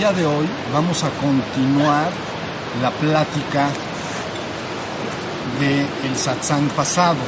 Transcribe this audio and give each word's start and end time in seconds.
día 0.00 0.12
de 0.14 0.24
hoy 0.24 0.46
vamos 0.72 1.04
a 1.04 1.10
continuar 1.10 2.10
la 2.80 2.90
plática 2.90 3.68
del 5.58 5.86
el 6.08 6.16
satsang 6.16 6.68
pasado. 6.68 7.18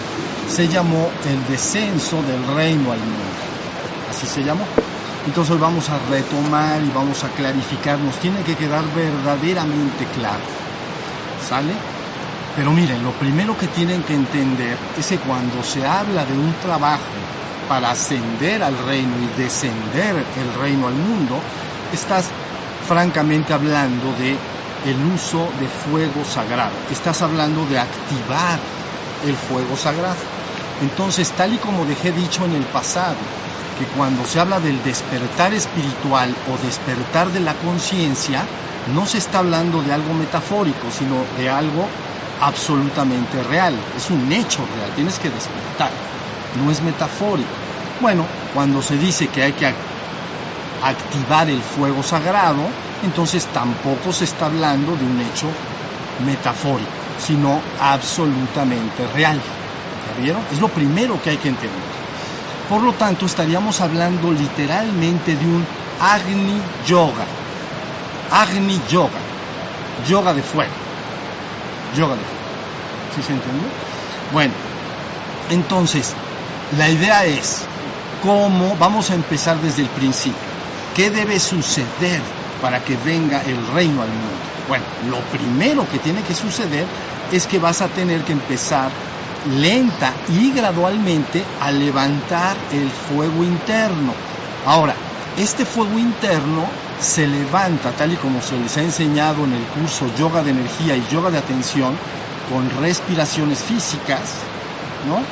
Se 0.49 0.67
llamó 0.67 1.11
el 1.29 1.47
descenso 1.53 2.23
del 2.23 2.43
reino 2.57 2.93
al 2.93 2.99
mundo. 2.99 3.35
Así 4.11 4.27
se 4.27 4.43
llamó. 4.43 4.65
Entonces 5.27 5.53
hoy 5.53 5.61
vamos 5.61 5.91
a 5.91 5.99
retomar 6.11 6.81
y 6.83 6.89
vamos 6.95 7.23
a 7.25 7.29
clarificar. 7.29 7.99
Nos 7.99 8.17
tiene 8.21 8.41
que 8.41 8.55
quedar 8.55 8.85
verdaderamente 8.97 10.07
claro. 10.17 10.45
¿Sale? 11.47 11.75
Pero 12.57 12.71
miren, 12.71 13.05
lo 13.05 13.11
primero 13.11 13.55
que 13.55 13.67
tienen 13.67 14.03
que 14.03 14.15
entender 14.15 14.79
es 14.99 15.07
que 15.09 15.19
cuando 15.19 15.63
se 15.63 15.87
habla 15.87 16.25
de 16.25 16.33
un 16.33 16.55
trabajo 16.63 17.03
para 17.69 17.91
ascender 17.91 18.63
al 18.63 18.79
reino 18.87 19.13
y 19.19 19.43
descender 19.43 20.17
el 20.17 20.55
reino 20.59 20.89
al 20.89 20.95
mundo, 20.95 21.39
estás 21.93 22.31
francamente 22.93 23.55
hablando 23.55 24.13
de 24.19 24.33
el 24.85 25.15
uso 25.15 25.49
de 25.59 25.67
fuego 25.67 26.23
sagrado. 26.27 26.73
Estás 26.91 27.23
hablando 27.23 27.65
de 27.65 27.79
activar 27.79 28.59
el 29.25 29.35
fuego 29.35 29.79
sagrado. 29.79 30.21
Entonces, 30.83 31.31
tal 31.31 31.55
y 31.55 31.57
como 31.57 31.87
dejé 31.87 32.13
dicho 32.13 32.45
en 32.45 32.53
el 32.53 32.65
pasado, 32.65 33.17
que 33.79 33.87
cuando 33.97 34.27
se 34.27 34.41
habla 34.41 34.61
del 34.61 34.83
despertar 34.85 35.55
espiritual 35.55 36.37
o 36.53 36.67
despertar 36.67 37.31
de 37.31 37.41
la 37.41 37.55
conciencia, 37.55 38.45
no 38.95 39.07
se 39.07 39.17
está 39.17 39.39
hablando 39.39 39.81
de 39.81 39.95
algo 39.95 40.13
metafórico, 40.13 40.91
sino 40.91 41.25
de 41.39 41.49
algo 41.49 41.89
absolutamente 42.43 43.43
real. 43.45 43.75
Es 43.97 44.11
un 44.11 44.31
hecho 44.31 44.67
real, 44.77 44.91
tienes 44.95 45.19
que 45.19 45.31
despertar, 45.31 45.91
no 46.63 46.71
es 46.71 46.83
metafórico. 46.83 47.49
Bueno, 48.03 48.27
cuando 48.53 48.83
se 48.83 48.99
dice 48.99 49.29
que 49.29 49.45
hay 49.45 49.53
que 49.53 49.73
activar 50.83 51.49
el 51.49 51.61
fuego 51.63 52.03
sagrado, 52.03 52.63
entonces 53.05 53.47
tampoco 53.47 54.13
se 54.13 54.25
está 54.25 54.47
hablando 54.47 54.97
de 54.97 55.05
un 55.05 55.21
hecho 55.21 55.47
metafórico, 56.25 56.91
sino 57.19 57.61
absolutamente 57.81 59.07
real. 59.15 59.37
¿Ya 59.37 60.23
vieron? 60.23 60.43
Es 60.53 60.61
lo 60.61 60.69
primero 60.69 61.21
que 61.23 61.31
hay 61.31 61.37
que 61.37 61.49
entender. 61.49 61.93
Por 62.69 62.83
lo 62.83 62.93
tanto, 62.93 63.27
estaríamos 63.27 63.81
hablando 63.81 64.33
literalmente 64.33 65.37
de 65.37 65.45
un 65.45 65.67
Agni 66.01 66.61
Yoga. 66.87 67.25
Agni 68.31 68.81
Yoga. 68.89 69.21
Yoga 70.09 70.33
de 70.33 70.43
fuego. 70.43 70.73
Yoga 71.97 72.15
de 72.15 72.23
fuego. 72.23 72.43
¿Sí 73.15 73.23
se 73.23 73.33
entendió? 73.33 73.69
Bueno, 74.33 74.55
entonces, 75.51 76.15
la 76.79 76.89
idea 76.89 77.27
es 77.27 77.63
cómo 78.23 78.75
vamos 78.77 79.11
a 79.11 79.15
empezar 79.15 79.61
desde 79.61 79.83
el 79.83 79.89
principio. 79.89 80.52
¿Qué 80.95 81.11
debe 81.11 81.41
suceder 81.41 82.21
para 82.61 82.85
que 82.85 82.97
venga 82.99 83.43
el 83.43 83.67
reino 83.69 84.03
al 84.03 84.09
mundo? 84.09 84.37
Bueno, 84.69 84.85
lo 85.09 85.21
primero 85.37 85.89
que 85.89 85.99
tiene 85.99 86.23
que 86.23 86.35
suceder 86.35 86.87
es 87.33 87.47
que 87.47 87.59
vas 87.59 87.81
a 87.81 87.89
tener 87.89 88.23
que 88.23 88.33
empezar 88.33 88.91
lenta 89.59 90.13
y 90.29 90.53
gradualmente 90.53 91.43
a 91.61 91.71
levantar 91.71 92.57
el 92.73 92.91
fuego 92.91 93.43
interno. 93.43 94.13
Ahora, 94.67 94.95
este 95.39 95.65
fuego 95.65 95.99
interno 95.99 96.67
se 97.01 97.27
levanta 97.27 97.91
tal 97.93 98.13
y 98.13 98.17
como 98.17 98.43
se 98.43 98.59
les 98.59 98.77
ha 98.77 98.83
enseñado 98.83 99.45
en 99.45 99.55
el 99.55 99.65
curso 99.65 100.07
Yoga 100.19 100.43
de 100.43 100.51
Energía 100.51 100.95
y 100.95 101.07
Yoga 101.11 101.31
de 101.31 101.39
Atención 101.39 101.97
con 102.53 102.69
respiraciones 102.83 103.61
físicas, 103.61 104.21
¿no? 105.09 105.23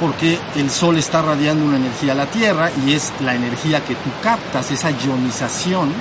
Porque 0.00 0.38
el 0.56 0.70
sol 0.70 0.98
está 0.98 1.22
radiando 1.22 1.64
una 1.64 1.76
energía 1.76 2.12
a 2.12 2.16
la 2.16 2.26
Tierra 2.26 2.70
y 2.84 2.92
es 2.92 3.12
la 3.20 3.34
energía 3.34 3.84
que 3.84 3.94
tú 3.94 4.10
captas, 4.22 4.70
esa 4.70 4.90
ionización, 4.90 5.92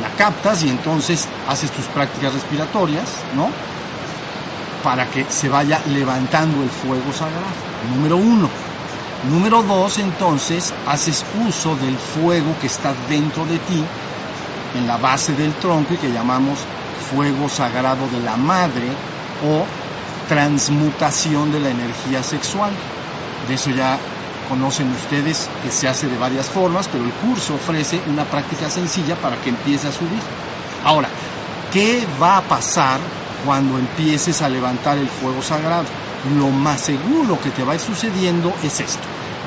la 0.00 0.08
captas 0.16 0.62
y 0.62 0.68
entonces 0.68 1.26
haces 1.48 1.70
tus 1.70 1.86
prácticas 1.86 2.34
respiratorias, 2.34 3.08
¿no? 3.34 3.48
Para 4.82 5.06
que 5.06 5.24
se 5.28 5.48
vaya 5.48 5.80
levantando 5.86 6.62
el 6.62 6.68
fuego 6.68 7.12
sagrado. 7.12 7.46
Número 7.94 8.16
uno. 8.16 8.48
Número 9.30 9.62
dos, 9.62 9.98
entonces, 9.98 10.72
haces 10.86 11.24
uso 11.48 11.74
del 11.76 11.96
fuego 11.96 12.54
que 12.60 12.66
está 12.66 12.92
dentro 13.08 13.44
de 13.46 13.58
ti, 13.60 13.82
en 14.76 14.86
la 14.86 14.98
base 14.98 15.32
del 15.32 15.52
tronco 15.54 15.94
y 15.94 15.96
que 15.96 16.12
llamamos 16.12 16.58
fuego 17.10 17.48
sagrado 17.48 18.06
de 18.08 18.20
la 18.20 18.36
madre 18.36 18.88
o 19.44 19.64
transmutación 20.28 21.50
de 21.50 21.60
la 21.60 21.70
energía 21.70 22.22
sexual. 22.22 22.72
De 23.48 23.54
eso 23.54 23.70
ya 23.70 23.98
conocen 24.48 24.90
ustedes 24.92 25.48
que 25.62 25.70
se 25.70 25.88
hace 25.88 26.08
de 26.08 26.16
varias 26.16 26.46
formas, 26.46 26.88
pero 26.88 27.04
el 27.04 27.12
curso 27.12 27.54
ofrece 27.54 28.00
una 28.08 28.24
práctica 28.24 28.70
sencilla 28.70 29.16
para 29.16 29.36
que 29.36 29.50
empiece 29.50 29.88
a 29.88 29.92
subir. 29.92 30.20
Ahora, 30.84 31.08
¿qué 31.72 32.06
va 32.20 32.38
a 32.38 32.42
pasar 32.42 33.00
cuando 33.44 33.78
empieces 33.78 34.42
a 34.42 34.48
levantar 34.48 34.98
el 34.98 35.08
fuego 35.08 35.42
sagrado? 35.42 35.84
Lo 36.36 36.48
más 36.50 36.80
seguro 36.80 37.40
que 37.40 37.50
te 37.50 37.62
va 37.62 37.72
a 37.72 37.74
ir 37.76 37.80
sucediendo 37.80 38.52
es 38.62 38.80
esto. 38.80 39.02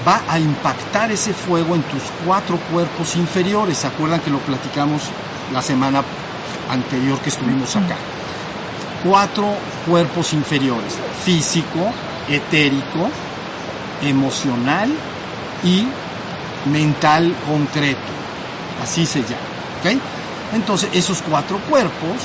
Va 0.07 0.21
a 0.29 0.39
impactar 0.39 1.11
ese 1.11 1.33
fuego 1.33 1.75
en 1.75 1.81
tus 1.83 2.03
cuatro 2.25 2.57
cuerpos 2.71 3.15
inferiores. 3.15 3.79
¿Se 3.79 3.87
acuerdan 3.87 4.21
que 4.21 4.29
lo 4.29 4.39
platicamos 4.39 5.03
la 5.51 5.61
semana 5.61 6.03
anterior 6.69 7.19
que 7.19 7.29
estuvimos 7.29 7.75
acá? 7.75 7.97
Cuatro 9.03 9.55
cuerpos 9.85 10.33
inferiores. 10.33 10.95
Físico, 11.25 11.91
etérico, 12.29 13.09
emocional 14.01 14.89
y 15.63 15.87
mental 16.69 17.35
concreto. 17.47 17.99
Así 18.81 19.05
se 19.05 19.21
llama. 19.21 20.01
Entonces 20.53 20.89
esos 20.93 21.21
cuatro 21.21 21.59
cuerpos 21.69 22.17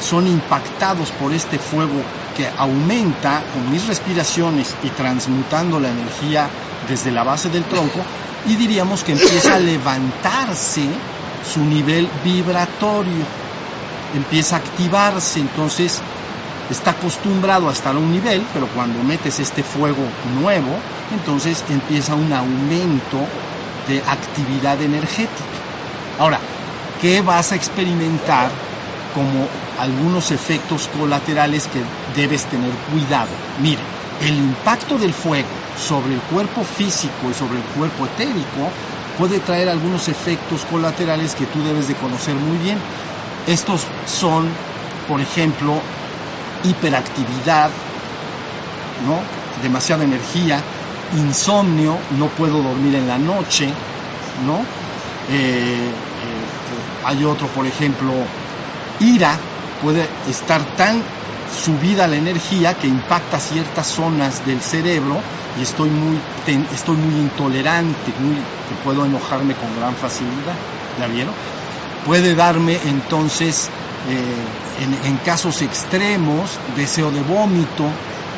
son 0.00 0.26
impactados 0.26 1.10
por 1.12 1.32
este 1.32 1.58
fuego 1.58 2.02
que 2.36 2.48
aumenta 2.56 3.42
con 3.52 3.70
mis 3.70 3.86
respiraciones 3.86 4.74
y 4.82 4.90
transmutando 4.90 5.80
la 5.80 5.90
energía 5.90 6.48
desde 6.88 7.10
la 7.10 7.24
base 7.24 7.48
del 7.50 7.64
tronco 7.64 8.00
y 8.46 8.56
diríamos 8.56 9.02
que 9.02 9.12
empieza 9.12 9.56
a 9.56 9.58
levantarse 9.58 10.84
su 11.52 11.60
nivel 11.60 12.08
vibratorio, 12.24 13.24
empieza 14.14 14.56
a 14.56 14.58
activarse, 14.60 15.40
entonces 15.40 16.00
está 16.70 16.92
acostumbrado 16.92 17.68
a 17.68 17.72
estar 17.72 17.94
a 17.94 17.98
un 17.98 18.12
nivel, 18.12 18.42
pero 18.52 18.66
cuando 18.68 19.02
metes 19.02 19.40
este 19.40 19.62
fuego 19.62 20.04
nuevo, 20.40 20.78
entonces 21.12 21.64
empieza 21.68 22.14
un 22.14 22.32
aumento 22.32 23.18
de 23.86 24.00
actividad 24.00 24.80
energética. 24.82 25.44
Ahora, 26.18 26.38
¿qué 27.00 27.22
vas 27.22 27.52
a 27.52 27.54
experimentar 27.54 28.50
como 29.14 29.46
algunos 29.78 30.30
efectos 30.30 30.88
colaterales 30.98 31.68
que 31.68 31.82
debes 32.20 32.44
tener 32.44 32.70
cuidado? 32.92 33.30
Mire, 33.60 33.80
el 34.20 34.36
impacto 34.36 34.98
del 34.98 35.12
fuego 35.12 35.48
sobre 35.78 36.14
el 36.14 36.20
cuerpo 36.20 36.64
físico 36.64 37.30
y 37.30 37.34
sobre 37.34 37.58
el 37.58 37.64
cuerpo 37.64 38.06
etérico 38.06 38.70
puede 39.16 39.38
traer 39.40 39.68
algunos 39.68 40.08
efectos 40.08 40.64
colaterales 40.70 41.34
que 41.34 41.46
tú 41.46 41.62
debes 41.62 41.88
de 41.88 41.94
conocer 41.94 42.34
muy 42.34 42.58
bien. 42.58 42.78
Estos 43.46 43.82
son, 44.06 44.48
por 45.08 45.20
ejemplo, 45.20 45.80
hiperactividad, 46.64 47.70
¿no? 49.06 49.38
demasiada 49.62 50.04
energía, 50.04 50.62
insomnio, 51.16 51.96
no 52.18 52.26
puedo 52.28 52.62
dormir 52.62 52.94
en 52.96 53.08
la 53.08 53.18
noche, 53.18 53.68
¿no? 54.46 54.58
Eh, 55.30 55.90
eh, 55.90 57.04
hay 57.04 57.24
otro, 57.24 57.46
por 57.48 57.66
ejemplo, 57.66 58.12
ira, 59.00 59.36
puede 59.82 60.06
estar 60.28 60.62
tan 60.76 61.02
subida 61.54 62.06
la 62.06 62.16
energía 62.16 62.74
que 62.74 62.86
impacta 62.86 63.40
ciertas 63.40 63.86
zonas 63.86 64.44
del 64.44 64.60
cerebro 64.60 65.20
y 65.58 65.62
estoy 65.62 65.88
muy, 65.88 66.18
estoy 66.74 66.96
muy 66.96 67.20
intolerante, 67.20 68.12
muy, 68.20 68.34
que 68.34 68.74
puedo 68.84 69.04
enojarme 69.06 69.54
con 69.54 69.74
gran 69.78 69.94
facilidad, 69.94 70.54
¿ya 70.98 71.06
vieron? 71.06 71.34
Puede 72.04 72.34
darme 72.34 72.78
entonces 72.86 73.70
eh, 74.08 74.84
en, 74.84 75.10
en, 75.10 75.16
casos 75.18 75.62
extremos, 75.62 76.58
deseo 76.76 77.10
de 77.10 77.22
vómito, 77.22 77.84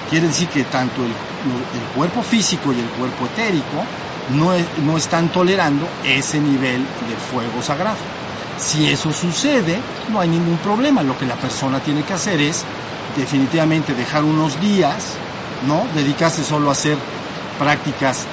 quiere 0.08 0.28
decir 0.28 0.49
que 0.49 0.64
tanto 0.64 1.05
el, 1.05 1.12
el 1.44 1.96
cuerpo 1.96 2.22
físico 2.22 2.72
y 2.72 2.81
el 2.81 2.88
cuerpo 2.90 3.26
etérico 3.26 3.84
no, 4.34 4.52
no 4.84 4.96
están 4.96 5.28
tolerando 5.28 5.87
ese 6.04 6.40
nivel 6.40 6.81
de 6.81 7.16
fuego 7.31 7.62
sagrado. 7.62 7.98
Si 8.58 8.90
eso 8.90 9.12
sucede, 9.12 9.78
no 10.10 10.20
hay 10.20 10.28
ningún 10.28 10.58
problema. 10.58 11.02
Lo 11.02 11.19
que 11.19 11.26
la 11.26 11.37
persona 11.37 11.81
tiene 11.81 12.02
que 12.02 12.12
hacer 12.12 12.40
es 12.40 12.64
definitivamente 13.16 13.94
dejar 13.94 14.22
unos 14.22 14.60
días, 14.60 15.14
¿no? 15.66 15.87
Dedicarse 15.94 16.44
solo 16.44 16.69
a 16.69 16.72
hacer 16.72 16.98
prácticas 17.58 18.26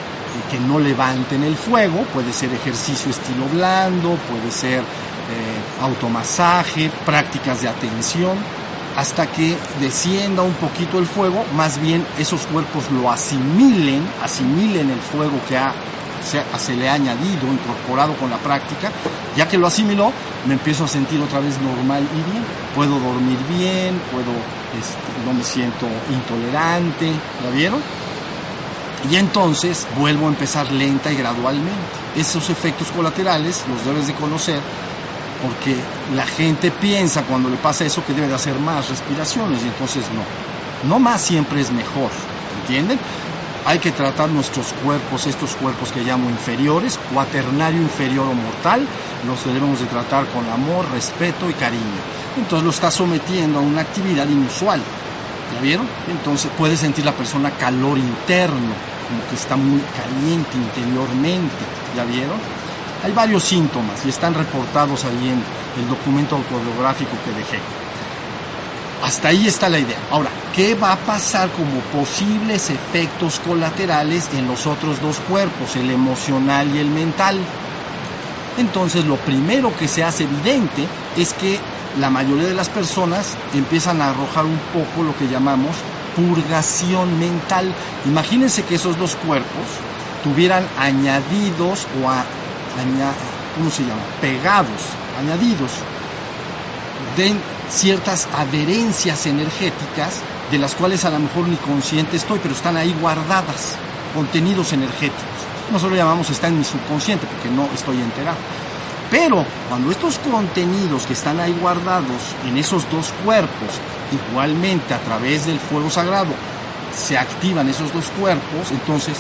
que 0.52 0.60
no 0.60 0.80
levanten 0.80 1.44
el 1.44 1.56
fuego, 1.56 2.04
puede 2.14 2.32
ser 2.32 2.54
ejercicio 2.54 3.10
estilo 3.10 3.48
blando, 3.52 4.16
puede 4.30 4.52
ser 4.52 4.80
eh, 4.80 5.82
automasaje, 5.82 6.92
prácticas 7.06 7.62
de 7.62 7.70
atención, 7.70 8.38
hasta 8.98 9.28
que 9.28 9.56
descienda 9.80 10.42
un 10.42 10.56
poquito 10.56 10.98
el 10.98 11.06
fuego, 11.06 11.46
más 11.56 11.80
bien 11.80 12.04
esos 12.18 12.42
cuerpos 12.48 12.90
lo 12.92 13.12
asimilen, 13.12 14.02
asimilen 14.24 14.90
el 14.90 15.00
fuego 15.00 15.40
que 15.48 15.56
se 16.58 16.76
le 16.76 16.90
ha 16.90 16.94
añadido, 16.94 17.48
incorporado 17.48 18.16
con 18.16 18.32
la 18.32 18.38
práctica, 18.38 18.92
ya 19.36 19.48
que 19.48 19.60
lo 19.60 19.68
asimiló, 19.68 20.12
me 20.48 20.56
empiezo 20.56 20.86
a 20.86 20.88
sentir 20.88 21.22
otra 21.22 21.40
vez 21.40 21.62
normal 21.62 22.04
y 22.12 22.32
bien. 22.32 22.44
Puedo 22.74 23.00
dormir 23.00 23.38
bien, 23.48 24.02
puedo, 24.12 24.32
este, 24.78 24.98
no 25.26 25.34
me 25.34 25.44
siento 25.44 25.86
intolerante, 26.10 27.12
¿la 27.44 27.52
vieron? 27.52 27.80
Y 29.12 29.16
entonces 29.16 29.86
vuelvo 29.96 30.26
a 30.26 30.30
empezar 30.30 30.72
lenta 30.72 31.12
y 31.12 31.18
gradualmente. 31.18 31.72
Esos 32.16 32.50
efectos 32.50 32.88
colaterales 32.90 33.64
los 33.70 33.86
debes 33.86 34.08
de 34.08 34.14
conocer 34.16 34.60
porque 35.42 35.76
la 36.16 36.26
gente 36.26 36.72
piensa 36.72 37.24
cuando 37.24 37.50
le 37.50 37.58
pasa 37.58 37.86
eso 37.86 38.04
que 38.06 38.14
debe 38.14 38.28
de 38.28 38.36
hacer 38.36 38.58
más 38.60 38.90
respiraciones 38.90 39.64
y 39.64 39.68
entonces 39.68 40.06
no. 40.14 40.90
No 40.90 41.00
más 41.00 41.22
siempre 41.22 41.62
es 41.62 41.72
mejor, 41.72 42.12
¿entienden? 42.62 43.00
Hay 43.66 43.80
que 43.80 43.92
tratar 43.92 44.30
nuestros 44.30 44.68
cuerpos, 44.84 45.28
estos 45.28 45.56
cuerpos 45.56 45.92
que 45.92 46.02
llamo 46.02 46.30
inferiores, 46.30 47.00
cuaternario 47.14 47.82
inferior 47.82 48.28
o 48.28 48.34
mortal, 48.34 48.88
los 49.28 49.44
debemos 49.46 49.80
de 49.80 49.88
tratar 49.88 50.26
con 50.28 50.48
amor, 50.50 50.86
respeto 50.92 51.50
y 51.50 51.54
cariño. 51.54 51.82
Entonces 52.38 52.64
lo 52.64 52.70
está 52.70 52.92
sometiendo 52.92 53.60
a 53.60 53.62
una 53.62 53.82
actividad 53.82 54.28
inusual. 54.28 54.80
¿Ya 55.54 55.62
vieron? 55.62 55.88
Entonces 56.08 56.52
puede 56.58 56.78
sentir 56.78 57.04
la 57.04 57.14
persona 57.14 57.52
calor 57.52 57.98
interno, 57.98 58.74
como 59.08 59.30
que 59.30 59.36
está 59.36 59.56
muy 59.56 59.82
caliente 59.96 60.56
interiormente. 60.56 61.56
¿Ya 61.96 62.06
vieron? 62.06 62.38
Hay 63.04 63.12
varios 63.12 63.44
síntomas 63.44 64.06
y 64.06 64.10
están 64.10 64.34
reportados 64.34 65.06
ahí 65.06 65.30
en 65.30 65.82
el 65.82 65.90
documento 65.90 66.36
autobiográfico 66.36 67.12
que 67.24 67.32
dejé. 67.32 67.60
Hasta 69.04 69.28
ahí 69.28 69.48
está 69.48 69.70
la 69.70 69.80
idea. 69.80 69.98
Ahora, 70.10 70.30
¿qué 70.56 70.74
va 70.74 70.94
a 70.94 70.98
pasar 70.98 71.50
como 71.52 71.80
posibles 72.02 72.72
efectos 72.72 73.40
colaterales 73.40 74.28
en 74.34 74.48
los 74.48 74.66
otros 74.66 75.00
dos 75.02 75.18
cuerpos, 75.30 75.76
el 75.76 75.92
emocional 75.92 76.74
y 76.76 76.80
el 76.80 76.90
mental? 76.90 77.38
Entonces, 78.58 79.06
lo 79.06 79.18
primero 79.18 79.76
que 79.78 79.88
se 79.88 80.04
hace 80.04 80.24
evidente 80.24 80.88
es 81.16 81.34
que 81.34 81.60
la 82.00 82.10
mayoría 82.10 82.48
de 82.48 82.56
las 82.56 82.70
personas 82.70 83.38
empiezan 83.54 84.02
a 84.02 84.10
arrojar 84.10 84.46
un 84.46 84.60
poco 84.74 85.04
lo 85.04 85.16
que 85.16 85.28
llamamos 85.28 85.76
purgación 86.16 87.20
mental. 87.20 87.72
Imagínense 88.06 88.64
que 88.64 88.76
esos 88.76 88.98
dos 88.98 89.16
cuerpos 89.16 89.66
tuvieran 90.24 90.66
añadidos 90.80 91.88
o 92.02 92.10
a, 92.10 92.26
¿cómo 93.56 93.70
se 93.72 93.84
llama? 93.84 94.02
Pegados, 94.22 94.82
añadidos 95.20 95.72
de 97.16 97.34
ciertas 97.70 98.28
adherencias 98.34 99.26
energéticas 99.26 100.22
de 100.52 100.58
las 100.58 100.76
cuales 100.76 101.04
a 101.06 101.10
lo 101.10 101.20
mejor 101.20 101.48
ni 101.48 101.58
consciente 101.58 102.18
estoy, 102.18 102.40
pero 102.42 102.54
están 102.54 102.78
ahí 102.78 102.96
guardadas, 103.02 103.76
contenidos 104.14 104.74
energéticos. 104.74 105.26
Nosotros 105.72 105.92
lo 105.92 105.98
llamamos 105.98 106.30
está 106.30 106.48
en 106.48 106.60
mi 106.60 106.64
subconsciente 106.64 107.28
porque 107.28 107.50
no 107.50 107.68
estoy 107.74 107.98
enterado. 107.98 108.38
Pero 109.10 109.44
cuando 109.70 109.92
estos 109.92 110.20
contenidos 110.20 111.06
que 111.06 111.14
están 111.14 111.40
ahí 111.40 111.56
guardados 111.60 112.22
en 112.46 112.58
esos 112.58 112.90
dos 112.92 113.14
cuerpos, 113.26 113.70
igualmente 114.30 114.94
a 114.94 115.00
través 115.00 115.46
del 115.46 115.60
fuego 115.60 115.90
sagrado, 115.90 116.32
se 116.96 117.18
activan 117.18 117.70
esos 117.70 117.94
dos 117.94 118.06
cuerpos, 118.20 118.72
entonces 118.72 119.18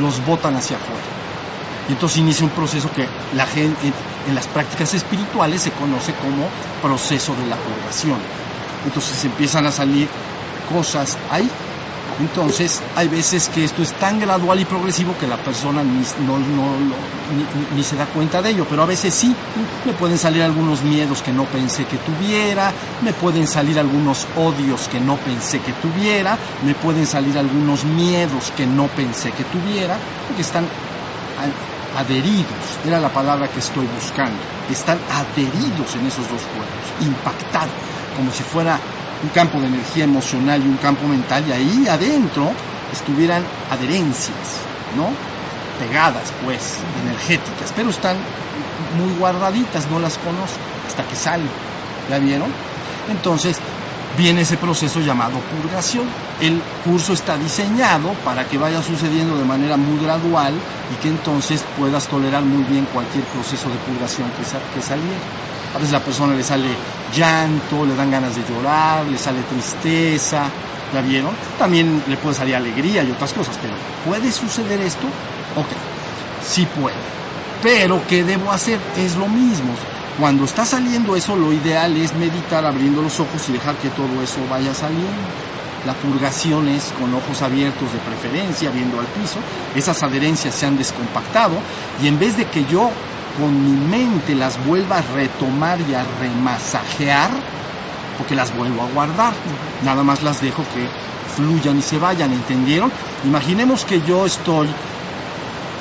los 0.00 0.24
botan 0.24 0.56
hacia 0.56 0.76
afuera. 0.76 1.13
Y 1.88 1.92
entonces 1.92 2.18
inicia 2.18 2.44
un 2.44 2.50
proceso 2.50 2.90
que 2.92 3.06
la 3.34 3.46
gente, 3.46 3.92
en 4.26 4.34
las 4.34 4.46
prácticas 4.48 4.94
espirituales 4.94 5.62
se 5.62 5.70
conoce 5.72 6.12
como 6.14 6.48
proceso 6.82 7.34
de 7.34 7.46
la 7.46 7.56
purgación. 7.56 8.18
Entonces 8.86 9.24
empiezan 9.24 9.66
a 9.66 9.72
salir 9.72 10.08
cosas 10.70 11.16
ahí 11.30 11.48
entonces, 12.20 12.80
hay 12.94 13.08
veces 13.08 13.48
que 13.48 13.64
esto 13.64 13.82
es 13.82 13.92
tan 13.94 14.20
gradual 14.20 14.60
y 14.60 14.64
progresivo 14.64 15.16
que 15.18 15.26
la 15.26 15.36
persona 15.36 15.82
ni, 15.82 16.04
ni, 17.74 17.82
se 17.82 17.96
da 17.96 18.06
cuenta 18.06 18.40
de 18.40 18.50
ello, 18.50 18.66
pero 18.70 18.82
a 18.82 18.86
veces 18.86 19.12
sí, 19.12 19.34
me 19.84 19.92
pueden 19.94 20.16
salir 20.16 20.42
algunos 20.42 20.82
miedos 20.82 21.22
que 21.22 21.32
no 21.32 21.44
pensé 21.44 21.84
que 21.86 21.96
tuviera, 21.98 22.72
me 23.02 23.12
pueden 23.12 23.48
salir 23.48 23.80
algunos 23.80 24.28
odios 24.36 24.86
que 24.88 25.00
no 25.00 25.16
pensé 25.16 25.58
que 25.58 25.72
tuviera, 25.72 26.38
me 26.64 26.74
pueden 26.74 27.06
salir 27.06 27.36
algunos 27.36 27.84
miedos 27.84 28.52
que 28.56 28.66
no 28.66 28.86
pensé 28.88 29.32
que 29.32 29.42
tuviera, 29.44 29.96
porque 30.28 30.42
están 30.42 30.66
adheridos, 31.96 32.78
era 32.86 33.00
la 33.00 33.08
palabra 33.08 33.48
que 33.48 33.60
estoy 33.60 33.86
buscando, 33.86 34.38
están 34.70 34.98
adheridos 35.10 35.94
en 35.94 36.06
esos 36.06 36.28
dos 36.28 36.42
cuerpos, 36.42 37.06
impactados, 37.06 37.74
como 38.16 38.30
si 38.32 38.42
fuera 38.42 38.78
un 39.22 39.28
campo 39.30 39.60
de 39.60 39.68
energía 39.68 40.04
emocional 40.04 40.62
y 40.62 40.68
un 40.68 40.76
campo 40.76 41.06
mental, 41.06 41.44
y 41.48 41.52
ahí 41.52 41.86
adentro 41.88 42.52
estuvieran 42.92 43.42
adherencias, 43.70 44.60
¿no? 44.96 45.08
Pegadas, 45.78 46.32
pues, 46.44 46.76
energéticas, 47.02 47.72
pero 47.74 47.90
están 47.90 48.16
muy 48.98 49.12
guardaditas, 49.18 49.90
no 49.90 49.98
las 49.98 50.18
conozco, 50.18 50.58
hasta 50.86 51.02
que 51.04 51.16
salen. 51.16 51.48
¿Ya 52.08 52.18
vieron? 52.18 52.52
Entonces, 53.10 53.58
viene 54.16 54.42
ese 54.42 54.56
proceso 54.56 55.00
llamado 55.00 55.38
purgación. 55.62 56.04
El 56.40 56.60
curso 56.84 57.12
está 57.12 57.36
diseñado 57.36 58.12
para 58.24 58.46
que 58.46 58.58
vaya 58.58 58.82
sucediendo 58.82 59.36
de 59.36 59.44
manera 59.44 59.76
muy 59.76 60.02
gradual 60.02 60.54
y 60.92 61.02
que 61.02 61.08
entonces 61.08 61.64
puedas 61.78 62.06
tolerar 62.08 62.42
muy 62.42 62.64
bien 62.64 62.86
cualquier 62.92 63.24
proceso 63.24 63.68
de 63.68 63.76
purgación 63.76 64.28
que, 64.30 64.42
que 64.74 64.82
saliera. 64.86 65.18
A 65.74 65.78
veces 65.78 65.92
la 65.92 66.00
persona 66.00 66.34
le 66.34 66.44
sale 66.44 66.68
llanto, 67.14 67.84
le 67.84 67.96
dan 67.96 68.10
ganas 68.10 68.36
de 68.36 68.42
llorar, 68.48 69.04
le 69.06 69.18
sale 69.18 69.42
tristeza, 69.42 70.44
¿la 70.92 71.00
vieron? 71.00 71.32
También 71.58 72.02
le 72.06 72.16
puede 72.16 72.36
salir 72.36 72.54
alegría 72.54 73.02
y 73.02 73.10
otras 73.10 73.32
cosas, 73.32 73.58
pero 73.60 73.74
¿puede 74.06 74.30
suceder 74.30 74.80
esto? 74.80 75.06
Ok, 75.56 75.66
sí 76.46 76.66
puede. 76.78 76.94
Pero 77.62 78.00
¿qué 78.06 78.22
debo 78.22 78.52
hacer? 78.52 78.78
Es 78.96 79.16
lo 79.16 79.26
mismo. 79.26 79.74
Cuando 80.18 80.44
está 80.44 80.64
saliendo 80.64 81.16
eso, 81.16 81.34
lo 81.34 81.52
ideal 81.52 81.96
es 81.96 82.14
meditar 82.14 82.64
abriendo 82.64 83.02
los 83.02 83.18
ojos 83.18 83.48
y 83.48 83.52
dejar 83.52 83.74
que 83.76 83.88
todo 83.90 84.22
eso 84.22 84.38
vaya 84.48 84.72
saliendo. 84.72 85.10
La 85.84 85.92
purgación 85.94 86.68
es 86.68 86.92
con 86.98 87.12
ojos 87.12 87.42
abiertos 87.42 87.92
de 87.92 87.98
preferencia, 87.98 88.70
viendo 88.70 89.00
al 89.00 89.06
piso. 89.06 89.38
Esas 89.74 90.02
adherencias 90.04 90.54
se 90.54 90.66
han 90.66 90.76
descompactado 90.76 91.56
y 92.00 92.06
en 92.06 92.18
vez 92.18 92.36
de 92.36 92.46
que 92.46 92.64
yo 92.64 92.90
con 93.38 93.64
mi 93.64 93.86
mente 93.86 94.36
las 94.36 94.64
vuelva 94.64 94.98
a 94.98 95.02
retomar 95.02 95.80
y 95.80 95.94
a 95.94 96.04
remasajear, 96.20 97.30
porque 98.16 98.36
las 98.36 98.56
vuelvo 98.56 98.82
a 98.82 98.86
guardar. 98.86 99.32
Nada 99.84 100.04
más 100.04 100.22
las 100.22 100.40
dejo 100.40 100.62
que 100.74 100.88
fluyan 101.34 101.78
y 101.78 101.82
se 101.82 101.98
vayan, 101.98 102.32
¿entendieron? 102.32 102.92
Imaginemos 103.24 103.84
que 103.84 104.00
yo 104.02 104.26
estoy 104.26 104.68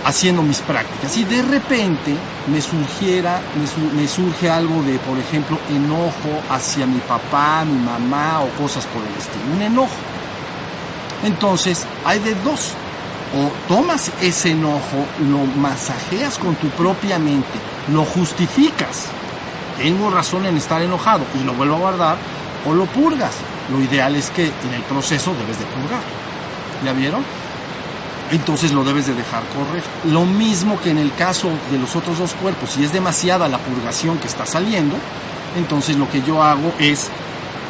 haciendo 0.06 0.42
mis 0.42 0.60
prácticas 0.60 1.16
y 1.18 1.24
de 1.24 1.42
repente 1.42 2.16
me 2.48 2.62
surgiera, 2.62 3.42
me, 3.96 4.08
surge 4.08 4.50
algo 4.50 4.82
de, 4.84 5.00
por 5.00 5.18
ejemplo, 5.18 5.58
enojo 5.70 6.42
hacia 6.50 6.86
mi 6.86 7.00
papá, 7.00 7.64
mi 7.66 7.78
mamá 7.78 8.42
o 8.42 8.50
cosas 8.62 8.86
por 8.88 9.02
el 9.02 9.14
estilo, 9.18 9.56
un 9.56 9.62
enojo. 9.62 9.96
Entonces, 11.24 11.86
hay 12.06 12.20
de 12.20 12.36
dos 12.36 12.74
o 13.36 13.50
tomas 13.68 14.12
ese 14.22 14.52
enojo, 14.52 15.06
lo 15.28 15.46
masajeas 15.60 16.38
con 16.38 16.56
tu 16.56 16.68
propia 16.70 17.18
mente, 17.18 17.58
lo 17.92 18.04
justificas, 18.04 19.08
tengo 19.78 20.10
razón 20.10 20.46
en 20.46 20.58
estar 20.58 20.82
enojado 20.82 21.24
y 21.40 21.44
lo 21.44 21.54
vuelvo 21.54 21.76
a 21.76 21.80
guardar, 21.80 22.18
o 22.66 22.74
lo 22.74 22.86
purgas. 22.86 23.34
Lo 23.72 23.82
ideal 23.82 24.16
es 24.16 24.30
que 24.30 24.46
en 24.46 24.74
el 24.74 24.82
proceso 24.84 25.34
debes 25.34 25.60
de 25.60 25.66
purgar. 25.66 26.02
¿Ya 26.84 26.94
vieron? 26.94 27.24
Entonces 28.32 28.72
lo 28.72 28.84
debes 28.84 29.08
de 29.08 29.13
dejar 29.13 29.44
correr. 29.56 29.84
Lo 30.12 30.25
mismo 30.25 30.80
que 30.80 30.92
en 30.92 30.98
el 30.98 31.13
caso 31.13 31.50
de 31.72 31.77
los 31.77 31.96
otros 31.96 32.18
dos 32.18 32.34
cuerpos, 32.34 32.72
si 32.72 32.84
es 32.84 32.94
demasiada 32.94 33.48
la 33.48 33.60
purgación 33.60 34.18
que 34.18 34.27
está 34.27 34.46
saliendo, 34.46 34.96
entonces 35.58 35.98
lo 35.98 36.10
que 36.10 36.22
yo 36.22 36.42
hago 36.42 36.74
es 36.80 37.10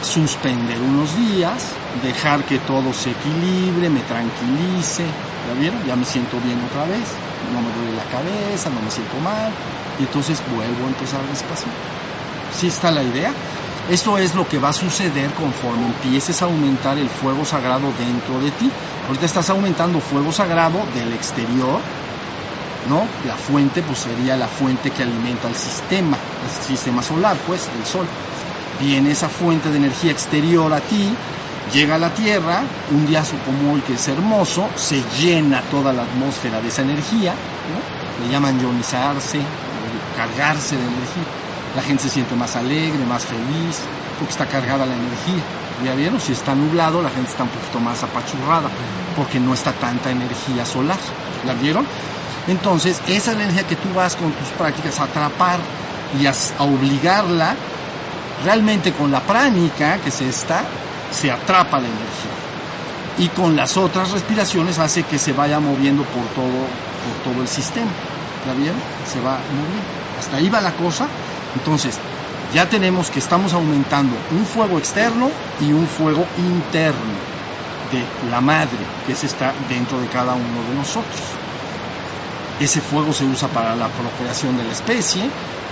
suspender 0.01 0.79
unos 0.79 1.15
días, 1.17 1.67
dejar 2.01 2.43
que 2.43 2.60
todo 2.60 2.93
se 2.93 3.12
equilibre, 3.12 3.89
me 3.89 4.01
tranquilice, 4.01 5.05
¿Ya 5.48 5.53
vieron? 5.60 5.83
Ya 5.86 5.95
me 5.95 6.05
siento 6.05 6.39
bien 6.39 6.60
otra 6.63 6.86
vez, 6.86 7.03
no 7.53 7.62
me 7.62 7.72
duele 7.75 7.98
la 7.98 8.03
cabeza, 8.05 8.69
no 8.69 8.81
me 8.81 8.89
siento 8.89 9.17
mal, 9.19 9.51
y 10.00 10.03
entonces 10.03 10.41
vuelvo 10.55 10.86
a 10.86 10.88
empezar 10.88 11.22
despacio. 11.27 11.67
¿Sí 12.57 12.67
está 12.67 12.91
la 12.91 13.03
idea? 13.03 13.31
Esto 13.89 14.17
es 14.17 14.33
lo 14.36 14.48
que 14.48 14.60
va 14.60 14.69
a 14.69 14.74
suceder 14.74 15.31
conforme 15.31 15.88
empieces 15.88 16.41
a 16.41 16.45
aumentar 16.45 16.98
el 16.98 17.10
fuego 17.10 17.43
sagrado 17.43 17.91
dentro 18.00 18.39
de 18.39 18.51
ti. 18.51 18.72
Ahorita 19.07 19.25
estás 19.25 19.50
aumentando 19.50 20.00
fuego 20.00 20.31
sagrado 20.31 20.79
del 20.95 21.12
exterior, 21.13 21.79
¿no? 22.89 23.05
La 23.27 23.36
fuente 23.36 23.81
pues 23.81 24.00
sería 24.00 24.38
la 24.38 24.48
fuente 24.48 24.91
que 24.91 25.03
alimenta 25.03 25.50
el 25.50 25.55
sistema, 25.55 26.17
el 26.17 26.65
sistema 26.65 27.03
solar, 27.03 27.36
pues, 27.45 27.69
el 27.77 27.86
sol. 27.86 28.07
Viene 28.79 29.12
esa 29.12 29.29
fuente 29.29 29.69
de 29.69 29.77
energía 29.77 30.12
exterior 30.12 30.72
a 30.74 30.79
ti, 30.79 31.10
llega 31.74 31.95
a 31.95 32.00
la 32.00 32.13
Tierra, 32.13 32.63
un 32.91 33.05
día 33.05 33.24
como 33.45 33.74
hoy 33.74 33.81
que 33.81 33.93
es 33.93 34.07
hermoso, 34.07 34.69
se 34.75 35.01
llena 35.19 35.62
toda 35.69 35.93
la 35.93 36.03
atmósfera 36.03 36.62
de 36.62 36.69
esa 36.69 36.81
energía, 36.81 37.33
le 38.24 38.31
llaman 38.31 38.60
ionizarse, 38.60 39.39
cargarse 40.15 40.75
de 40.75 40.81
energía. 40.81 41.24
La 41.75 41.81
gente 41.81 42.03
se 42.03 42.10
siente 42.10 42.36
más 42.36 42.55
alegre, 42.55 43.03
más 43.05 43.25
feliz, 43.25 43.79
porque 44.19 44.31
está 44.31 44.45
cargada 44.45 44.86
la 44.86 44.93
energía. 44.93 45.43
¿Ya 45.84 45.96
vieron? 45.96 46.20
Si 46.20 46.32
está 46.32 46.56
nublado, 46.56 47.01
la 47.01 47.10
gente 47.10 47.32
está 47.32 47.44
un 47.44 47.50
poquito 47.50 47.80
más 47.80 48.03
apachurrada, 48.03 48.70
porque 49.15 49.39
no 49.39 49.53
está 49.53 49.72
tanta 49.74 50.12
energía 50.12 50.65
solar. 50.65 51.00
¿La 51.46 51.53
vieron? 51.53 51.86
Entonces, 52.48 53.01
esa 53.08 53.32
es 53.32 53.38
la 53.38 53.44
energía 53.44 53.68
que 53.68 53.75
tú 53.75 53.89
vas 53.94 54.15
con 54.15 54.32
tus 54.32 54.48
prácticas 54.50 55.00
a 55.00 55.03
atrapar 55.06 55.60
y 56.20 56.25
a, 56.25 56.34
obligarla, 56.60 57.56
realmente 58.44 58.94
con 58.94 59.12
la 59.12 59.22
pránica 59.22 59.98
que 59.98 60.12
se 60.12 60.30
está, 60.30 60.63
se 61.12 61.32
atrapa 61.32 61.80
la 61.80 61.88
energía. 61.88 62.32
Y 63.18 63.27
con 63.30 63.56
las 63.56 63.77
otras 63.77 64.12
respiraciones 64.12 64.80
hace 64.80 65.03
que 65.03 65.20
se 65.20 65.34
vaya 65.34 65.60
moviendo 65.60 66.03
por 66.03 66.24
todo, 66.36 66.48
por 66.48 67.34
todo 67.34 67.42
el 67.42 67.48
sistema. 67.48 67.92
¿Ya 68.46 68.53
vieron? 68.53 68.80
Se 69.12 69.20
va 69.22 69.38
moviendo. 69.51 70.03
Hasta 70.20 70.38
ahí 70.38 70.50
va 70.50 70.62
la 70.62 70.72
cosa. 70.72 71.08
Entonces, 71.56 72.00
ya 72.53 72.69
tenemos 72.69 73.10
que 73.10 73.19
estamos 73.19 73.53
aumentando 73.53 74.15
un 74.31 74.45
fuego 74.45 74.77
externo 74.77 75.29
y 75.60 75.72
un 75.74 75.88
fuego 75.88 76.25
interno 76.38 77.33
de 77.91 78.29
la 78.29 78.41
madre, 78.41 78.77
que 79.07 79.15
se 79.15 79.25
está 79.25 79.53
dentro 79.67 80.00
de 80.00 80.07
cada 80.07 80.33
uno 80.33 80.63
de 80.69 80.75
nosotros. 80.75 81.22
Ese 82.60 82.79
fuego 82.79 83.12
se 83.12 83.25
usa 83.25 83.48
para 83.48 83.75
la 83.75 83.88
procreación 83.88 84.55
de 84.55 84.63
la 84.63 84.72
especie, 84.72 85.24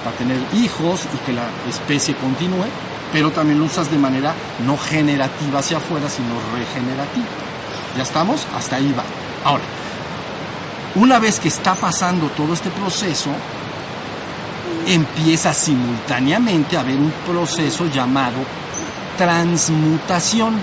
para 0.04 0.16
tener 0.18 0.38
hijos 0.54 1.02
y 1.14 1.18
que 1.26 1.34
la 1.34 1.46
especie 1.70 2.16
continúe, 2.16 2.66
pero 3.14 3.32
también 3.32 3.60
lo 3.60 3.66
usas 3.66 3.92
de 3.92 3.98
manera 3.98 4.34
no 4.66 4.78
generativa 4.78 5.60
hacia 5.60 5.78
afuera, 5.78 6.10
sino 6.10 6.34
regenerativa. 6.54 7.28
¿Ya 7.96 8.04
estamos? 8.04 8.48
Hasta 8.56 8.78
ahí 8.78 8.94
va. 8.98 9.04
Ahora, 9.44 9.64
una 10.96 11.20
vez 11.20 11.40
que 11.40 11.50
está 11.50 11.76
pasando 11.76 12.28
todo 12.30 12.54
este 12.54 12.70
proceso, 12.72 13.30
empieza 14.88 15.54
simultáneamente 15.54 16.78
a 16.78 16.82
haber 16.82 16.98
un 16.98 17.12
proceso 17.26 17.88
llamado 17.88 18.38
transmutación. 19.18 20.56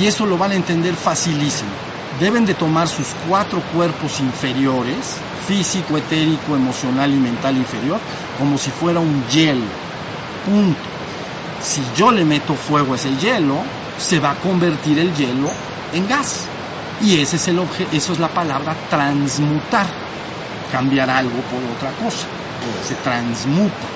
Y 0.00 0.06
eso 0.06 0.26
lo 0.26 0.36
van 0.36 0.52
a 0.52 0.56
entender 0.56 0.94
facilísimo. 0.94 1.70
Deben 2.18 2.46
de 2.46 2.54
tomar 2.54 2.88
sus 2.88 3.08
cuatro 3.28 3.60
cuerpos 3.72 4.20
inferiores, 4.20 5.16
físico, 5.46 5.96
etérico, 5.96 6.56
emocional 6.56 7.12
y 7.12 7.16
mental 7.16 7.56
inferior, 7.56 8.00
como 8.38 8.58
si 8.58 8.70
fuera 8.70 9.00
un 9.00 9.24
hielo. 9.28 9.64
Punto. 10.44 10.80
Si 11.62 11.82
yo 11.96 12.10
le 12.10 12.24
meto 12.24 12.54
fuego 12.54 12.92
a 12.92 12.96
ese 12.96 13.16
hielo, 13.16 13.56
se 13.98 14.18
va 14.18 14.32
a 14.32 14.36
convertir 14.36 14.98
el 14.98 15.14
hielo 15.14 15.50
en 15.92 16.08
gas. 16.08 16.46
Y 17.00 17.20
ese 17.20 17.36
es 17.36 17.48
el 17.48 17.60
eso 17.92 18.12
es 18.12 18.18
la 18.18 18.28
palabra 18.28 18.74
transmutar. 18.90 19.86
Cambiar 20.72 21.08
algo 21.08 21.40
por 21.50 21.62
otra 21.76 21.90
cosa 22.04 22.26
se 22.86 22.94
transmuta. 22.96 23.86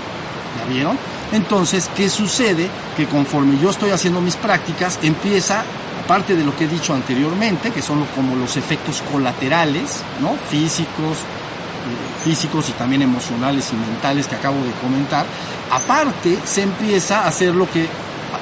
¿Ya 0.59 0.73
vieron? 0.73 0.99
Entonces, 1.33 1.91
¿qué 1.95 2.09
sucede? 2.09 2.69
Que 2.97 3.07
conforme 3.07 3.59
yo 3.61 3.71
estoy 3.71 3.91
haciendo 3.91 4.21
mis 4.21 4.37
prácticas, 4.37 4.99
empieza, 5.03 5.63
aparte 6.05 6.35
de 6.35 6.45
lo 6.45 6.57
que 6.57 6.65
he 6.65 6.69
dicho 6.69 6.95
anteriormente, 6.95 7.71
que 7.71 7.83
son 7.83 8.05
como 8.15 8.35
los 8.35 8.57
efectos 8.57 9.03
colaterales, 9.13 10.03
¿no? 10.21 10.37
Físicos, 10.49 11.19
eh, 11.19 12.25
físicos 12.25 12.69
y 12.71 12.73
también 12.73 13.03
emocionales 13.03 13.71
y 13.73 13.77
mentales 13.77 14.27
que 14.27 14.37
acabo 14.37 14.57
de 14.65 14.73
comentar, 14.81 15.27
aparte 15.71 16.39
se 16.45 16.63
empieza 16.63 17.21
a 17.21 17.29
hacer 17.29 17.55
lo 17.55 17.71
que 17.71 17.89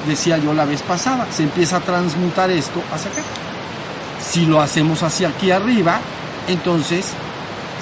decía 0.07 0.37
yo 0.37 0.53
la 0.53 0.65
vez 0.65 0.81
pasada, 0.81 1.27
se 1.31 1.43
empieza 1.43 1.77
a 1.77 1.79
transmutar 1.81 2.49
esto 2.51 2.81
hacia 2.93 3.11
acá. 3.11 3.21
Si 4.21 4.45
lo 4.45 4.61
hacemos 4.61 5.03
hacia 5.03 5.29
aquí 5.29 5.51
arriba, 5.51 5.99
entonces 6.47 7.07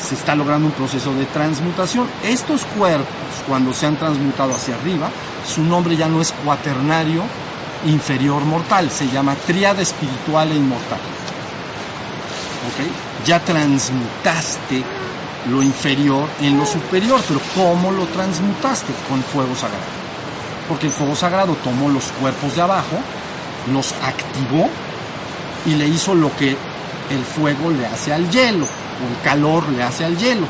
se 0.06 0.16
está 0.16 0.36
logrando 0.36 0.68
un 0.68 0.74
proceso 0.74 1.14
de 1.14 1.26
transmutación. 1.26 2.08
Estos 2.24 2.64
cuerpos, 2.78 3.08
cuando 3.48 3.74
se 3.74 3.88
han 3.88 3.98
transmutado 3.98 4.54
hacia 4.54 4.76
arriba, 4.76 5.10
su 5.46 5.64
nombre 5.64 5.98
ya 5.98 6.08
no 6.08 6.22
es 6.22 6.32
cuaternario 6.32 7.24
inferior 7.86 8.44
mortal, 8.46 8.90
se 8.90 9.08
llama 9.10 9.36
tríada 9.48 9.82
espiritual 9.82 10.52
e 10.52 10.56
inmortal. 10.56 11.00
Ya 13.26 13.40
transmutaste 13.40 14.84
lo 15.50 15.62
inferior 15.62 16.28
en 16.42 16.58
lo 16.58 16.66
superior, 16.66 17.22
pero 17.28 17.40
¿cómo 17.54 17.92
lo 17.92 18.06
transmutaste? 18.08 18.94
Con 19.10 19.22
fuego 19.24 19.56
sagrado. 19.56 19.84
Porque 20.68 20.88
el 20.88 20.94
fuego 20.94 21.16
sagrado 21.16 21.56
tomó 21.64 21.90
los 21.90 22.06
cuerpos 22.20 22.56
de 22.56 22.62
abajo, 22.62 22.98
los 23.72 23.94
activó 24.04 24.70
y 25.66 25.76
le 25.76 25.88
hizo 25.88 26.16
lo 26.16 26.36
que 26.38 26.56
el 27.10 27.24
fuego 27.24 27.70
le 27.72 27.86
hace 27.86 28.14
al 28.14 28.30
hielo 28.30 28.68
el 29.10 29.24
calor 29.24 29.68
le 29.70 29.84
hace 29.84 30.06
al 30.06 30.18
hielo, 30.18 30.48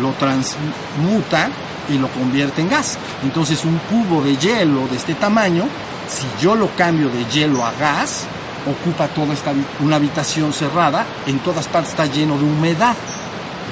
lo 0.00 0.10
transmuta 0.12 1.48
y 1.88 1.98
lo 1.98 2.08
convierte 2.08 2.60
en 2.60 2.68
gas. 2.68 2.98
Entonces 3.22 3.64
un 3.64 3.78
cubo 3.90 4.22
de 4.22 4.36
hielo 4.36 4.86
de 4.88 4.96
este 4.96 5.14
tamaño, 5.14 5.64
si 6.08 6.26
yo 6.42 6.54
lo 6.54 6.68
cambio 6.76 7.08
de 7.08 7.24
hielo 7.26 7.64
a 7.64 7.72
gas, 7.72 8.24
ocupa 8.66 9.08
toda 9.08 9.34
esta 9.34 9.52
una 9.80 9.96
habitación 9.96 10.52
cerrada, 10.52 11.06
en 11.26 11.38
todas 11.40 11.68
partes 11.68 11.90
está 11.90 12.06
lleno 12.06 12.36
de 12.36 12.44
humedad. 12.44 12.94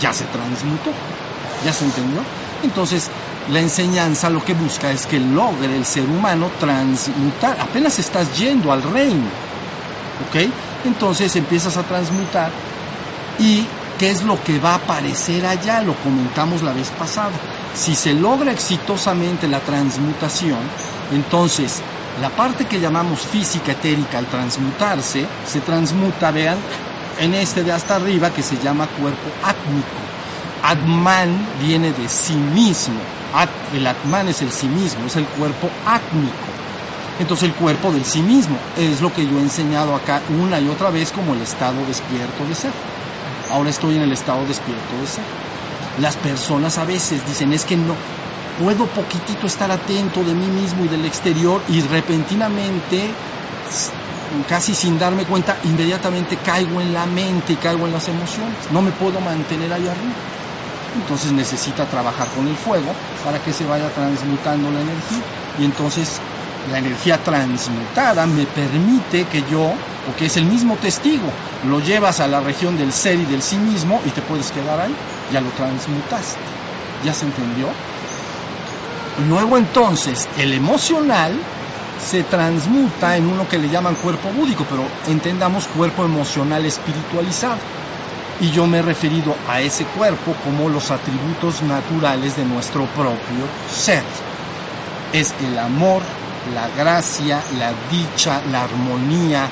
Ya 0.01 0.13
se 0.13 0.25
transmutó. 0.25 0.91
¿Ya 1.65 1.73
se 1.73 1.85
entendió? 1.85 2.21
Entonces, 2.63 3.11
la 3.51 3.61
enseñanza 3.61 4.29
lo 4.29 4.45
que 4.45 4.55
busca 4.55 4.91
es 4.91 5.07
que 5.07 5.19
logre 5.19 5.75
el 5.75 5.85
ser 5.85 6.05
humano 6.05 6.51
transmutar. 6.59 7.59
Apenas 7.61 7.99
estás 7.99 8.37
yendo 8.37 8.73
al 8.73 8.83
reino. 8.83 9.27
¿Ok? 10.29 10.51
Entonces 10.85 11.35
empiezas 11.37 11.77
a 11.77 11.83
transmutar 11.83 12.51
y 13.39 13.67
qué 13.99 14.11
es 14.11 14.23
lo 14.23 14.43
que 14.43 14.59
va 14.59 14.73
a 14.73 14.77
aparecer 14.77 15.47
allá, 15.47 15.83
lo 15.83 15.95
comentamos 15.95 16.63
la 16.63 16.73
vez 16.73 16.91
pasada. 16.91 17.33
Si 17.75 17.95
se 17.95 18.13
logra 18.13 18.53
exitosamente 18.53 19.49
la 19.49 19.61
transmutación, 19.61 20.59
entonces 21.13 21.81
la 22.21 22.31
parte 22.31 22.67
que 22.67 22.81
llamamos 22.81 23.21
física 23.21 23.73
etérica 23.73 24.19
al 24.19 24.27
transmutarse, 24.27 25.27
se 25.47 25.61
transmuta, 25.61 26.31
vean, 26.31 26.59
en 27.19 27.35
este 27.35 27.65
de 27.65 27.73
hasta 27.73 27.97
arriba 27.97 28.31
que 28.31 28.43
se 28.43 28.57
llama 28.59 28.87
cuerpo 28.87 29.31
átmico. 29.43 30.07
Atman 30.63 31.47
viene 31.63 31.93
de 31.93 32.09
sí 32.09 32.35
mismo. 32.35 32.99
el 33.75 33.87
Atman 33.87 34.29
es 34.29 34.43
el 34.43 34.51
sí 34.51 34.67
mismo, 34.67 35.07
es 35.07 35.17
el 35.17 35.27
cuerpo 35.27 35.71
átmico. 35.87 36.35
Entonces 37.19 37.49
el 37.49 37.55
cuerpo 37.55 37.93
del 37.93 38.05
sí 38.05 38.21
mismo 38.21 38.57
es 38.77 39.01
lo 39.01 39.13
que 39.13 39.27
yo 39.27 39.39
he 39.39 39.43
enseñado 39.43 39.95
acá 39.95 40.21
una 40.43 40.61
y 40.61 40.69
otra 40.69 40.91
vez 40.91 41.13
como 41.13 41.33
el 41.33 41.41
estado 41.41 41.77
despierto 41.87 42.45
de 42.47 42.55
ser 42.55 42.73
ahora 43.51 43.71
estoy 43.71 43.97
en 43.97 44.03
el 44.03 44.13
estado 44.13 44.45
despierto 44.47 45.01
de 45.01 45.07
ser. 45.07 45.25
Las 46.01 46.17
personas 46.17 46.79
a 46.79 46.85
veces 46.85 47.27
dicen, 47.27 47.53
es 47.53 47.65
que 47.65 47.77
no, 47.77 47.95
puedo 48.63 48.87
poquitito 48.87 49.47
estar 49.47 49.71
atento 49.71 50.23
de 50.23 50.35
mí 50.35 50.47
mismo 50.47 50.85
y 50.85 50.89
del 50.89 51.05
exterior 51.05 51.61
y 51.69 51.81
repentinamente, 51.83 53.11
casi 54.49 54.75
sin 54.75 54.99
darme 54.99 55.25
cuenta, 55.25 55.57
inmediatamente 55.65 56.37
caigo 56.39 56.81
en 56.81 56.93
la 56.93 57.07
mente 57.07 57.55
y 57.55 57.57
caigo 57.57 57.87
en 57.87 57.93
las 57.93 58.09
emociones. 58.09 58.57
No 58.73 58.83
me 58.83 58.91
puedo 58.93 59.21
mantener 59.21 59.73
ahí 59.73 59.83
arriba. 59.83 60.15
Entonces 60.97 61.33
necesita 61.33 61.85
trabajar 61.87 62.27
con 62.29 62.49
el 62.49 62.57
fuego 62.57 62.93
para 63.25 63.39
que 63.39 63.53
se 63.53 63.67
vaya 63.67 63.89
transmutando 63.91 64.71
la 64.71 64.81
energía. 64.81 65.23
Y 65.59 65.65
entonces 65.65 66.21
la 66.71 66.79
energía 66.79 67.19
transmutada 67.23 68.27
me 68.27 68.45
permite 68.47 69.25
que 69.25 69.43
yo, 69.51 69.73
porque 70.07 70.27
es 70.27 70.37
el 70.37 70.47
mismo 70.47 70.77
testigo, 70.77 71.31
lo 71.65 71.81
llevas 71.81 72.21
a 72.21 72.29
la 72.29 72.41
región 72.41 72.77
del 72.77 72.93
ser 72.93 73.19
y 73.19 73.25
del 73.25 73.43
sí 73.43 73.57
mismo 73.57 74.01
y 74.05 74.11
te 74.11 74.23
puedes 74.23 74.51
quedar 74.51 74.81
ahí, 74.81 74.95
ya 75.33 75.41
lo 75.41 75.51
transmutaste, 75.51 76.39
ya 77.05 77.13
se 77.13 77.25
entendió. 77.25 77.69
Luego 79.29 79.57
entonces 79.57 80.29
el 80.37 80.53
emocional 80.53 81.33
se 82.05 82.23
transmuta 82.25 83.17
en 83.17 83.27
uno 83.27 83.49
que 83.49 83.59
le 83.59 83.69
llaman 83.69 83.95
cuerpo 83.97 84.29
búdico, 84.31 84.67
pero 84.69 84.85
entendamos 85.09 85.67
cuerpo 85.69 86.05
emocional 86.05 86.65
espiritualizado. 86.65 87.59
Y 88.39 88.51
yo 88.51 88.67
me 88.67 88.79
he 88.79 88.83
referido 88.83 89.35
a 89.49 89.63
ese 89.63 89.85
cuerpo 89.85 90.35
como 90.45 90.69
los 90.69 90.91
atributos 90.91 91.63
naturales 91.63 92.37
de 92.37 92.45
nuestro 92.45 92.85
propio 92.89 93.47
ser. 93.73 94.03
Es 95.13 95.35
el 95.41 95.59
amor, 95.59 96.03
la 96.55 96.69
gracia, 96.77 97.43
la 97.59 97.73
dicha, 97.91 98.43
la 98.53 98.65
armonía, 98.65 99.45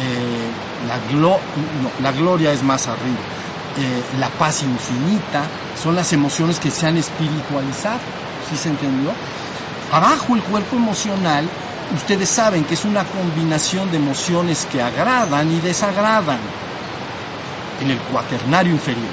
eh, 0.00 0.50
la, 0.86 1.38
la, 2.02 2.12
gloria 2.12 2.52
es 2.52 2.62
más 2.62 2.86
arriba, 2.86 3.18
eh, 3.78 4.02
la 4.18 4.28
paz 4.30 4.62
infinita, 4.62 5.44
son 5.82 5.96
las 5.96 6.12
emociones 6.12 6.58
que 6.58 6.70
se 6.70 6.86
han 6.86 6.96
espiritualizado, 6.96 8.00
¿sí 8.48 8.56
se 8.56 8.68
entendió? 8.68 9.10
Abajo 9.92 10.34
el 10.36 10.42
cuerpo 10.42 10.76
emocional, 10.76 11.48
ustedes 11.94 12.28
saben 12.28 12.64
que 12.64 12.74
es 12.74 12.84
una 12.84 13.04
combinación 13.04 13.90
de 13.90 13.96
emociones 13.96 14.66
que 14.70 14.82
agradan 14.82 15.50
y 15.50 15.60
desagradan. 15.60 16.38
En 17.80 17.90
el 17.90 17.98
cuaternario 17.98 18.72
inferior, 18.72 19.06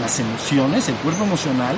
las 0.00 0.18
emociones, 0.20 0.88
el 0.88 0.94
cuerpo 0.96 1.24
emocional, 1.24 1.76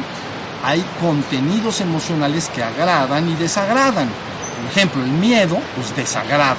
hay 0.64 0.84
contenidos 1.00 1.80
emocionales 1.80 2.48
que 2.54 2.62
agradan 2.62 3.28
y 3.28 3.34
desagradan. 3.34 4.08
Por 4.08 4.70
ejemplo, 4.70 5.02
el 5.02 5.10
miedo, 5.10 5.58
pues 5.74 5.94
desagrada. 5.94 6.56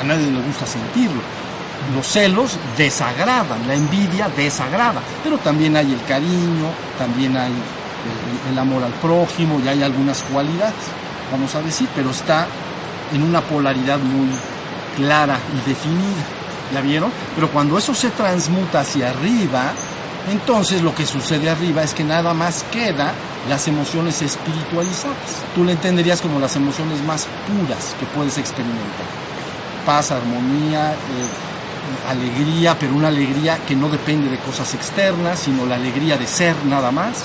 A 0.00 0.04
nadie 0.04 0.30
le 0.30 0.40
gusta 0.40 0.66
sentirlo. 0.66 1.20
Los 1.94 2.06
celos 2.06 2.56
desagradan, 2.76 3.66
la 3.66 3.74
envidia 3.74 4.28
desagrada. 4.36 5.00
Pero 5.22 5.38
también 5.38 5.76
hay 5.76 5.92
el 5.92 6.02
cariño, 6.04 6.70
también 6.98 7.36
hay 7.36 7.52
el, 8.50 8.58
amor 8.58 8.82
al 8.82 8.92
prójimo 8.92 9.60
y 9.64 9.68
hay 9.68 9.82
algunas 9.82 10.22
cualidades, 10.22 10.74
vamos 11.30 11.54
a 11.54 11.62
decir, 11.62 11.88
pero 11.94 12.10
está 12.10 12.46
en 13.12 13.22
una 13.22 13.40
polaridad 13.40 13.98
muy 13.98 14.28
clara 14.96 15.38
y 15.54 15.68
definida. 15.68 16.24
¿Ya 16.72 16.80
vieron? 16.82 17.10
Pero 17.34 17.48
cuando 17.50 17.78
eso 17.78 17.94
se 17.94 18.10
transmuta 18.10 18.80
hacia 18.80 19.10
arriba, 19.10 19.72
Entonces 20.30 20.82
lo 20.82 20.94
que 20.94 21.06
sucede 21.06 21.48
arriba 21.48 21.82
es 21.82 21.94
que 21.94 22.04
nada 22.04 22.34
más 22.34 22.62
queda 22.70 23.14
las 23.48 23.66
emociones 23.66 24.20
espiritualizadas. 24.20 25.16
Tú 25.54 25.64
le 25.64 25.72
entenderías 25.72 26.20
como 26.20 26.38
las 26.38 26.54
emociones 26.54 27.02
más 27.04 27.26
puras 27.46 27.94
que 27.98 28.04
puedes 28.14 28.36
experimentar. 28.36 29.06
Paz, 29.86 30.10
armonía, 30.10 30.92
eh, 30.92 31.47
alegría, 32.08 32.78
pero 32.78 32.94
una 32.94 33.08
alegría 33.08 33.58
que 33.66 33.74
no 33.74 33.88
depende 33.88 34.30
de 34.30 34.38
cosas 34.38 34.72
externas, 34.74 35.40
sino 35.40 35.66
la 35.66 35.76
alegría 35.76 36.16
de 36.16 36.26
ser 36.26 36.54
nada 36.64 36.90
más, 36.90 37.24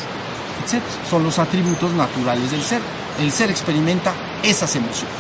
etc. 0.64 0.82
Son 1.10 1.24
los 1.24 1.40
atributos 1.40 1.92
naturales 1.94 2.52
del 2.52 2.62
ser. 2.62 2.82
El 3.20 3.32
ser 3.32 3.52
experimenta 3.52 4.14
esas 4.42 4.76
emociones. 4.76 5.14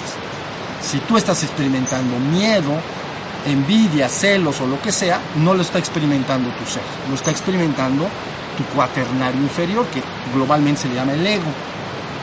Si 0.81 0.99
tú 0.99 1.17
estás 1.17 1.43
experimentando 1.43 2.17
miedo, 2.19 2.73
envidia, 3.45 4.09
celos 4.09 4.59
o 4.61 4.67
lo 4.67 4.81
que 4.81 4.91
sea, 4.91 5.19
no 5.37 5.53
lo 5.53 5.61
está 5.61 5.79
experimentando 5.79 6.49
tu 6.51 6.65
ser, 6.65 6.83
lo 7.09 7.15
está 7.15 7.31
experimentando 7.31 8.07
tu 8.57 8.63
cuaternario 8.75 9.41
inferior, 9.41 9.85
que 9.87 10.01
globalmente 10.33 10.81
se 10.81 10.89
le 10.89 10.95
llama 10.95 11.13
el 11.13 11.25
ego. 11.25 11.51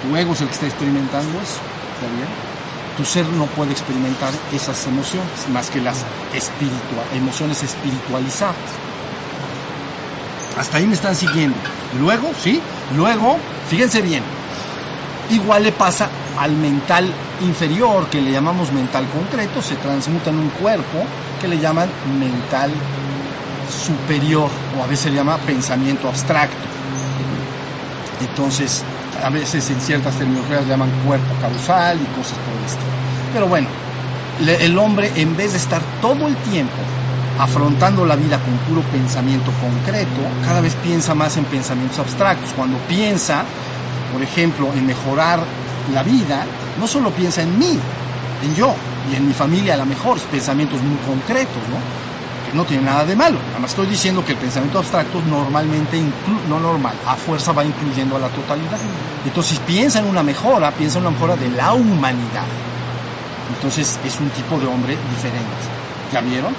Tu 0.03 0.17
ego 0.17 0.33
es 0.33 0.41
el 0.41 0.49
que 0.49 0.55
está 0.55 0.67
experimentando 0.67 1.41
eso. 1.41 1.61
¿Está 1.95 2.07
bien? 2.17 2.50
Tu 3.01 3.07
ser 3.07 3.27
no 3.31 3.47
puede 3.47 3.73
experimentar 3.73 4.31
esas 4.53 4.87
emociones, 4.87 5.49
más 5.51 5.71
que 5.71 5.81
las 5.81 6.05
emociones 7.15 7.63
espiritualizadas. 7.63 8.57
Hasta 10.59 10.77
ahí 10.77 10.87
me 10.87 10.93
están 10.93 11.17
siguiendo. 11.17 11.57
Luego, 11.99 12.31
¿sí? 12.39 12.61
Luego, 12.95 13.39
fíjense 13.71 14.03
bien, 14.03 14.23
igual 15.31 15.63
le 15.63 15.73
pasa 15.73 16.11
al 16.39 16.53
mental 16.53 17.11
inferior, 17.41 18.07
que 18.09 18.21
le 18.21 18.33
llamamos 18.33 18.71
mental 18.71 19.07
concreto, 19.09 19.63
se 19.63 19.77
transmuta 19.77 20.29
en 20.29 20.39
un 20.39 20.51
cuerpo 20.51 21.03
que 21.41 21.49
le 21.49 21.59
llaman 21.59 21.89
mental 22.19 22.71
superior, 23.67 24.51
o 24.79 24.85
a 24.85 24.87
veces 24.87 25.05
se 25.05 25.13
llama 25.13 25.39
pensamiento 25.39 26.07
abstracto. 26.07 26.69
Entonces, 28.21 28.85
a 29.25 29.31
veces 29.31 29.71
en 29.71 29.81
ciertas 29.81 30.15
terminologías 30.17 30.67
llaman 30.67 30.91
cuerpo 31.07 31.35
causal 31.41 31.99
y 31.99 32.05
cosas 32.19 32.37
por 32.41 32.59
el 32.59 32.65
estilo. 32.67 32.90
Pero 33.33 33.47
bueno, 33.47 33.69
el 34.47 34.79
hombre 34.79 35.13
en 35.17 35.37
vez 35.37 35.53
de 35.53 35.59
estar 35.59 35.83
todo 36.01 36.27
el 36.27 36.37
tiempo 36.37 36.77
afrontando 37.39 38.05
la 38.05 38.17
vida 38.17 38.39
con 38.39 38.55
puro 38.69 38.83
pensamiento 38.91 39.51
concreto, 39.61 40.21
cada 40.45 40.61
vez 40.61 40.75
piensa 40.77 41.15
más 41.15 41.37
en 41.37 41.45
pensamientos 41.45 41.99
abstractos. 41.99 42.51
Cuando 42.55 42.77
piensa, 42.89 43.45
por 44.13 44.23
ejemplo, 44.23 44.71
en 44.75 44.87
mejorar 44.87 45.41
la 45.95 46.03
vida, 46.03 46.45
no 46.79 46.87
solo 46.87 47.11
piensa 47.11 47.43
en 47.43 47.59
mí, 47.59 47.79
en 48.43 48.55
yo 48.55 48.75
y 49.11 49.17
en 49.17 49.27
mi 49.27 49.33
familia 49.33 49.75
a 49.75 49.79
lo 49.79 49.87
mejor, 49.87 50.19
pensamientos 50.21 50.81
muy 50.83 50.97
concretos, 50.99 51.63
¿no? 51.71 52.51
Que 52.51 52.57
no 52.57 52.65
tiene 52.65 52.85
nada 52.85 53.05
de 53.05 53.17
malo. 53.17 53.39
Nada 53.49 53.61
más 53.61 53.71
estoy 53.71 53.87
diciendo 53.87 54.25
que 54.25 54.33
el 54.33 54.39
pensamiento 54.39 54.79
abstracto 54.79 55.23
normalmente, 55.23 56.01
no 56.49 56.59
normal, 56.59 56.95
a 57.07 57.15
fuerza 57.15 57.53
va 57.53 57.65
incluyendo 57.65 58.17
a 58.17 58.19
la 58.19 58.29
totalidad. 58.29 58.79
Entonces 59.25 59.59
piensa 59.61 60.01
en 60.01 60.07
una 60.07 60.23
mejora, 60.23 60.71
piensa 60.73 60.99
en 60.99 61.07
una 61.07 61.13
mejora 61.13 61.37
de 61.37 61.49
la 61.51 61.73
humanidad. 61.73 62.45
Entonces 63.55 63.99
es 64.05 64.21
un 64.21 64.31
tipo 64.31 64.59
de 64.59 64.67
hombre 64.67 64.97
diferente. 65.15 65.81
¿Ya 66.13 66.21
vieron? 66.21 66.55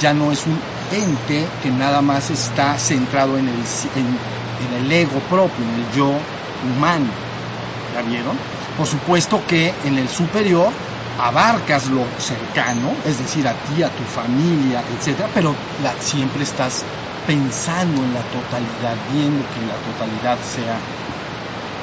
Ya 0.00 0.12
no 0.12 0.32
es 0.32 0.46
un 0.46 0.58
ente 0.92 1.46
que 1.62 1.70
nada 1.70 2.02
más 2.02 2.30
está 2.30 2.78
centrado 2.78 3.38
en 3.38 3.48
el, 3.48 4.92
ego 4.92 5.18
propio, 5.30 5.64
en 5.64 5.80
el 5.80 5.92
yo 5.96 6.12
humano. 6.76 7.06
¿Ya 7.94 8.02
vieron? 8.02 8.36
Por 8.76 8.86
supuesto 8.86 9.42
que 9.46 9.72
en 9.84 9.98
el 9.98 10.08
superior 10.08 10.70
abarcas 11.18 11.88
lo 11.88 12.04
cercano, 12.18 12.92
es 13.04 13.18
decir, 13.18 13.46
a 13.46 13.52
ti, 13.52 13.82
a 13.82 13.88
tu 13.88 14.02
familia, 14.04 14.82
etcétera, 14.98 15.28
pero 15.34 15.54
siempre 16.00 16.42
estás 16.42 16.84
pensando 17.26 18.02
en 18.02 18.14
la 18.14 18.22
totalidad, 18.22 18.96
viendo 19.12 19.44
que 19.52 19.60
la 19.66 19.76
totalidad 19.92 20.38
sea 20.42 20.74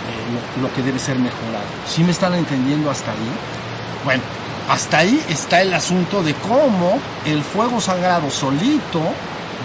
eh, 0.09 0.57
lo, 0.57 0.67
lo, 0.67 0.73
que 0.73 0.81
debe 0.81 0.99
ser 0.99 1.17
mejorado. 1.17 1.65
¿Sí 1.87 2.03
me 2.03 2.11
están 2.11 2.33
entendiendo 2.33 2.89
hasta 2.89 3.11
ahí? 3.11 3.31
Bueno, 4.03 4.23
hasta 4.69 4.99
ahí 4.99 5.19
está 5.29 5.61
el 5.61 5.73
asunto 5.73 6.21
de 6.21 6.35
cómo 6.35 6.99
el 7.25 7.43
fuego 7.43 7.81
sagrado 7.81 8.29
solito 8.29 9.01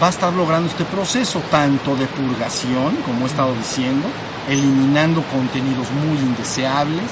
va 0.02 0.06
a 0.06 0.10
estar 0.10 0.32
logrando 0.32 0.70
este 0.70 0.84
proceso, 0.84 1.42
tanto 1.50 1.94
de 1.94 2.06
purgación, 2.06 2.96
como 3.04 3.26
he 3.26 3.28
estado 3.28 3.54
diciendo, 3.54 4.08
eliminando 4.48 5.22
contenidos 5.24 5.90
muy 5.90 6.18
indeseables, 6.18 7.04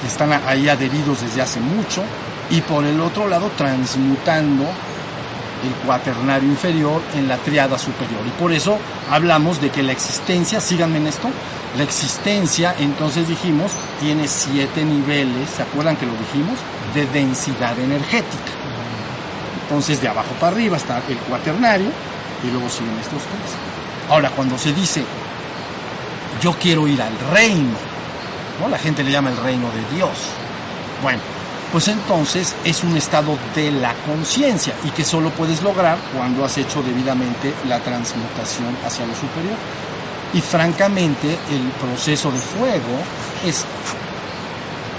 que 0.00 0.06
están 0.06 0.32
ahí 0.46 0.68
adheridos 0.68 1.22
desde 1.22 1.40
hace 1.40 1.60
mucho, 1.60 2.02
y 2.50 2.60
por 2.60 2.84
el 2.84 3.00
otro 3.00 3.26
lado 3.26 3.50
transmutando 3.56 4.64
el 4.64 5.86
cuaternario 5.86 6.48
inferior 6.48 7.00
en 7.14 7.26
la 7.26 7.38
triada 7.38 7.78
superior. 7.78 8.20
Y 8.26 8.40
por 8.40 8.52
eso 8.52 8.76
hablamos 9.10 9.62
de 9.62 9.70
que 9.70 9.82
la 9.82 9.92
existencia, 9.92 10.60
síganme 10.60 10.98
en 10.98 11.06
esto, 11.06 11.28
la 11.76 11.84
existencia, 11.84 12.74
entonces 12.78 13.28
dijimos, 13.28 13.72
tiene 14.00 14.28
siete 14.28 14.84
niveles, 14.84 15.50
¿se 15.50 15.62
acuerdan 15.62 15.96
que 15.96 16.06
lo 16.06 16.12
dijimos? 16.12 16.58
De 16.94 17.06
densidad 17.06 17.78
energética. 17.78 18.52
Entonces 19.62 20.00
de 20.00 20.08
abajo 20.08 20.34
para 20.38 20.52
arriba 20.52 20.76
está 20.76 21.00
el 21.08 21.16
cuaternario 21.18 21.88
y 22.44 22.50
luego 22.50 22.68
siguen 22.68 22.98
estos 23.00 23.22
tres. 23.22 24.10
Ahora, 24.10 24.30
cuando 24.30 24.58
se 24.58 24.72
dice 24.74 25.04
yo 26.42 26.52
quiero 26.54 26.88
ir 26.88 27.00
al 27.00 27.16
reino. 27.32 27.76
¿no? 28.60 28.68
La 28.68 28.78
gente 28.78 29.04
le 29.04 29.12
llama 29.12 29.30
el 29.30 29.36
reino 29.36 29.70
de 29.70 29.96
Dios. 29.96 30.10
Bueno, 31.00 31.20
pues 31.70 31.88
entonces 31.88 32.54
es 32.64 32.82
un 32.82 32.96
estado 32.96 33.38
de 33.54 33.70
la 33.70 33.94
conciencia 34.06 34.74
y 34.84 34.90
que 34.90 35.04
solo 35.04 35.30
puedes 35.30 35.62
lograr 35.62 35.98
cuando 36.16 36.44
has 36.44 36.58
hecho 36.58 36.82
debidamente 36.82 37.54
la 37.68 37.78
transmutación 37.78 38.76
hacia 38.84 39.06
lo 39.06 39.14
superior. 39.14 39.56
Y 40.34 40.40
francamente 40.40 41.38
el 41.50 41.62
proceso 41.80 42.30
de 42.30 42.38
fuego 42.38 42.98
es 43.44 43.64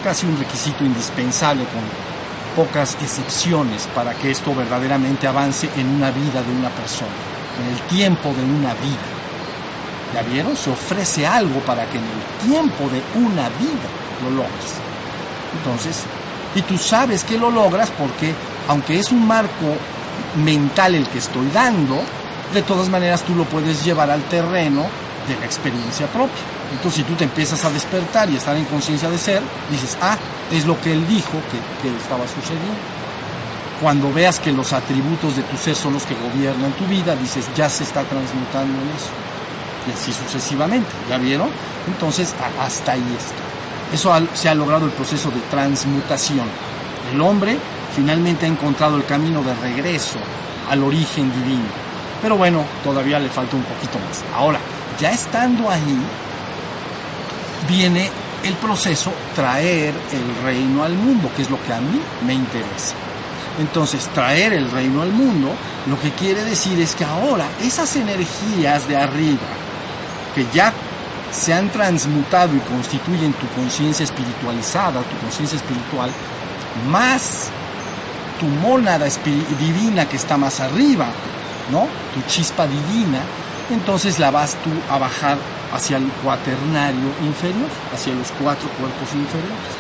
casi 0.04 0.26
un 0.26 0.38
requisito 0.38 0.84
indispensable 0.84 1.64
con 1.66 2.66
pocas 2.66 2.96
excepciones 3.02 3.88
para 3.96 4.14
que 4.14 4.32
esto 4.32 4.54
verdaderamente 4.54 5.28
avance 5.28 5.70
en 5.76 5.88
una 5.88 6.12
vida 6.12 6.44
de 6.44 6.52
una 6.52 6.70
persona, 6.70 7.10
en 7.60 7.74
el 7.74 7.82
tiempo 7.88 8.30
de 8.30 8.44
una 8.44 8.74
vida. 8.76 9.14
¿Ya 10.14 10.22
vieron? 10.22 10.56
Se 10.56 10.70
ofrece 10.70 11.26
algo 11.26 11.60
para 11.62 11.86
que 11.90 11.98
en 11.98 12.04
el 12.04 12.50
tiempo 12.50 12.84
de 12.90 13.02
una 13.20 13.50
vida 13.50 13.90
lo 14.24 14.30
logres. 14.30 14.74
Entonces, 15.58 16.04
y 16.54 16.62
tú 16.62 16.78
sabes 16.78 17.24
que 17.24 17.38
lo 17.38 17.50
logras 17.50 17.90
porque, 17.98 18.34
aunque 18.68 19.00
es 19.00 19.12
un 19.12 19.26
marco 19.28 19.76
mental 20.44 20.94
el 20.94 21.08
que 21.08 21.18
estoy 21.18 21.48
dando, 21.52 22.00
de 22.54 22.62
todas 22.62 22.90
maneras 22.90 23.24
tú 23.24 23.34
lo 23.34 23.46
puedes 23.46 23.84
llevar 23.84 24.12
al 24.12 24.22
terreno 24.24 24.86
de 25.28 25.36
la 25.40 25.46
experiencia 25.46 26.08
propia. 26.08 26.42
Entonces, 26.72 27.02
si 27.02 27.04
tú 27.04 27.16
te 27.16 27.24
empiezas 27.24 27.64
a 27.66 27.70
despertar 27.70 28.30
y 28.30 28.36
estar 28.36 28.56
en 28.56 28.66
conciencia 28.66 29.10
de 29.10 29.18
ser, 29.18 29.42
dices, 29.70 29.98
ah, 30.02 30.18
es 30.52 30.66
lo 30.66 30.80
que 30.82 30.92
él 30.92 31.08
dijo 31.08 31.32
que, 31.52 31.90
estaba 31.98 32.28
sucediendo. 32.28 32.82
Cuando 33.82 34.14
veas 34.14 34.40
que 34.40 34.52
los 34.52 34.72
atributos 34.74 35.36
de 35.36 35.44
tu 35.44 35.58
ser 35.58 35.76
son 35.76 35.94
los 35.94 36.04
que 36.04 36.16
gobiernan 36.16 36.72
tu 36.74 36.86
vida, 36.86 37.16
dices, 37.16 37.50
ya 37.56 37.70
se 37.70 37.84
está 37.84 38.04
transmutando 38.04 38.82
en 38.82 38.90
eso 38.96 39.10
y 39.88 39.92
así 39.92 40.14
sucesivamente. 40.14 40.90
¿Ya 41.10 41.18
vieron? 41.18 41.50
Entonces, 41.88 42.34
hasta 42.62 42.94
ahí 42.94 43.18
está. 43.18 43.44
Eso 43.94 44.28
se 44.34 44.50
ha 44.50 44.56
logrado 44.56 44.86
el 44.86 44.92
proceso 44.92 45.30
de 45.30 45.40
transmutación. 45.52 46.48
El 47.12 47.22
hombre 47.22 47.58
finalmente 47.96 48.46
ha 48.46 48.50
encontrado 48.50 48.98
el 48.98 49.06
camino 49.06 49.44
de 49.44 49.54
regreso 49.56 50.18
al 50.70 50.84
origen 50.84 51.32
divino. 51.32 51.84
Pero 52.22 52.38
bueno, 52.38 52.64
todavía 52.84 53.20
le 53.20 53.30
falta 53.30 53.56
un 53.56 53.64
poquito 53.64 54.00
más. 54.00 54.24
Ahora, 54.34 54.60
ya 55.00 55.12
estando 55.12 55.70
ahí, 55.70 55.98
viene 57.68 58.10
el 58.44 58.54
proceso 58.56 59.14
traer 59.36 59.94
el 60.12 60.44
reino 60.44 60.84
al 60.84 60.94
mundo, 60.94 61.30
que 61.36 61.44
es 61.44 61.50
lo 61.50 61.62
que 61.64 61.74
a 61.74 61.80
mí 61.80 62.00
me 62.26 62.34
interesa. 62.34 62.96
Entonces, 63.60 64.10
traer 64.14 64.54
el 64.54 64.70
reino 64.72 65.02
al 65.02 65.12
mundo, 65.12 65.50
lo 65.86 66.00
que 66.00 66.12
quiere 66.12 66.44
decir 66.44 66.80
es 66.80 66.96
que 66.96 67.06
ahora 67.06 67.46
esas 67.62 67.96
energías 67.96 68.88
de 68.88 68.98
arriba, 68.98 69.48
que 70.34 70.46
ya 70.54 70.74
se 71.32 71.54
han 71.54 71.70
transmutado 71.70 72.56
y 72.56 72.60
constituyen 72.60 73.34
tu 73.34 73.48
conciencia 73.50 74.04
espiritualizada, 74.04 75.02
tu 75.02 75.18
conciencia 75.18 75.58
espiritual, 75.58 76.10
más 76.90 77.50
tu 78.40 78.46
mónada 78.46 79.08
divina 79.60 80.08
que 80.08 80.18
está 80.18 80.38
más 80.38 80.60
arriba, 80.60 81.08
¿no? 81.72 81.88
Tu 82.14 82.22
chispa 82.28 82.68
divina, 82.68 83.20
entonces 83.72 84.20
la 84.20 84.32
vas 84.32 84.56
tú 84.64 84.70
a 84.90 84.98
bajar 84.98 85.38
hacia 85.74 85.98
el 85.98 86.08
cuaternario 86.24 87.10
inferior, 87.26 87.70
hacia 87.94 88.14
los 88.14 88.32
cuatro 88.32 88.68
cuerpos 88.70 89.14
inferiores. 89.14 89.74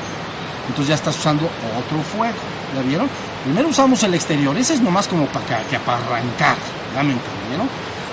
Entonces 0.67 0.87
ya 0.87 0.95
estás 0.95 1.17
usando 1.17 1.45
otro 1.77 2.01
fuego, 2.01 2.37
¿ya 2.75 2.81
vieron? 2.81 3.09
Primero 3.43 3.67
usamos 3.67 4.01
el 4.03 4.13
exterior, 4.13 4.57
ese 4.57 4.75
es 4.75 4.81
nomás 4.81 5.07
como 5.07 5.25
para, 5.27 5.45
para 5.85 5.97
arrancar, 5.97 6.55
¿ya 6.95 7.03
me 7.03 7.13
entendieron? 7.13 7.69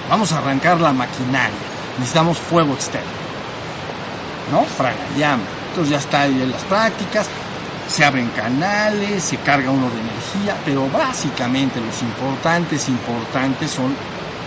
Vamos 0.09 0.33
a 0.33 0.39
arrancar 0.39 0.81
la 0.81 0.93
maquinaria 0.93 1.71
necesitamos 2.01 2.39
fuego 2.39 2.75
externo, 2.75 3.09
¿no? 4.51 4.65
llama. 5.19 5.43
Entonces 5.69 5.91
ya 5.91 5.99
está 5.99 6.23
ahí 6.23 6.43
en 6.43 6.51
las 6.51 6.63
prácticas, 6.63 7.29
se 7.89 8.05
abren 8.05 8.29
canales, 8.31 9.23
se 9.23 9.37
carga 9.37 9.71
uno 9.71 9.89
de 9.91 10.01
energía, 10.01 10.57
pero 10.65 10.89
básicamente 10.89 11.81
los 11.81 12.03
importantes, 12.03 12.89
importantes 12.89 13.71
son 13.71 13.95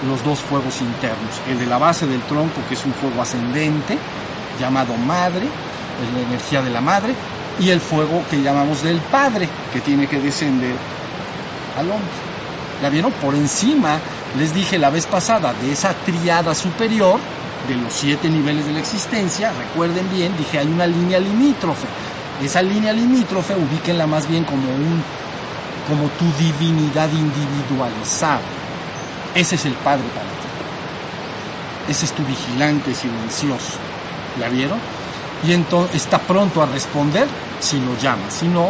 los 0.07 0.23
dos 0.23 0.39
fuegos 0.39 0.81
internos, 0.81 1.41
el 1.49 1.59
de 1.59 1.65
la 1.65 1.77
base 1.77 2.05
del 2.05 2.21
tronco, 2.23 2.61
que 2.67 2.75
es 2.75 2.85
un 2.85 2.93
fuego 2.93 3.21
ascendente, 3.21 3.97
llamado 4.59 4.95
madre, 4.95 5.45
es 5.45 6.13
la 6.13 6.27
energía 6.27 6.61
de 6.61 6.69
la 6.69 6.81
madre, 6.81 7.13
y 7.59 7.69
el 7.69 7.79
fuego 7.79 8.23
que 8.29 8.41
llamamos 8.41 8.83
del 8.83 8.99
padre, 8.99 9.47
que 9.71 9.79
tiene 9.79 10.07
que 10.07 10.19
descender 10.19 10.75
al 11.77 11.85
hombre. 11.89 12.09
¿Ya 12.81 12.89
vieron? 12.89 13.11
Por 13.13 13.35
encima, 13.35 13.99
les 14.37 14.53
dije 14.53 14.77
la 14.77 14.89
vez 14.89 15.05
pasada, 15.05 15.53
de 15.53 15.71
esa 15.71 15.93
triada 15.93 16.53
superior, 16.53 17.19
de 17.67 17.75
los 17.75 17.93
siete 17.93 18.29
niveles 18.29 18.65
de 18.65 18.73
la 18.73 18.79
existencia, 18.79 19.51
recuerden 19.57 20.09
bien, 20.11 20.35
dije 20.37 20.59
hay 20.59 20.67
una 20.67 20.85
línea 20.85 21.19
limítrofe. 21.19 21.87
Esa 22.43 22.61
línea 22.61 22.91
limítrofe 22.91 23.55
ubíquenla 23.55 24.05
más 24.05 24.27
bien 24.27 24.43
como 24.43 24.63
un 24.63 25.01
como 25.87 26.07
tu 26.09 26.25
divinidad 26.37 27.09
individualizada. 27.11 28.41
Ese 29.35 29.55
es 29.55 29.65
el 29.65 29.73
Padre 29.73 30.05
para 30.13 30.25
ti. 30.25 31.91
Ese 31.91 32.05
es 32.05 32.11
tu 32.13 32.23
vigilante 32.23 32.93
silencioso. 32.93 33.73
¿La 34.39 34.47
vieron? 34.49 34.79
Y 35.45 35.53
entonces 35.53 35.95
está 36.03 36.19
pronto 36.19 36.61
a 36.61 36.65
responder 36.67 37.27
si 37.59 37.79
lo 37.79 37.97
llama. 37.97 38.29
Si 38.29 38.47
no, 38.47 38.69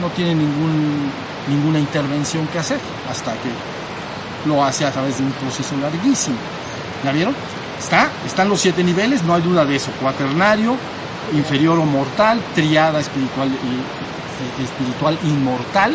no 0.00 0.08
tiene 0.14 0.34
ningún, 0.34 1.10
ninguna 1.48 1.78
intervención 1.78 2.46
que 2.48 2.58
hacer 2.58 2.78
hasta 3.08 3.32
que 3.32 4.48
lo 4.48 4.64
hace 4.64 4.84
a 4.84 4.90
través 4.90 5.18
de 5.18 5.24
un 5.24 5.32
proceso 5.32 5.76
larguísimo. 5.76 6.36
¿La 7.04 7.12
vieron? 7.12 7.34
Está, 7.78 8.10
están 8.26 8.48
los 8.48 8.60
siete 8.60 8.82
niveles, 8.84 9.22
no 9.22 9.34
hay 9.34 9.42
duda 9.42 9.64
de 9.64 9.76
eso. 9.76 9.90
Cuaternario, 10.00 10.76
inferior 11.32 11.78
o 11.78 11.84
mortal, 11.84 12.40
triada 12.54 13.00
espiritual 13.00 13.48
y 13.48 14.62
espiritual 14.62 15.18
inmortal. 15.24 15.94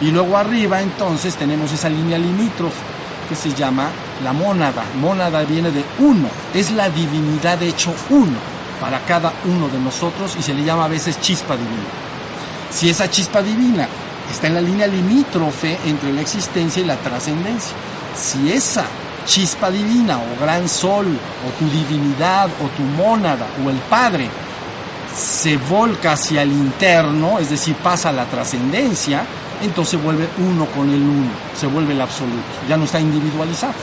Y 0.00 0.10
luego 0.10 0.36
arriba 0.36 0.82
entonces 0.82 1.36
tenemos 1.36 1.72
esa 1.72 1.88
línea 1.88 2.18
limítrofe 2.18 2.95
que 3.26 3.34
se 3.34 3.52
llama 3.52 3.90
la 4.24 4.32
mónada. 4.32 4.82
Mónada 5.00 5.44
viene 5.44 5.70
de 5.70 5.84
uno, 5.98 6.28
es 6.54 6.70
la 6.70 6.88
divinidad 6.88 7.62
hecho 7.62 7.94
uno 8.10 8.38
para 8.80 9.00
cada 9.00 9.32
uno 9.44 9.68
de 9.68 9.78
nosotros 9.78 10.36
y 10.38 10.42
se 10.42 10.54
le 10.54 10.64
llama 10.64 10.84
a 10.84 10.88
veces 10.88 11.20
chispa 11.20 11.56
divina. 11.56 11.88
Si 12.70 12.90
esa 12.90 13.10
chispa 13.10 13.42
divina 13.42 13.88
está 14.30 14.48
en 14.48 14.54
la 14.54 14.60
línea 14.60 14.86
limítrofe 14.86 15.78
entre 15.86 16.12
la 16.12 16.20
existencia 16.20 16.82
y 16.82 16.86
la 16.86 16.96
trascendencia, 16.96 17.74
si 18.16 18.52
esa 18.52 18.84
chispa 19.24 19.70
divina 19.70 20.18
o 20.18 20.40
gran 20.40 20.68
sol 20.68 21.06
o 21.06 21.58
tu 21.58 21.68
divinidad 21.70 22.46
o 22.46 22.68
tu 22.76 22.82
mónada 22.82 23.46
o 23.64 23.70
el 23.70 23.78
Padre 23.90 24.28
se 25.16 25.56
volca 25.56 26.12
hacia 26.12 26.42
el 26.42 26.52
interno, 26.52 27.38
es 27.38 27.50
decir, 27.50 27.74
pasa 27.76 28.10
a 28.10 28.12
la 28.12 28.26
trascendencia, 28.26 29.24
entonces 29.62 30.02
vuelve 30.02 30.28
uno 30.38 30.66
con 30.66 30.90
el 30.90 31.00
uno, 31.00 31.30
se 31.58 31.66
vuelve 31.66 31.92
el 31.92 32.00
absoluto, 32.00 32.36
ya 32.68 32.76
no 32.76 32.84
está 32.84 33.00
individualizado. 33.00 33.74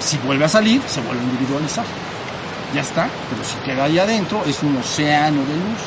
Si 0.00 0.16
vuelve 0.18 0.44
a 0.44 0.48
salir, 0.48 0.80
se 0.86 1.00
vuelve 1.00 1.20
a 1.20 1.24
individualizar. 1.24 1.84
Ya 2.74 2.82
está, 2.82 3.08
pero 3.30 3.42
si 3.44 3.56
queda 3.64 3.84
ahí 3.84 3.98
adentro 3.98 4.42
es 4.46 4.62
un 4.62 4.76
océano 4.76 5.40
de 5.40 5.54
luz. 5.54 5.80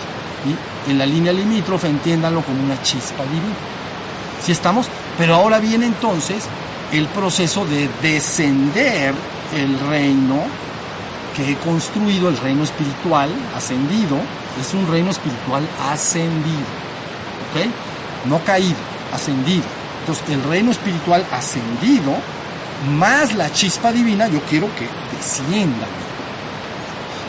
Y 0.88 0.91
en 0.91 0.97
la 0.97 1.06
línea 1.06 1.32
limítrofe 1.32 1.88
entiéndanlo 1.88 2.41
como 2.41 2.63
una 2.63 2.82
chispa 2.82 3.24
divina. 3.24 3.56
Si 4.43 4.52
estamos, 4.52 4.88
pero 5.17 5.36
ahora 5.36 5.60
viene 5.60 5.86
entonces 5.86 6.45
el 6.91 7.08
proceso 7.08 7.65
de 7.65 7.88
descender 8.02 9.13
el 9.56 9.80
reino 9.80 10.43
que 11.36 11.52
he 11.52 11.56
construido, 11.58 12.30
el 12.30 12.38
reino 12.38 12.63
espiritual 12.63 13.30
ascendido, 13.56 14.17
es 14.60 14.74
un 14.74 14.89
reino 14.89 15.12
espiritual 15.12 15.63
ascendido, 15.89 16.60
¿ok? 17.52 17.91
No 18.26 18.44
caído, 18.44 18.78
ascendido. 19.14 19.64
Entonces, 20.02 20.30
el 20.30 20.44
reino 20.44 20.72
espiritual 20.72 21.26
ascendido, 21.32 22.16
más 22.98 23.34
la 23.36 23.52
chispa 23.52 23.92
divina, 23.92 24.28
yo 24.28 24.42
quiero 24.42 24.68
que 24.76 24.88
descienda. 25.16 25.88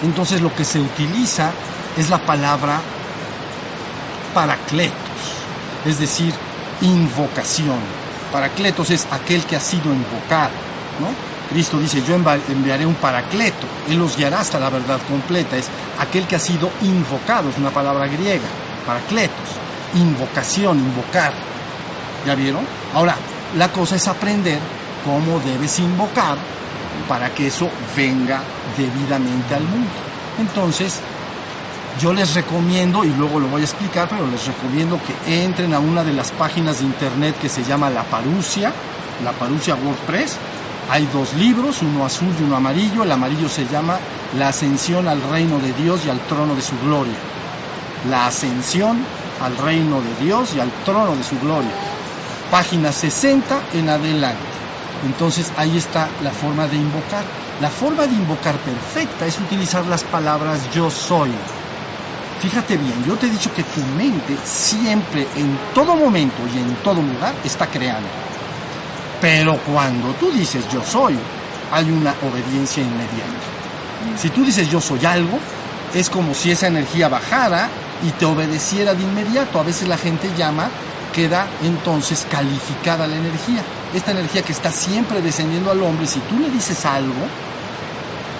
Entonces, 0.03 0.41
lo 0.41 0.55
que 0.55 0.65
se 0.65 0.81
utiliza 0.81 1.51
es 1.97 2.11
la 2.11 2.19
palabra 2.19 2.81
paracletos, 4.35 4.97
es 5.85 5.99
decir, 5.99 6.33
invocación. 6.81 7.79
Paracletos 8.33 8.91
es 8.91 9.07
aquel 9.11 9.45
que 9.45 9.57
ha 9.57 9.61
sido 9.61 9.93
invocado, 9.93 10.53
¿no? 11.01 11.09
Cristo 11.51 11.79
dice, 11.79 12.03
yo 12.09 12.15
enviaré 12.15 12.87
un 12.87 12.95
paracleto, 12.95 13.67
Él 13.89 13.99
los 13.99 14.17
guiará 14.17 14.41
hasta 14.41 14.59
la 14.59 14.71
verdad 14.71 14.99
completa, 15.07 15.57
es 15.57 15.69
aquel 15.99 16.27
que 16.27 16.37
ha 16.37 16.39
sido 16.39 16.71
invocado, 16.81 17.51
es 17.51 17.59
una 17.59 17.71
palabra 17.71 18.07
griega, 18.07 18.49
paracletos, 18.87 19.62
invocación, 19.95 20.79
invocar. 20.79 21.33
¿Ya 22.27 22.35
vieron? 22.35 22.65
Ahora, 22.95 23.17
la 23.57 23.71
cosa 23.73 23.97
es 23.97 24.07
aprender 24.09 24.59
cómo 25.05 25.41
debes 25.41 25.79
invocar 25.79 26.37
para 27.09 27.31
que 27.35 27.49
eso 27.49 27.69
venga 27.97 28.41
debidamente 28.77 29.55
al 29.55 29.65
mundo. 29.65 29.91
Entonces, 30.39 31.01
yo 32.01 32.13
les 32.13 32.35
recomiendo, 32.35 33.05
y 33.05 33.11
luego 33.11 33.39
lo 33.39 33.49
voy 33.49 33.63
a 33.63 33.65
explicar, 33.65 34.09
pero 34.09 34.27
les 34.27 34.47
recomiendo 34.47 34.99
que 35.05 35.45
entren 35.45 35.75
a 35.75 35.79
una 35.79 36.03
de 36.05 36.13
las 36.13 36.31
páginas 36.33 36.79
de 36.79 36.87
internet 36.87 37.37
que 37.41 37.49
se 37.49 37.65
llama 37.65 37.91
La 37.91 38.05
Parusia, 38.05 38.73
La 39.23 39.33
Parusia 39.33 39.75
WordPress, 39.75 40.39
hay 40.91 41.09
dos 41.13 41.35
libros, 41.35 41.83
uno 41.83 42.05
azul 42.05 42.29
y 42.39 42.43
uno 42.43 42.57
amarillo. 42.57 43.05
El 43.05 43.13
amarillo 43.13 43.49
se 43.49 43.67
llama 43.67 43.99
La 44.37 44.49
ascensión 44.49 45.09
al 45.09 45.23
reino 45.23 45.59
de 45.59 45.73
Dios 45.73 46.05
y 46.05 46.11
al 46.11 46.21
trono 46.21 46.55
de 46.55 46.63
su 46.63 46.79
gloria. 46.81 47.15
La 48.11 48.27
ascensión 48.27 48.99
al 49.43 49.57
reino 49.57 50.01
de 50.01 50.25
Dios 50.25 50.55
y 50.55 50.61
al 50.61 50.71
trono 50.85 51.17
de 51.17 51.23
su 51.23 51.39
gloria. 51.39 51.71
Página 52.51 52.93
60 52.93 53.61
en 53.75 53.89
adelante. 53.89 54.39
Entonces 55.05 55.53
ahí 55.57 55.77
está 55.77 56.09
la 56.23 56.31
forma 56.31 56.67
de 56.67 56.77
invocar. 56.77 57.25
La 57.61 57.71
forma 57.71 58.07
de 58.07 58.15
invocar 58.15 58.57
perfecta 58.57 59.27
es 59.27 59.39
utilizar 59.39 59.87
las 59.87 60.05
palabras 60.05 60.61
yo 60.73 60.91
soy. 60.91 61.31
Fíjate 62.41 62.77
bien, 62.77 63.05
yo 63.07 63.17
te 63.17 63.27
he 63.27 63.31
dicho 63.31 63.53
que 63.55 63.63
tu 63.63 63.81
mente 63.97 64.37
siempre, 64.45 65.27
en 65.37 65.57
todo 65.75 65.95
momento 65.95 66.43
y 66.53 66.59
en 66.59 66.75
todo 66.83 67.01
lugar, 67.01 67.35
está 67.45 67.67
creando. 67.67 68.09
Pero 69.21 69.57
cuando 69.59 70.09
tú 70.15 70.31
dices 70.33 70.65
yo 70.73 70.83
soy, 70.83 71.17
hay 71.71 71.91
una 71.91 72.15
obediencia 72.23 72.83
inmediata. 72.83 74.19
Si 74.19 74.29
tú 74.31 74.45
dices 74.45 74.69
yo 74.69 74.81
soy 74.81 75.05
algo, 75.07 75.39
es 75.95 76.11
como 76.11 76.35
si 76.35 76.51
esa 76.51 76.67
energía 76.67 77.09
bajara 77.09 77.69
y 78.03 78.11
te 78.13 78.25
obedeciera 78.25 78.95
de 78.95 79.03
inmediato. 79.03 79.61
A 79.61 79.63
veces 79.63 79.89
la 79.89 79.97
gente 79.97 80.31
llama, 80.37 80.69
queda 81.13 81.47
entonces 81.63 82.27
calificada 82.31 83.07
la 83.07 83.17
energía. 83.17 83.63
Esta 83.95 84.13
energía 84.13 84.43
que 84.43 84.53
está 84.53 84.73
siempre 84.73 85.21
descendiendo 85.21 85.71
al 85.71 85.83
hombre, 85.83 86.07
si 86.07 86.21
tú 86.21 86.39
le 86.39 86.51
dices 86.51 86.85
algo, 86.87 87.27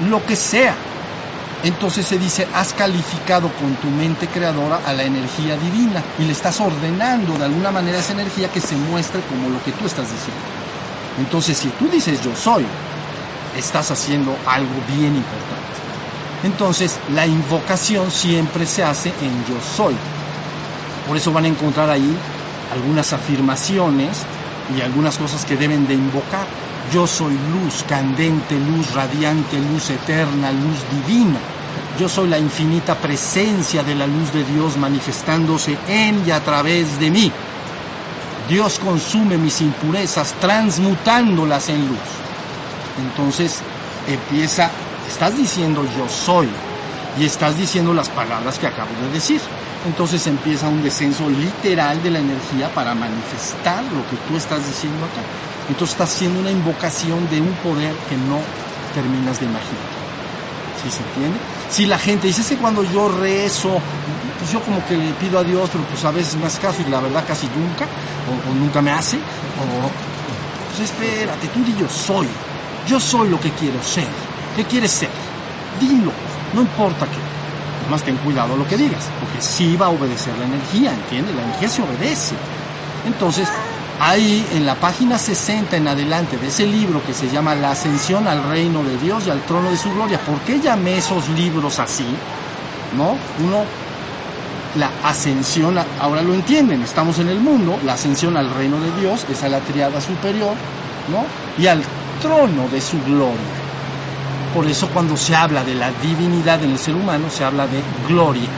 lo 0.09 0.25
que 0.25 0.37
sea, 0.37 0.75
entonces 1.63 2.07
se 2.07 2.19
dice, 2.19 2.49
has 2.55 2.73
calificado 2.73 3.49
con 3.53 3.75
tu 3.77 3.89
mente 3.89 4.27
creadora 4.27 4.81
a 4.85 4.93
la 4.93 5.05
energía 5.05 5.57
divina 5.57 6.03
y 6.19 6.25
le 6.25 6.33
estás 6.33 6.61
ordenando 6.61 7.39
de 7.39 7.45
alguna 7.45 7.71
manera 7.71 7.99
esa 7.99 8.13
energía 8.13 8.49
que 8.49 8.61
se 8.61 8.75
muestre 8.75 9.21
como 9.29 9.49
lo 9.49 9.63
que 9.63 9.71
tú 9.73 9.87
estás 9.87 10.07
diciendo. 10.11 10.43
Entonces, 11.19 11.57
si 11.57 11.69
tú 11.69 11.89
dices 11.89 12.21
yo 12.23 12.35
soy, 12.35 12.65
estás 13.57 13.91
haciendo 13.91 14.37
algo 14.47 14.73
bien 14.89 15.15
importante. 15.15 15.72
Entonces, 16.45 16.99
la 17.15 17.27
invocación 17.27 18.11
siempre 18.11 18.67
se 18.67 18.83
hace 18.83 19.09
en 19.09 19.45
yo 19.47 19.57
soy. 19.77 19.95
Por 21.07 21.17
eso 21.17 21.33
van 21.33 21.45
a 21.45 21.49
encontrar 21.49 21.91
ahí 21.91 22.17
algunas 22.73 23.13
afirmaciones 23.13 24.25
y 24.77 24.81
algunas 24.81 25.19
cosas 25.19 25.45
que 25.45 25.57
deben 25.57 25.87
de 25.87 25.95
invocar. 25.95 26.47
Yo 26.93 27.07
soy 27.07 27.35
luz, 27.35 27.85
candente, 27.89 28.59
luz 28.59 28.93
radiante, 28.93 29.59
luz 29.59 29.91
eterna, 29.91 30.51
luz 30.51 31.07
divina. 31.07 31.39
Yo 31.99 32.09
soy 32.09 32.29
la 32.29 32.39
infinita 32.39 32.95
presencia 32.95 33.83
de 33.83 33.95
la 33.95 34.07
luz 34.07 34.33
de 34.33 34.45
Dios 34.45 34.77
manifestándose 34.77 35.77
en 35.89 36.27
y 36.27 36.31
a 36.31 36.41
través 36.41 36.99
de 36.99 37.11
mí. 37.11 37.31
Dios 38.49 38.79
consume 38.79 39.39
mis 39.39 39.61
impurezas 39.61 40.35
transmutándolas 40.41 41.69
en 41.69 41.87
luz. 41.89 41.99
Entonces 42.99 43.61
empieza, 44.09 44.71
estás 45.13 45.37
diciendo 45.37 45.85
yo 45.97 46.09
soy 46.09 46.49
y 47.19 47.25
estás 47.27 47.57
diciendo 47.59 47.93
las 47.93 48.09
palabras 48.09 48.59
que 48.59 48.67
acabo 48.67 48.91
de 49.03 49.13
decir. 49.13 49.41
Entonces 49.87 50.27
empieza 50.27 50.69
un 50.69 50.83
descenso 50.83 51.29
literal 51.29 52.03
de 52.03 52.11
la 52.11 52.21
energía 52.21 52.73
para 52.75 52.95
manifestar 52.95 53.83
lo 53.85 54.09
que 54.09 54.17
tú 54.27 54.37
estás 54.37 54.67
diciendo 54.67 55.05
acá. 55.05 55.23
Entonces 55.69 55.95
estás 55.95 56.15
haciendo 56.15 56.41
una 56.41 56.51
invocación 56.51 57.29
de 57.31 57.41
un 57.41 57.53
poder 57.57 57.95
que 58.09 58.17
no 58.17 58.41
terminas 58.95 59.39
de 59.39 59.47
imaginar. 59.47 59.93
¿Sí 60.83 60.91
se 60.91 61.03
entiende? 61.03 61.39
Si 61.69 61.87
la 61.87 61.99
gente 61.99 62.29
dice, 62.29 62.41
es 62.41 62.49
que 62.49 62.57
cuando 62.57 62.83
yo 62.83 63.09
rezo, 63.09 63.79
pues 64.39 64.51
yo 64.51 64.61
como 64.61 64.85
que 64.87 64.97
le 64.97 65.11
pido 65.13 65.39
a 65.39 65.45
Dios, 65.45 65.69
pero 65.71 65.85
pues 65.85 66.05
a 66.05 66.11
veces 66.11 66.37
me 66.37 66.47
hace 66.47 66.61
caso 66.61 66.83
y 66.87 66.91
la 66.91 67.01
verdad 67.01 67.25
casi 67.27 67.47
nunca, 67.49 67.87
o, 68.29 68.55
nunca 68.55 68.81
me 68.81 68.91
hace, 68.91 69.17
o 69.17 69.91
pues 70.71 70.91
espérate, 70.91 71.49
tú 71.49 71.63
di 71.65 71.77
yo 71.79 71.89
soy, 71.89 72.29
yo 72.87 72.99
soy 72.99 73.29
lo 73.29 73.39
que 73.39 73.51
quiero 73.51 73.83
ser. 73.83 74.22
¿Qué 74.57 74.65
quieres 74.65 74.91
ser? 74.91 75.11
Dilo, 75.81 76.13
no 76.53 76.61
importa 76.61 77.07
qué. 77.07 77.19
Además 77.83 78.03
ten 78.03 78.17
cuidado 78.19 78.57
lo 78.57 78.67
que 78.67 78.77
digas, 78.77 79.09
porque 79.19 79.41
sí 79.41 79.77
va 79.77 79.87
a 79.87 79.91
obedecer 79.91 80.37
la 80.39 80.45
energía, 80.45 80.93
¿entiendes? 80.93 81.35
La 81.35 81.43
energía 81.43 81.69
se 81.69 81.83
obedece. 81.83 82.35
Entonces, 83.07 83.49
ahí 83.99 84.47
en 84.53 84.67
la 84.67 84.75
página 84.75 85.19
60 85.19 85.77
en 85.77 85.89
adelante 85.89 86.37
de 86.37 86.49
ese 86.49 86.67
libro 86.67 87.03
que 87.05 87.15
se 87.15 87.29
llama 87.29 87.55
La 87.55 87.73
ascensión 87.73 88.29
al 88.29 88.43
reino 88.45 88.83
de 88.83 88.99
Dios 88.99 89.27
y 89.27 89.31
al 89.31 89.41
trono 89.43 89.71
de 89.71 89.77
su 89.77 89.93
gloria. 89.93 90.19
¿Por 90.21 90.39
qué 90.41 90.61
llamé 90.61 90.99
esos 90.99 91.29
libros 91.31 91.79
así? 91.79 92.07
¿No? 92.97 93.17
Uno, 93.45 93.65
la 94.77 94.91
ascensión, 95.05 95.77
ahora 96.01 96.23
lo 96.23 96.35
entienden, 96.35 96.83
estamos 96.83 97.19
en 97.19 97.29
el 97.29 97.41
mundo, 97.41 97.79
la 97.85 97.95
ascensión 97.95 98.37
al 98.37 98.51
reino 98.51 98.79
de 98.81 99.01
Dios, 99.01 99.27
es 99.31 99.43
a 99.43 99.49
la 99.49 99.61
triada 99.61 100.01
superior, 100.01 100.55
¿no? 101.11 101.25
Y 101.63 101.67
al 101.67 101.83
trono 102.21 102.69
de 102.71 102.81
su 102.81 103.03
gloria. 103.03 103.62
Por 104.55 104.67
eso 104.67 104.89
cuando 104.89 105.17
se 105.17 105.35
habla 105.35 105.65
de 105.65 105.75
la 105.75 105.91
divinidad 106.03 106.63
en 106.63 106.73
el 106.73 106.79
ser 106.79 106.95
humano, 106.95 107.31
se 107.31 107.45
habla 107.45 107.67
de 107.67 107.83
gloria. 108.07 108.49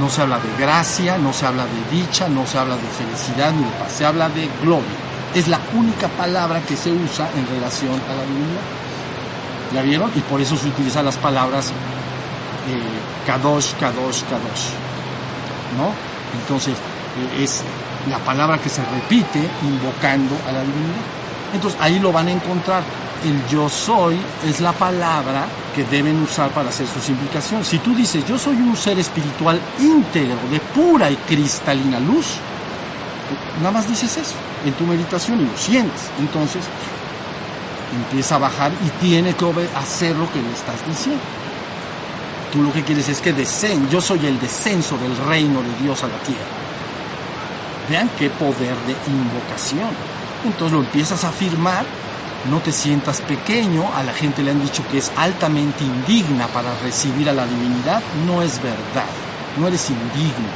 No 0.00 0.08
se 0.08 0.22
habla 0.22 0.38
de 0.38 0.48
gracia, 0.58 1.18
no 1.18 1.32
se 1.32 1.46
habla 1.46 1.64
de 1.64 1.96
dicha, 1.96 2.28
no 2.28 2.46
se 2.46 2.58
habla 2.58 2.76
de 2.76 2.88
felicidad 2.88 3.52
ni 3.52 3.64
de 3.64 3.70
paz, 3.70 3.92
se 3.92 4.04
habla 4.04 4.28
de 4.28 4.48
gloria. 4.62 4.88
Es 5.34 5.48
la 5.48 5.60
única 5.74 6.08
palabra 6.08 6.60
que 6.62 6.76
se 6.76 6.90
usa 6.90 7.28
en 7.36 7.46
relación 7.46 7.92
a 7.92 8.14
la 8.14 8.22
divinidad. 8.22 8.62
¿Ya 9.72 9.82
vieron? 9.82 10.10
Y 10.14 10.20
por 10.20 10.40
eso 10.40 10.56
se 10.56 10.68
utilizan 10.68 11.04
las 11.04 11.16
palabras 11.16 11.72
eh, 12.68 13.26
Kadosh, 13.26 13.74
Kadosh, 13.74 14.22
Kadosh. 14.22 14.70
¿No? 15.76 15.92
Entonces, 16.40 16.74
eh, 16.74 17.42
es 17.42 17.62
la 18.08 18.18
palabra 18.18 18.58
que 18.58 18.68
se 18.68 18.82
repite 18.84 19.40
invocando 19.62 20.36
a 20.48 20.52
la 20.52 20.60
divinidad. 20.60 21.04
Entonces, 21.52 21.80
ahí 21.80 21.98
lo 21.98 22.12
van 22.12 22.28
a 22.28 22.32
encontrar. 22.32 22.82
El 23.24 23.46
yo 23.48 23.70
soy 23.70 24.18
es 24.46 24.60
la 24.60 24.72
palabra 24.72 25.46
que 25.74 25.84
deben 25.84 26.22
usar 26.22 26.50
para 26.50 26.68
hacer 26.68 26.86
sus 26.86 27.08
implicaciones. 27.08 27.66
Si 27.66 27.78
tú 27.78 27.94
dices, 27.94 28.26
yo 28.26 28.38
soy 28.38 28.56
un 28.56 28.76
ser 28.76 28.98
espiritual 28.98 29.58
íntegro, 29.80 30.36
de 30.50 30.60
pura 30.60 31.10
y 31.10 31.16
cristalina 31.16 31.98
luz, 32.00 32.34
nada 33.58 33.70
más 33.70 33.88
dices 33.88 34.14
eso 34.18 34.34
en 34.66 34.74
tu 34.74 34.84
meditación 34.84 35.40
y 35.40 35.46
lo 35.46 35.56
sientes. 35.56 36.10
Entonces 36.18 36.64
empieza 37.94 38.34
a 38.34 38.38
bajar 38.38 38.72
y 38.84 38.90
tiene 39.02 39.34
que 39.34 39.46
hacer 39.74 40.14
lo 40.16 40.30
que 40.30 40.42
le 40.42 40.52
estás 40.52 40.86
diciendo. 40.86 41.22
Tú 42.52 42.62
lo 42.62 42.72
que 42.72 42.82
quieres 42.82 43.08
es 43.08 43.20
que 43.20 43.32
descen, 43.32 43.88
yo 43.88 44.02
soy 44.02 44.26
el 44.26 44.38
descenso 44.38 44.98
del 44.98 45.16
reino 45.26 45.62
de 45.62 45.82
Dios 45.82 46.02
a 46.04 46.08
la 46.08 46.18
tierra. 46.18 46.44
Vean 47.88 48.10
qué 48.18 48.28
poder 48.28 48.76
de 48.86 48.96
invocación. 49.10 49.90
Entonces 50.44 50.72
lo 50.72 50.80
empiezas 50.80 51.24
a 51.24 51.28
afirmar 51.28 51.84
no 52.50 52.60
te 52.60 52.72
sientas 52.72 53.20
pequeño, 53.22 53.88
a 53.94 54.02
la 54.02 54.12
gente 54.12 54.42
le 54.42 54.50
han 54.50 54.62
dicho 54.62 54.82
que 54.90 54.98
es 54.98 55.10
altamente 55.16 55.84
indigna 55.84 56.46
para 56.48 56.74
recibir 56.82 57.28
a 57.28 57.32
la 57.32 57.46
divinidad, 57.46 58.02
no 58.26 58.42
es 58.42 58.60
verdad, 58.62 59.08
no 59.58 59.68
eres 59.68 59.88
indigno, 59.90 60.48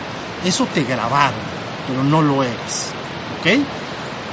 eso 0.45 0.67
te 0.75 0.85
grabaron, 0.85 1.41
pero 1.87 2.05
no 2.05 2.23
lo 2.23 2.43
eres, 2.43 2.91
¿ok? 3.41 3.63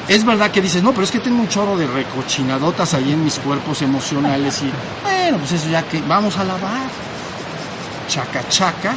Es 0.07 0.23
verdad 0.23 0.51
que 0.51 0.61
dices, 0.61 0.83
no, 0.83 0.91
pero 0.91 1.03
es 1.03 1.11
que 1.11 1.19
tengo 1.19 1.39
un 1.39 1.47
chorro 1.47 1.77
de 1.77 1.87
recochinadotas 1.87 2.93
ahí 2.93 3.11
en 3.11 3.23
mis 3.23 3.39
cuerpos 3.39 3.81
emocionales 3.81 4.61
y, 4.61 4.71
bueno, 5.01 5.37
pues 5.39 5.53
eso 5.53 5.69
ya 5.69 5.81
que 5.83 6.01
vamos 6.01 6.37
a 6.37 6.43
lavar, 6.43 6.89
chaca 8.07 8.47
chaca, 8.49 8.95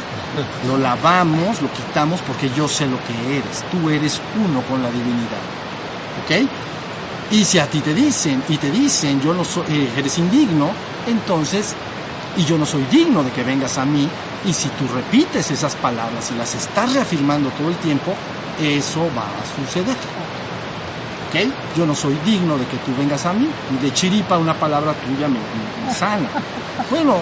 lo 0.67 0.77
lavamos, 0.77 1.61
lo 1.61 1.71
quitamos 1.71 2.19
porque 2.21 2.49
yo 2.55 2.67
sé 2.67 2.85
lo 2.85 2.97
que 3.05 3.37
eres, 3.37 3.63
tú 3.71 3.89
eres 3.89 4.21
uno 4.37 4.61
con 4.63 4.83
la 4.83 4.91
divinidad, 4.91 5.41
¿ok? 6.23 6.47
Y 7.31 7.45
si 7.45 7.59
a 7.59 7.67
ti 7.67 7.79
te 7.81 7.93
dicen, 7.93 8.43
y 8.49 8.57
te 8.57 8.71
dicen, 8.71 9.21
yo 9.21 9.33
no 9.33 9.43
eh, 9.43 9.89
eres 9.95 10.17
indigno, 10.17 10.71
entonces, 11.05 11.75
y 12.35 12.43
yo 12.43 12.57
no 12.57 12.65
soy 12.65 12.83
digno 12.91 13.23
de 13.23 13.31
que 13.31 13.43
vengas 13.43 13.77
a 13.77 13.85
mí, 13.85 14.07
y 14.45 14.53
si 14.53 14.67
tú 14.69 14.87
repites 14.93 15.51
esas 15.51 15.75
palabras 15.75 16.31
y 16.31 16.37
las 16.37 16.55
estás 16.55 16.91
reafirmando 16.93 17.49
todo 17.51 17.69
el 17.69 17.75
tiempo, 17.75 18.15
eso 18.59 19.01
va 19.15 19.23
a 19.23 19.65
suceder. 19.65 19.95
¿Ok? 21.27 21.77
Yo 21.77 21.85
no 21.85 21.93
soy 21.93 22.17
digno 22.25 22.57
de 22.57 22.65
que 22.65 22.77
tú 22.77 22.95
vengas 22.97 23.25
a 23.27 23.33
mí, 23.33 23.47
y 23.75 23.83
de 23.83 23.93
chiripa 23.93 24.39
una 24.39 24.55
palabra 24.55 24.93
tuya 24.93 25.27
me, 25.27 25.37
me 25.85 25.93
sana. 25.93 26.29
Bueno, 26.89 27.17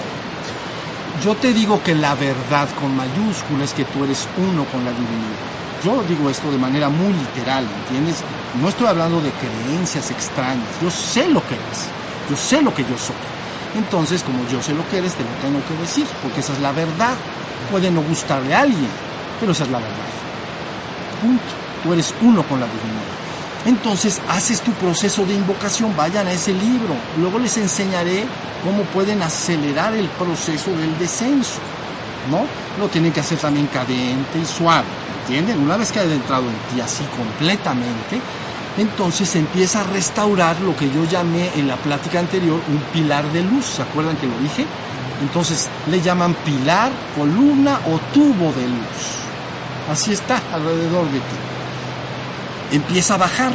yo 1.22 1.36
te 1.36 1.52
digo 1.52 1.82
que 1.84 1.96
la 1.96 2.16
verdad 2.16 2.70
con 2.80 2.96
mayúsculas 2.96 3.70
es 3.70 3.74
que 3.74 3.84
tú 3.84 4.06
eres 4.06 4.26
uno 4.38 4.64
con 4.66 4.86
la 4.86 4.92
divinidad. 4.92 5.57
Yo 5.84 6.04
digo 6.04 6.30
esto 6.30 6.52
de 6.52 6.58
manera 6.58 6.90
muy 6.90 7.14
literal, 7.14 7.66
¿entiendes? 7.84 8.18
No 8.62 8.70
estoy 8.70 8.88
hablando 8.88 9.22
de 9.22 9.32
creencias 9.32 10.10
extrañas. 10.10 10.68
Yo 10.82 10.90
sé 10.90 11.28
lo 11.30 11.42
que 11.48 11.56
eres. 11.56 11.88
Yo 12.30 12.36
sé 12.36 12.62
lo 12.62 12.74
que 12.74 12.84
yo 12.84 12.98
soy. 12.98 13.16
Entonces, 13.76 14.24
como 14.24 14.40
yo 14.50 14.62
sé 14.62 14.74
lo 14.74 14.88
que 14.90 14.98
eres, 14.98 15.14
te 15.14 15.24
lo 15.24 15.30
tengo 15.42 15.60
que 15.68 15.76
decir, 15.82 16.08
porque 16.24 16.40
esa 16.40 16.54
es 16.54 16.60
la 16.60 16.72
verdad. 16.72 17.14
Puede 17.70 17.92
no 17.92 18.02
gustarle 18.02 18.56
a 18.56 18.62
alguien, 18.62 18.90
pero 19.40 19.52
esa 19.52 19.66
es 19.66 19.70
la 19.70 19.78
verdad. 19.78 19.96
Punto. 21.22 21.44
Tú 21.84 21.94
eres 21.94 22.14
uno 22.22 22.42
con 22.44 22.60
la 22.60 22.66
divinidad. 22.66 23.18
Entonces, 23.66 24.20
haces 24.30 24.62
tu 24.62 24.72
proceso 24.72 25.26
de 25.26 25.36
invocación, 25.36 25.96
vayan 25.96 26.26
a 26.28 26.32
ese 26.32 26.54
libro. 26.54 26.96
Luego 27.20 27.38
les 27.38 27.58
enseñaré 27.58 28.26
cómo 28.64 28.84
pueden 28.84 29.22
acelerar 29.22 29.94
el 29.94 30.08
proceso 30.10 30.72
del 30.72 30.98
descenso. 30.98 31.60
¿No? 32.32 32.46
Lo 32.80 32.90
tienen 32.90 33.14
que 33.14 33.20
hacer 33.20 33.38
también 33.38 33.68
cadente 33.68 34.40
y 34.42 34.46
suave. 34.46 34.88
¿Entienden? 35.28 35.60
Una 35.60 35.76
vez 35.76 35.92
que 35.92 36.00
ha 36.00 36.04
entrado 36.04 36.44
en 36.44 36.56
ti 36.74 36.80
así 36.80 37.04
completamente, 37.18 38.22
entonces 38.78 39.36
empieza 39.36 39.82
a 39.82 39.84
restaurar 39.84 40.58
lo 40.62 40.74
que 40.74 40.90
yo 40.90 41.04
llamé 41.04 41.52
en 41.58 41.68
la 41.68 41.76
plática 41.76 42.20
anterior 42.20 42.62
un 42.70 42.80
pilar 42.94 43.26
de 43.34 43.44
luz. 43.44 43.66
¿Se 43.66 43.82
acuerdan 43.82 44.16
que 44.16 44.26
lo 44.26 44.38
dije? 44.40 44.66
Entonces 45.22 45.68
le 45.92 46.00
llaman 46.00 46.34
pilar, 46.46 46.94
columna 47.18 47.78
o 47.88 48.00
tubo 48.14 48.54
de 48.54 48.70
luz. 48.70 49.18
Así 49.92 50.14
está 50.14 50.42
alrededor 50.54 51.12
de 51.12 51.20
ti. 51.20 51.36
Empieza 52.72 53.16
a 53.16 53.18
bajar. 53.18 53.52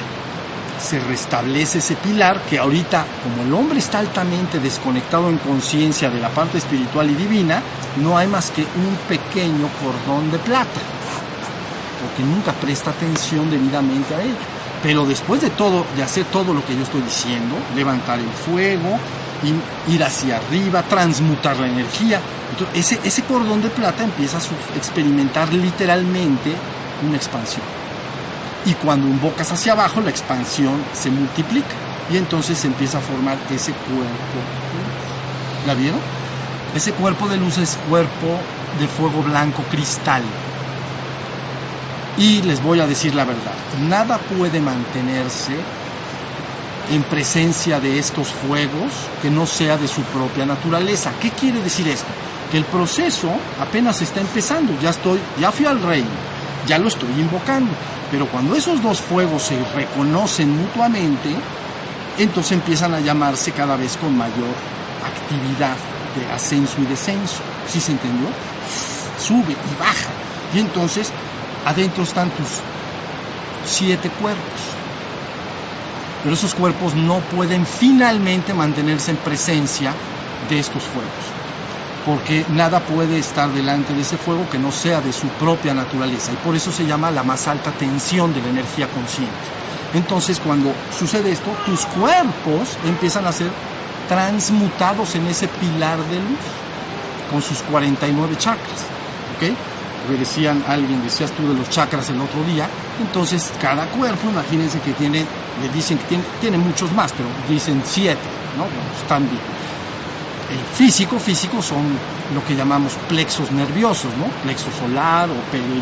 Se 0.78 1.00
restablece 1.00 1.78
ese 1.78 1.96
pilar 1.96 2.42
que 2.50 2.58
ahorita, 2.58 3.06
como 3.22 3.44
el 3.44 3.54
hombre 3.54 3.78
está 3.78 4.00
altamente 4.00 4.58
desconectado 4.58 5.30
en 5.30 5.38
conciencia 5.38 6.10
de 6.10 6.20
la 6.20 6.28
parte 6.28 6.58
espiritual 6.58 7.10
y 7.10 7.14
divina, 7.14 7.62
no 7.96 8.18
hay 8.18 8.26
más 8.26 8.50
que 8.50 8.60
un 8.60 8.96
pequeño 9.08 9.70
cordón 9.80 10.30
de 10.30 10.38
plata 10.38 10.80
porque 12.02 12.22
nunca 12.22 12.52
presta 12.52 12.90
atención 12.90 13.50
debidamente 13.50 14.14
a 14.14 14.22
ello. 14.22 14.34
Pero 14.82 15.06
después 15.06 15.40
de 15.40 15.50
todo, 15.50 15.86
de 15.96 16.02
hacer 16.02 16.24
todo 16.26 16.52
lo 16.52 16.64
que 16.66 16.74
yo 16.74 16.82
estoy 16.82 17.02
diciendo, 17.02 17.54
levantar 17.76 18.18
el 18.18 18.30
fuego, 18.30 18.98
ir 19.88 20.02
hacia 20.04 20.36
arriba, 20.36 20.82
transmutar 20.82 21.56
la 21.56 21.68
energía, 21.68 22.20
ese, 22.74 22.98
ese 23.04 23.22
cordón 23.22 23.62
de 23.62 23.68
plata 23.68 24.02
empieza 24.04 24.38
a 24.38 24.76
experimentar 24.76 25.52
literalmente 25.52 26.52
una 27.06 27.16
expansión. 27.16 27.64
Y 28.64 28.74
cuando 28.74 29.08
invocas 29.08 29.50
hacia 29.52 29.72
abajo, 29.72 30.00
la 30.00 30.10
expansión 30.10 30.82
se 30.92 31.10
multiplica 31.10 31.74
y 32.10 32.16
entonces 32.16 32.58
se 32.58 32.66
empieza 32.68 32.98
a 32.98 33.00
formar 33.00 33.36
ese 33.50 33.72
cuerpo. 33.72 34.38
¿La 35.66 35.74
vieron? 35.74 36.00
Ese 36.74 36.92
cuerpo 36.92 37.28
de 37.28 37.36
luz 37.36 37.58
es 37.58 37.78
cuerpo 37.88 38.38
de 38.78 38.88
fuego 38.88 39.22
blanco 39.22 39.62
cristal. 39.70 40.22
Y 42.18 42.42
les 42.42 42.62
voy 42.62 42.80
a 42.80 42.86
decir 42.86 43.14
la 43.14 43.24
verdad, 43.24 43.54
nada 43.88 44.18
puede 44.18 44.60
mantenerse 44.60 45.54
en 46.90 47.02
presencia 47.04 47.80
de 47.80 47.98
estos 47.98 48.28
fuegos 48.28 48.92
que 49.22 49.30
no 49.30 49.46
sea 49.46 49.76
de 49.78 49.88
su 49.88 50.02
propia 50.02 50.44
naturaleza. 50.44 51.12
¿Qué 51.20 51.30
quiere 51.30 51.60
decir 51.62 51.88
esto? 51.88 52.08
Que 52.50 52.58
el 52.58 52.64
proceso 52.64 53.30
apenas 53.60 54.02
está 54.02 54.20
empezando, 54.20 54.78
ya 54.80 54.90
estoy, 54.90 55.18
ya 55.40 55.50
fui 55.50 55.64
al 55.64 55.80
reino, 55.80 56.10
ya 56.66 56.78
lo 56.78 56.88
estoy 56.88 57.12
invocando, 57.18 57.72
pero 58.10 58.26
cuando 58.26 58.54
esos 58.54 58.82
dos 58.82 59.00
fuegos 59.00 59.44
se 59.44 59.58
reconocen 59.74 60.54
mutuamente, 60.54 61.34
entonces 62.18 62.52
empiezan 62.52 62.92
a 62.92 63.00
llamarse 63.00 63.52
cada 63.52 63.76
vez 63.76 63.96
con 63.96 64.16
mayor 64.16 64.54
actividad 65.02 65.76
de 66.14 66.30
ascenso 66.32 66.74
y 66.82 66.84
descenso. 66.84 67.40
¿Sí 67.66 67.80
se 67.80 67.92
entendió? 67.92 68.28
Sube 69.18 69.52
y 69.52 69.80
baja. 69.80 70.10
Y 70.54 70.58
entonces 70.58 71.10
adentro 71.64 72.04
están 72.04 72.30
tus 72.30 72.48
siete 73.64 74.10
cuerpos. 74.10 74.60
Pero 76.22 76.34
esos 76.34 76.54
cuerpos 76.54 76.94
no 76.94 77.18
pueden 77.18 77.66
finalmente 77.66 78.54
mantenerse 78.54 79.10
en 79.10 79.16
presencia 79.18 79.92
de 80.48 80.58
estos 80.58 80.82
fuegos. 80.84 81.10
Porque 82.06 82.44
nada 82.50 82.80
puede 82.80 83.18
estar 83.18 83.48
delante 83.50 83.94
de 83.94 84.02
ese 84.02 84.16
fuego 84.16 84.48
que 84.50 84.58
no 84.58 84.72
sea 84.72 85.00
de 85.00 85.12
su 85.12 85.26
propia 85.28 85.74
naturaleza. 85.74 86.32
Y 86.32 86.36
por 86.36 86.54
eso 86.54 86.70
se 86.72 86.86
llama 86.86 87.10
la 87.10 87.22
más 87.22 87.48
alta 87.48 87.70
tensión 87.72 88.32
de 88.34 88.40
la 88.40 88.48
energía 88.48 88.88
consciente. 88.88 89.32
Entonces 89.94 90.40
cuando 90.40 90.72
sucede 90.96 91.32
esto, 91.32 91.50
tus 91.66 91.84
cuerpos 91.86 92.76
empiezan 92.84 93.26
a 93.26 93.32
ser 93.32 93.50
transmutados 94.08 95.14
en 95.14 95.26
ese 95.26 95.48
pilar 95.48 95.98
de 95.98 96.16
luz 96.16 96.40
con 97.30 97.42
sus 97.42 97.58
49 97.62 98.36
chakras. 98.38 98.86
¿Ok? 99.36 99.71
Decían 100.18 100.64
alguien, 100.66 101.02
decías 101.02 101.30
tú 101.32 101.46
de 101.48 101.54
los 101.54 101.68
chakras 101.70 102.08
el 102.10 102.20
otro 102.20 102.42
día, 102.44 102.68
entonces 103.00 103.50
cada 103.60 103.86
cuerpo, 103.86 104.28
imagínense 104.30 104.80
que 104.80 104.92
tiene, 104.92 105.24
le 105.60 105.68
dicen 105.72 105.98
que 105.98 106.18
tiene, 106.40 106.58
muchos 106.58 106.92
más, 106.92 107.12
pero 107.12 107.28
dicen 107.48 107.82
siete, 107.84 108.20
¿no? 108.56 108.66
están 109.00 109.28
bien. 109.28 109.40
El 110.50 110.76
físico, 110.76 111.18
físico 111.18 111.62
son 111.62 111.84
lo 112.34 112.44
que 112.44 112.54
llamamos 112.54 112.92
plexos 113.08 113.50
nerviosos, 113.52 114.10
¿no? 114.18 114.26
Plexo 114.42 114.70
solar 114.78 115.28
o 115.30 115.34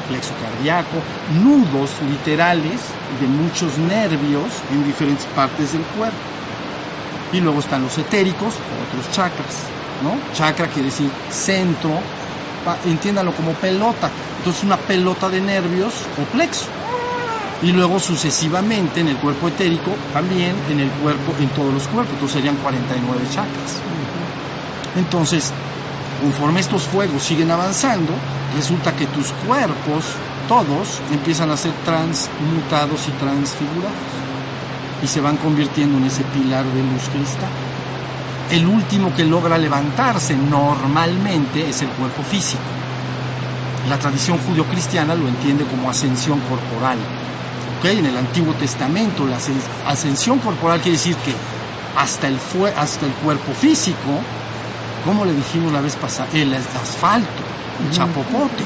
plexo 0.09 0.33
cardíaco, 0.41 0.97
nudos 1.43 1.91
literales 2.09 2.81
de 3.21 3.27
muchos 3.27 3.77
nervios 3.79 4.47
en 4.71 4.85
diferentes 4.85 5.25
partes 5.35 5.73
del 5.73 5.83
cuerpo. 5.83 6.17
Y 7.33 7.41
luego 7.41 7.61
están 7.61 7.83
los 7.83 7.97
etéricos, 7.99 8.55
otros 8.55 9.11
chakras, 9.13 9.67
¿no? 10.03 10.15
Chakra 10.35 10.67
quiere 10.69 10.91
decir 10.91 11.11
centro, 11.31 12.01
entiéndalo 12.85 13.33
como 13.33 13.53
pelota. 13.53 14.11
Entonces 14.39 14.65
una 14.65 14.77
pelota 14.77 15.29
de 15.29 15.41
nervios 15.41 15.93
o 16.21 16.25
plexo. 16.33 16.67
Y 17.63 17.73
luego 17.73 18.01
sucesivamente 18.01 19.01
en 19.01 19.09
el 19.09 19.17
cuerpo 19.19 19.49
etérico, 19.49 19.91
también 20.15 20.55
en 20.71 20.81
el 20.81 20.89
cuerpo, 20.91 21.35
en 21.39 21.49
todos 21.51 21.75
los 21.75 21.87
cuerpos, 21.89 22.15
entonces 22.15 22.37
serían 22.39 22.57
49 22.57 23.21
chakras. 23.31 23.77
Entonces, 24.97 25.53
conforme 26.23 26.61
estos 26.61 26.85
fuegos 26.85 27.23
siguen 27.23 27.51
avanzando, 27.51 28.13
resulta 28.57 28.97
que 28.97 29.07
tus 29.07 29.33
cuerpos, 29.47 30.05
todos, 30.49 31.01
empiezan 31.13 31.51
a 31.51 31.57
ser 31.57 31.73
transmutados 31.85 33.09
y 33.09 33.13
transfigurados. 33.13 34.11
Y 35.03 35.07
se 35.07 35.21
van 35.21 35.37
convirtiendo 35.37 35.99
en 35.99 36.05
ese 36.05 36.25
pilar 36.25 36.65
de 36.65 36.83
luz 36.83 37.09
cristal. 37.13 37.70
El 38.51 38.67
último 38.67 39.15
que 39.15 39.25
logra 39.25 39.57
levantarse 39.57 40.35
normalmente 40.35 41.69
es 41.69 41.83
el 41.83 41.89
cuerpo 41.91 42.23
físico. 42.23 42.63
La 43.89 43.99
tradición 43.99 44.39
judio-cristiana 44.39 45.15
lo 45.15 45.29
entiende 45.29 45.65
como 45.65 45.89
ascensión 45.89 46.41
corporal. 46.41 46.99
¿Okay? 47.79 47.99
En 47.99 48.07
el 48.07 48.17
Antiguo 48.17 48.53
Testamento 48.55 49.27
la 49.27 49.39
ascensión 49.87 50.39
corporal 50.39 50.81
quiere 50.81 50.99
decir 50.99 51.17
que 51.17 51.33
hasta 51.97 52.29
el, 52.29 52.39
fue, 52.39 52.73
hasta 52.75 53.07
el 53.07 53.13
cuerpo 53.13 53.53
físico 53.53 54.21
como 55.05 55.25
le 55.25 55.33
dijimos 55.33 55.73
la 55.73 55.81
vez 55.81 55.97
pasada, 55.97 56.29
el 56.33 56.55
asfalto, 56.55 57.43
el 57.85 57.91
chapopote, 57.91 58.65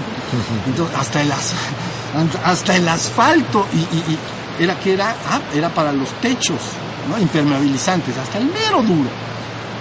Entonces, 0.66 0.96
hasta 0.96 1.22
el 1.22 1.32
hasta 2.44 2.76
el 2.76 2.88
asfalto 2.88 3.66
y, 3.72 4.62
era 4.62 4.78
que 4.78 4.94
era 4.94 5.16
ah, 5.28 5.40
era 5.54 5.68
para 5.68 5.92
los 5.92 6.08
techos, 6.20 6.60
¿no? 7.08 7.18
impermeabilizantes, 7.18 8.16
hasta 8.16 8.38
el 8.38 8.46
mero 8.46 8.82
duro. 8.82 9.08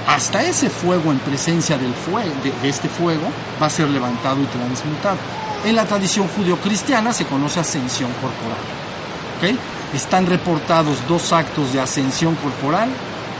Hasta 0.07 0.43
ese 0.43 0.69
fuego 0.69 1.11
en 1.11 1.19
presencia 1.19 1.77
del 1.77 1.93
fuego, 1.93 2.31
de, 2.43 2.69
este 2.69 2.89
fuego 2.89 3.23
va 3.61 3.67
a 3.67 3.69
ser 3.69 3.89
levantado 3.89 4.41
y 4.41 4.45
transmutado. 4.45 5.17
En 5.65 5.75
la 5.75 5.85
tradición 5.85 6.27
judio-cristiana 6.27 7.13
se 7.13 7.25
conoce 7.25 7.59
ascensión 7.59 8.11
corporal. 8.13 8.57
¿okay? 9.37 9.57
Están 9.93 10.25
reportados 10.25 10.97
dos 11.07 11.31
actos 11.31 11.71
de 11.71 11.79
ascensión 11.79 12.35
corporal 12.35 12.89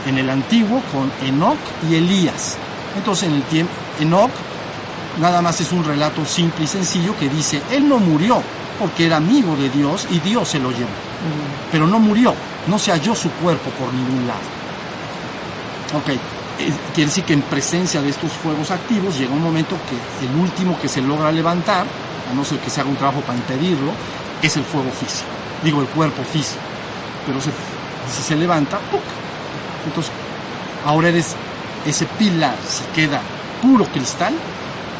en 0.06 0.18
el 0.18 0.30
antiguo 0.30 0.82
con 0.90 1.12
Enoch 1.26 1.58
y 1.88 1.96
Elías. 1.96 2.56
Entonces 2.96 3.28
en 3.28 3.34
el 3.34 3.42
tiempo, 3.42 3.72
Enoch 4.00 4.30
nada 5.20 5.42
más 5.42 5.60
es 5.60 5.70
un 5.72 5.84
relato 5.84 6.24
simple 6.24 6.64
y 6.64 6.68
sencillo 6.68 7.16
que 7.18 7.28
dice, 7.28 7.60
él 7.70 7.88
no 7.88 7.98
murió 7.98 8.42
porque 8.78 9.06
era 9.06 9.16
amigo 9.16 9.54
de 9.56 9.68
Dios 9.70 10.06
y 10.10 10.18
Dios 10.20 10.48
se 10.48 10.58
lo 10.58 10.70
llevó. 10.70 10.88
Pero 11.70 11.86
no 11.86 11.98
murió, 11.98 12.34
no 12.66 12.78
se 12.78 12.90
halló 12.90 13.14
su 13.14 13.30
cuerpo 13.32 13.70
por 13.70 13.92
ningún 13.92 14.26
lado. 14.26 14.40
Ok, 15.96 16.08
eh, 16.08 16.18
quiere 16.94 17.08
decir 17.08 17.24
que 17.24 17.32
en 17.32 17.42
presencia 17.42 18.00
de 18.00 18.10
estos 18.10 18.32
fuegos 18.32 18.70
activos 18.70 19.18
llega 19.18 19.32
un 19.32 19.42
momento 19.42 19.76
que 19.88 20.26
el 20.26 20.34
último 20.36 20.78
que 20.80 20.88
se 20.88 21.00
logra 21.00 21.32
levantar, 21.32 21.86
a 22.30 22.34
no 22.34 22.44
ser 22.44 22.58
que 22.58 22.70
se 22.70 22.80
haga 22.80 22.90
un 22.90 22.96
trabajo 22.96 23.20
para 23.20 23.38
impedirlo, 23.38 23.92
es 24.42 24.56
el 24.56 24.64
fuego 24.64 24.90
físico, 24.90 25.28
digo 25.62 25.80
el 25.80 25.88
cuerpo 25.88 26.22
físico. 26.22 26.60
Pero 27.26 27.40
si 27.40 27.50
se 28.22 28.36
levanta, 28.36 28.78
entonces 29.86 30.12
ahora 30.84 31.08
eres 31.08 31.34
ese 31.86 32.06
pilar 32.06 32.56
se 32.66 32.84
queda 32.94 33.20
puro 33.60 33.84
cristal 33.86 34.34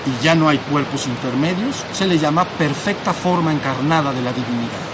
y 0.07 0.23
ya 0.23 0.35
no 0.35 0.49
hay 0.49 0.59
cuerpos 0.59 1.07
intermedios, 1.07 1.83
se 1.93 2.07
le 2.07 2.19
llama 2.19 2.45
perfecta 2.45 3.15
forma 3.15 3.53
encarnada 3.53 4.13
de 4.13 4.21
la 4.21 4.33
divinidad. 4.33 4.85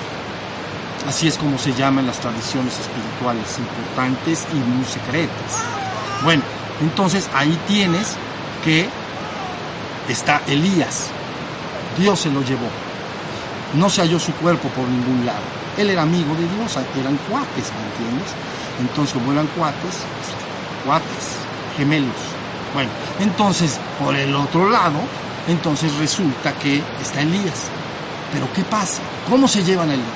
Así 1.09 1.27
es 1.27 1.37
como 1.37 1.59
se 1.59 1.73
llama 1.73 2.01
en 2.01 2.07
las 2.07 2.21
tradiciones 2.21 2.79
espirituales 2.79 3.59
importantes 3.59 4.47
y 4.53 4.57
muy 4.57 4.85
secretas. 4.85 5.80
Bueno, 6.23 6.43
entonces 6.81 7.29
ahí 7.35 7.59
tienes 7.67 8.17
que 8.65 8.89
está 10.09 10.43
Elías. 10.47 11.11
Dios 11.99 12.21
se 12.21 12.31
lo 12.31 12.43
llevó. 12.43 12.69
No 13.75 13.89
se 13.89 14.03
halló 14.03 14.19
su 14.19 14.33
cuerpo 14.35 14.69
por 14.69 14.87
ningún 14.87 15.25
lado. 15.25 15.41
Él 15.77 15.91
era 15.91 16.03
amigo 16.03 16.35
de 16.35 16.49
Dios, 16.57 16.77
eran 16.99 17.17
cuates, 17.29 17.71
¿me 17.73 18.05
entiendes? 18.05 18.35
Entonces, 18.81 19.15
como 19.15 19.33
eran 19.33 19.47
cuates, 19.49 19.99
cuates, 20.85 21.37
gemelos. 21.77 22.17
Bueno, 22.75 22.91
entonces, 23.21 23.79
por 23.99 24.15
el 24.17 24.35
otro 24.35 24.69
lado, 24.69 24.99
entonces 25.49 25.95
resulta 25.97 26.53
que 26.55 26.83
está 27.01 27.23
Elías. 27.23 27.69
Pero 28.33 28.53
¿qué 28.53 28.63
pasa? 28.65 29.01
¿Cómo 29.29 29.49
se 29.49 29.63
llevan 29.63 29.91
a 29.91 29.95
Elías? 29.95 30.07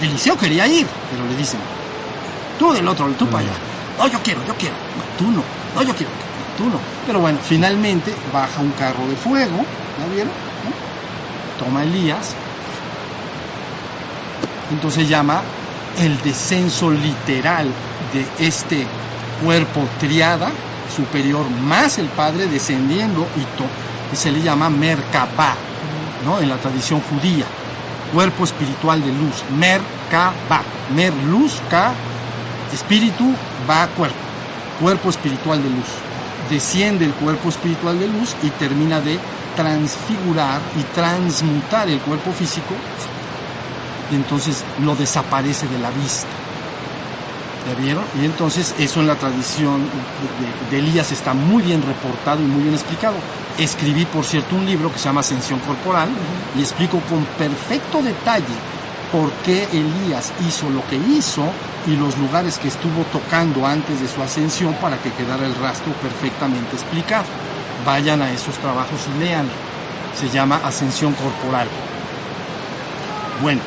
Eliseo 0.00 0.36
quería 0.36 0.66
ir, 0.66 0.86
pero 1.10 1.26
le 1.26 1.36
dicen, 1.36 1.60
tú 2.58 2.72
del 2.72 2.86
otro, 2.86 3.06
tú 3.18 3.26
para 3.26 3.46
allá. 3.46 3.56
No, 3.98 4.06
yo 4.08 4.22
quiero, 4.22 4.44
yo 4.46 4.54
quiero. 4.56 4.74
No, 4.74 5.18
tú 5.18 5.30
no. 5.30 5.42
No, 5.74 5.82
yo 5.82 5.94
quiero, 5.94 6.12
tú 6.56 6.64
no. 6.64 6.78
Pero 7.06 7.20
bueno, 7.20 7.38
finalmente 7.42 8.14
baja 8.32 8.60
un 8.60 8.72
carro 8.72 9.06
de 9.08 9.16
fuego, 9.16 9.64
¿la 9.98 10.14
vieron? 10.14 10.32
Toma 11.58 11.84
Elías. 11.84 12.34
Entonces 14.70 15.08
llama 15.08 15.42
el 15.98 16.20
descenso 16.22 16.90
literal 16.90 17.68
de 18.12 18.46
este 18.46 18.86
cuerpo 19.42 19.86
triada 20.00 20.50
superior 20.94 21.48
más 21.50 21.98
el 21.98 22.06
Padre 22.08 22.46
descendiendo 22.46 23.26
y, 23.36 24.16
se 24.16 24.30
le 24.32 24.40
llama 24.40 24.70
Merkabah, 24.70 25.56
¿no? 26.24 26.40
en 26.40 26.48
la 26.48 26.56
tradición 26.56 27.00
judía, 27.00 27.44
cuerpo 28.14 28.44
espiritual 28.44 29.02
de 29.02 29.12
luz, 29.12 29.44
Merkabah, 29.58 30.62
Mer 30.94 31.12
luz, 31.28 31.60
Ka, 31.68 31.92
espíritu, 32.72 33.34
va 33.68 33.86
cuerpo, 33.88 34.16
cuerpo 34.80 35.10
espiritual 35.10 35.62
de 35.62 35.70
luz. 35.70 35.86
Desciende 36.50 37.04
el 37.04 37.12
cuerpo 37.12 37.48
espiritual 37.48 37.98
de 37.98 38.08
luz 38.08 38.36
y 38.42 38.50
termina 38.50 39.00
de 39.00 39.18
transfigurar 39.56 40.60
y 40.78 40.82
transmutar 40.94 41.88
el 41.88 41.98
cuerpo 42.00 42.30
físico 42.32 42.74
y 44.10 44.14
entonces 44.14 44.64
lo 44.82 44.94
desaparece 44.94 45.66
de 45.68 45.78
la 45.78 45.90
vista. 45.90 46.28
¿Ya 47.66 47.74
vieron? 47.74 48.04
Y 48.20 48.24
entonces 48.24 48.74
eso 48.78 49.00
en 49.00 49.08
la 49.08 49.16
tradición 49.16 49.82
de, 50.70 50.78
Elías 50.78 51.10
está 51.10 51.34
muy 51.34 51.64
bien 51.64 51.82
reportado 51.82 52.40
y 52.40 52.46
muy 52.46 52.62
bien 52.62 52.74
explicado. 52.74 53.16
Escribí, 53.58 54.04
por 54.04 54.24
cierto, 54.24 54.54
un 54.54 54.66
libro 54.66 54.92
que 54.92 54.98
se 54.98 55.06
llama 55.06 55.20
Ascensión 55.20 55.58
Corporal 55.60 56.08
y 56.56 56.60
explico 56.60 57.00
con 57.10 57.24
perfecto 57.36 58.02
detalle 58.02 58.44
por 59.10 59.32
qué 59.44 59.66
Elías 59.72 60.32
hizo 60.46 60.70
lo 60.70 60.86
que 60.86 60.96
hizo 60.96 61.50
y 61.86 61.96
los 61.96 62.16
lugares 62.18 62.58
que 62.58 62.68
estuvo 62.68 63.02
tocando 63.12 63.66
antes 63.66 64.00
de 64.00 64.08
su 64.08 64.22
ascensión 64.22 64.74
para 64.74 64.98
que 64.98 65.12
quedara 65.12 65.46
el 65.46 65.54
rastro 65.54 65.92
perfectamente 65.94 66.74
explicado. 66.74 67.26
Vayan 67.84 68.22
a 68.22 68.30
esos 68.32 68.56
trabajos 68.58 69.00
y 69.14 69.20
lean. 69.20 69.48
Se 70.14 70.28
llama 70.28 70.60
Ascensión 70.64 71.12
Corporal. 71.14 71.68
Bueno, 73.40 73.60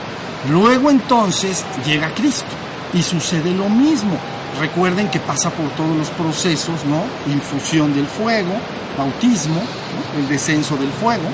luego 0.50 0.90
entonces 0.90 1.64
llega 1.86 2.14
Cristo 2.14 2.56
y 2.94 3.04
sucede 3.04 3.54
lo 3.54 3.70
mismo. 3.70 4.18
Recuerden 4.60 5.10
que 5.10 5.20
pasa 5.20 5.50
por 5.52 5.70
todos 5.72 5.96
los 5.96 6.10
procesos, 6.10 6.84
¿no? 6.86 7.04
Infusión 7.32 7.94
del 7.94 8.08
fuego, 8.08 8.52
bautismo, 8.98 9.62
el 10.18 10.28
descenso 10.28 10.76
del 10.76 10.92
fuego, 10.92 11.30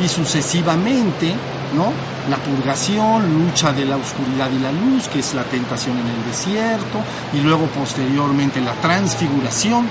y 0.00 0.08
sucesivamente, 0.08 1.34
¿no? 1.74 1.92
La 2.28 2.36
purgación, 2.36 3.44
lucha 3.44 3.72
de 3.72 3.84
la 3.84 3.96
oscuridad 3.96 4.50
y 4.50 4.58
la 4.58 4.72
luz, 4.72 5.08
que 5.08 5.20
es 5.20 5.34
la 5.34 5.44
tentación 5.44 5.98
en 5.98 6.06
el 6.06 6.24
desierto, 6.26 6.98
y 7.32 7.40
luego 7.40 7.66
posteriormente 7.66 8.60
la 8.60 8.74
transfiguración, 8.74 9.86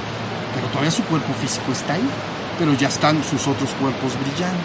pero 0.54 0.68
todavía 0.68 0.92
su 0.92 1.04
cuerpo 1.04 1.34
físico 1.34 1.72
está 1.72 1.94
ahí, 1.94 2.10
pero 2.58 2.74
ya 2.74 2.88
están 2.88 3.24
sus 3.24 3.48
otros 3.48 3.70
cuerpos 3.80 4.14
brillando. 4.20 4.60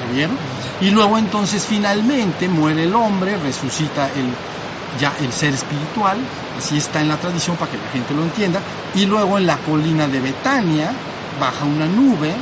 ¿Ya 0.00 0.12
vieron? 0.12 0.36
Y 0.80 0.90
luego 0.90 1.18
entonces 1.18 1.64
finalmente 1.66 2.48
muere 2.48 2.84
el 2.84 2.94
hombre, 2.94 3.36
resucita 3.36 4.08
el, 4.16 4.28
ya 5.00 5.12
el 5.20 5.32
ser 5.32 5.54
espiritual, 5.54 6.18
así 6.58 6.78
está 6.78 7.00
en 7.00 7.08
la 7.08 7.16
tradición 7.16 7.56
para 7.56 7.70
que 7.70 7.78
la 7.78 7.90
gente 7.92 8.14
lo 8.14 8.22
entienda, 8.22 8.60
y 8.94 9.06
luego 9.06 9.38
en 9.38 9.46
la 9.46 9.56
colina 9.58 10.06
de 10.06 10.20
Betania 10.20 10.90
baja 11.40 11.64
una 11.64 11.86
nube, 11.86 12.34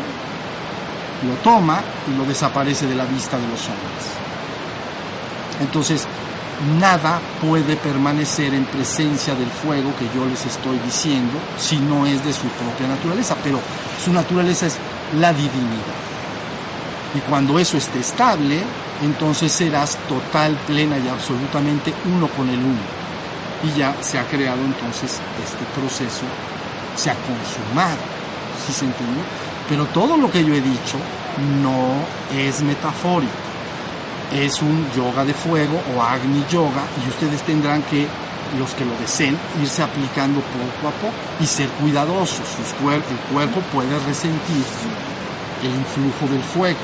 lo 1.25 1.35
toma 1.37 1.81
y 2.11 2.17
lo 2.17 2.25
desaparece 2.25 2.87
de 2.87 2.95
la 2.95 3.05
vista 3.05 3.37
de 3.37 3.49
los 3.49 3.61
hombres. 3.67 4.25
Entonces, 5.61 6.07
nada 6.79 7.21
puede 7.41 7.77
permanecer 7.77 8.55
en 8.55 8.65
presencia 8.65 9.35
del 9.35 9.51
fuego 9.51 9.93
que 9.99 10.07
yo 10.17 10.27
les 10.27 10.45
estoy 10.47 10.79
diciendo 10.79 11.39
si 11.59 11.77
no 11.77 12.07
es 12.07 12.25
de 12.25 12.33
su 12.33 12.47
propia 12.49 12.89
naturaleza, 12.89 13.37
pero 13.43 13.61
su 14.03 14.13
naturaleza 14.13 14.67
es 14.67 14.77
la 15.19 15.33
divinidad. 15.33 16.05
Y 17.15 17.19
cuando 17.21 17.59
eso 17.59 17.77
esté 17.77 18.01
estable, 18.01 18.61
entonces 19.03 19.53
serás 19.53 19.97
total, 20.09 20.57
plena 20.67 20.99
y 20.99 21.09
absolutamente 21.09 21.93
uno 22.13 22.29
con 22.29 22.49
el 22.49 22.59
uno. 22.59 23.05
Y 23.63 23.79
ya 23.79 23.95
se 24.03 24.19
ha 24.19 24.27
creado 24.27 24.61
entonces 24.65 25.21
este 25.43 25.65
proceso, 25.79 26.25
se 26.97 27.11
ha 27.11 27.15
consumado, 27.15 27.99
¿sí 28.67 28.73
se 28.73 28.85
entendió? 28.85 29.23
Pero 29.69 29.87
todo 29.87 30.17
lo 30.17 30.31
que 30.31 30.45
yo 30.45 30.55
he 30.55 30.61
dicho 30.61 30.99
no 31.63 32.05
es 32.37 32.63
metafórico. 32.63 33.33
Es 34.33 34.61
un 34.61 34.87
yoga 34.97 35.25
de 35.25 35.33
fuego 35.33 35.81
o 35.95 36.03
Agni 36.03 36.45
Yoga 36.51 36.83
y 37.05 37.09
ustedes 37.09 37.43
tendrán 37.43 37.83
que, 37.83 38.07
los 38.59 38.71
que 38.75 38.85
lo 38.85 38.97
deseen, 38.99 39.39
irse 39.63 39.83
aplicando 39.83 40.41
poco 40.41 40.89
a 40.89 41.01
poco 41.01 41.15
y 41.41 41.47
ser 41.47 41.69
cuidadosos. 41.81 42.47
El 42.81 43.33
cuerpo 43.33 43.61
puede 43.73 43.99
resentir 44.01 44.65
el 45.63 45.71
influjo 45.71 46.33
del 46.33 46.43
fuego. 46.43 46.79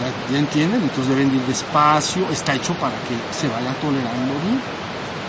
¿Ya, 0.00 0.32
¿Ya, 0.32 0.38
entienden? 0.38 0.82
Entonces 0.82 1.08
deben 1.08 1.34
ir 1.34 1.42
despacio, 1.42 2.28
está 2.30 2.54
hecho 2.54 2.72
para 2.74 2.94
que 2.94 3.36
se 3.36 3.48
vaya 3.48 3.72
tolerando 3.80 4.32
bien. 4.44 4.60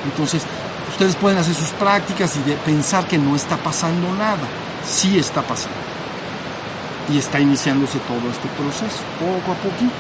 Entonces, 0.06 0.44
ustedes 0.90 1.16
pueden 1.16 1.40
hacer 1.40 1.56
sus 1.56 1.70
prácticas 1.70 2.36
y 2.38 2.52
pensar 2.64 3.08
que 3.08 3.18
no 3.18 3.36
está 3.36 3.58
pasando 3.58 4.14
nada. 4.14 4.48
Sí 4.86 5.18
está 5.18 5.42
pasando. 5.42 5.89
Y 7.12 7.18
está 7.18 7.40
iniciándose 7.40 8.00
todo 8.00 8.30
este 8.30 8.48
proceso, 8.50 9.02
poco 9.20 9.52
a 9.52 9.56
poquito. 9.56 9.94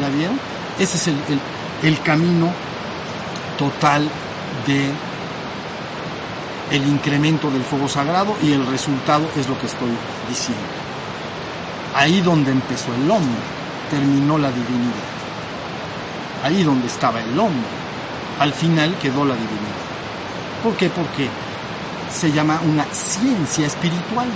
¿Ya 0.00 0.08
vieron? 0.08 0.38
Ese 0.78 0.96
es 0.96 1.08
el, 1.08 1.14
el, 1.28 1.88
el 1.88 2.00
camino 2.02 2.52
total 3.56 4.08
de 4.66 4.90
el 6.70 6.86
incremento 6.86 7.50
del 7.50 7.62
fuego 7.62 7.88
sagrado 7.88 8.36
y 8.42 8.52
el 8.52 8.66
resultado 8.66 9.28
es 9.36 9.48
lo 9.48 9.58
que 9.58 9.66
estoy 9.66 9.90
diciendo. 10.28 10.62
Ahí 11.94 12.20
donde 12.20 12.52
empezó 12.52 12.94
el 12.94 13.10
hombre, 13.10 13.40
terminó 13.90 14.38
la 14.38 14.50
divinidad. 14.50 15.08
Ahí 16.44 16.62
donde 16.62 16.86
estaba 16.86 17.20
el 17.20 17.38
hombre, 17.38 17.68
al 18.38 18.52
final 18.52 18.94
quedó 19.00 19.24
la 19.24 19.34
divinidad. 19.34 19.78
¿Por 20.62 20.76
qué? 20.76 20.90
Porque 20.90 21.28
se 22.12 22.30
llama 22.30 22.60
una 22.64 22.84
ciencia 22.92 23.66
espiritual 23.66 24.28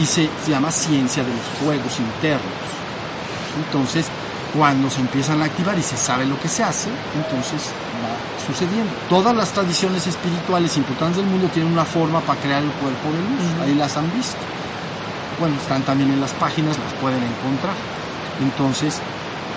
y 0.00 0.06
se, 0.06 0.30
llama 0.48 0.70
ciencia 0.72 1.22
de 1.22 1.30
los 1.30 1.44
fuegos 1.60 2.00
internos. 2.00 2.40
Entonces, 3.64 4.06
cuando 4.56 4.88
se 4.88 5.00
empiezan 5.00 5.42
a 5.42 5.44
activar 5.44 5.78
y 5.78 5.82
se 5.82 5.96
sabe 5.96 6.24
lo 6.24 6.40
que 6.40 6.48
se 6.48 6.64
hace, 6.64 6.88
entonces 7.14 7.70
va 8.02 8.46
sucediendo. 8.46 8.90
Todas 9.08 9.36
las 9.36 9.50
tradiciones 9.52 10.06
espirituales 10.06 10.76
importantes 10.76 11.18
del 11.18 11.26
mundo 11.26 11.48
tienen 11.48 11.72
una 11.72 11.84
forma 11.84 12.20
para 12.20 12.40
crear 12.40 12.62
el 12.62 12.70
cuerpo 12.70 13.08
de 13.12 13.18
luz, 13.18 13.62
ahí 13.62 13.74
las 13.74 13.96
han 13.96 14.10
visto. 14.14 14.38
Bueno, 15.38 15.56
están 15.56 15.82
también 15.82 16.10
en 16.10 16.20
las 16.20 16.32
páginas, 16.32 16.78
las 16.78 16.92
pueden 16.94 17.22
encontrar. 17.22 17.74
Entonces, 18.40 19.00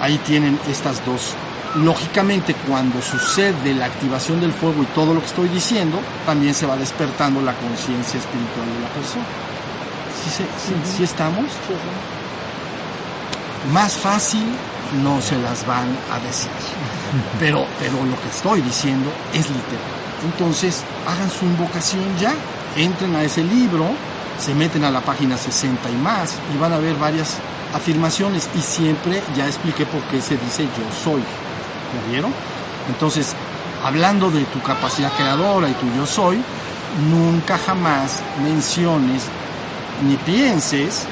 ahí 0.01 0.17
tienen 0.19 0.59
estas 0.69 1.05
dos. 1.05 1.33
Lógicamente, 1.75 2.53
cuando 2.67 3.01
sucede 3.01 3.73
la 3.73 3.85
activación 3.85 4.39
del 4.39 4.51
fuego 4.51 4.83
y 4.83 4.85
todo 4.87 5.13
lo 5.13 5.21
que 5.21 5.27
estoy 5.27 5.49
diciendo, 5.49 5.99
también 6.25 6.53
se 6.53 6.65
va 6.65 6.75
despertando 6.75 7.41
la 7.41 7.53
conciencia 7.53 8.19
espiritual 8.19 8.67
de 8.73 8.79
la 8.81 8.89
persona. 8.89 9.52
¿Sí, 10.23 10.29
sí, 10.29 10.45
sí, 10.67 10.97
¿sí 10.97 11.03
estamos? 11.03 11.45
Más 13.73 13.93
fácil 13.93 14.45
no 15.03 15.21
se 15.21 15.37
las 15.37 15.65
van 15.65 15.87
a 16.11 16.19
decir. 16.19 16.51
Pero, 17.39 17.65
pero 17.79 17.93
lo 18.05 18.19
que 18.21 18.29
estoy 18.29 18.61
diciendo 18.61 19.11
es 19.33 19.49
literal. 19.49 20.03
Entonces, 20.23 20.83
hagan 21.07 21.29
su 21.29 21.45
invocación 21.45 22.03
ya, 22.19 22.33
entren 22.75 23.15
a 23.15 23.23
ese 23.23 23.43
libro, 23.43 23.89
se 24.39 24.53
meten 24.53 24.83
a 24.83 24.91
la 24.91 25.01
página 25.01 25.37
60 25.37 25.89
y 25.89 25.95
más 25.95 26.35
y 26.53 26.57
van 26.57 26.73
a 26.73 26.77
ver 26.77 26.95
varias 26.95 27.37
afirmaciones 27.73 28.49
y 28.55 28.61
siempre 28.61 29.21
ya 29.35 29.47
expliqué 29.47 29.85
por 29.85 30.01
qué 30.03 30.21
se 30.21 30.37
dice 30.37 30.63
yo 30.63 31.03
soy. 31.03 31.21
¿Ya 31.21 32.11
vieron? 32.11 32.33
Entonces, 32.87 33.35
hablando 33.83 34.31
de 34.31 34.43
tu 34.45 34.61
capacidad 34.61 35.11
creadora 35.13 35.69
y 35.69 35.73
tu 35.73 35.85
yo 35.95 36.05
soy, 36.05 36.41
nunca 37.09 37.57
jamás 37.57 38.21
menciones 38.41 39.23
ni 40.01 40.15
pienses 40.17 41.05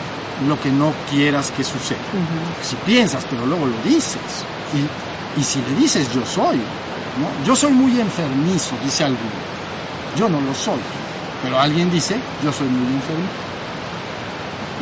lo 0.47 0.59
que 0.59 0.71
no 0.71 0.93
quieras 1.09 1.51
que 1.51 1.63
suceda. 1.63 1.99
Uh 2.13 2.17
-huh. 2.17 2.67
Si 2.67 2.75
piensas, 2.77 3.25
pero 3.29 3.45
luego 3.45 3.65
lo 3.67 3.77
dices. 3.83 4.45
Y, 4.73 5.39
y, 5.39 5.43
si 5.43 5.61
le 5.61 5.75
dices 5.75 6.11
yo 6.13 6.25
soy, 6.25 6.57
¿no? 6.57 7.45
yo 7.45 7.55
soy 7.55 7.71
muy 7.71 7.99
enfermizo, 7.99 8.75
dice 8.83 9.03
alguno. 9.03 9.39
Yo 10.15 10.27
no 10.29 10.41
lo 10.41 10.53
soy. 10.53 10.79
Pero 11.43 11.59
alguien 11.59 11.91
dice, 11.91 12.19
yo 12.43 12.51
soy 12.51 12.67
muy 12.67 12.93
enfermizo. 12.93 13.41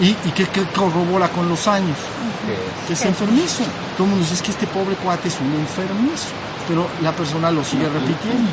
¿Y, 0.01 0.27
y 0.27 0.31
qué, 0.31 0.45
qué, 0.47 0.63
corrobora 0.67 1.27
con 1.29 1.49
los 1.49 1.67
años? 1.67 1.97
Uh 1.97 2.51
-huh. 2.51 2.87
Que 2.87 2.93
es 2.93 3.05
enfermizo. 3.05 3.63
Todo 3.97 4.05
el 4.05 4.11
mundo 4.11 4.23
dice, 4.23 4.35
es 4.35 4.41
que 4.41 4.51
este 4.51 4.67
pobre 4.67 4.95
cuate 4.95 5.27
es 5.27 5.37
un 5.41 5.53
enfermizo. 5.53 6.27
Pero 6.67 6.87
la 7.01 7.11
persona 7.11 7.51
lo 7.51 7.63
sigue 7.63 7.87
repitiendo. 7.89 8.49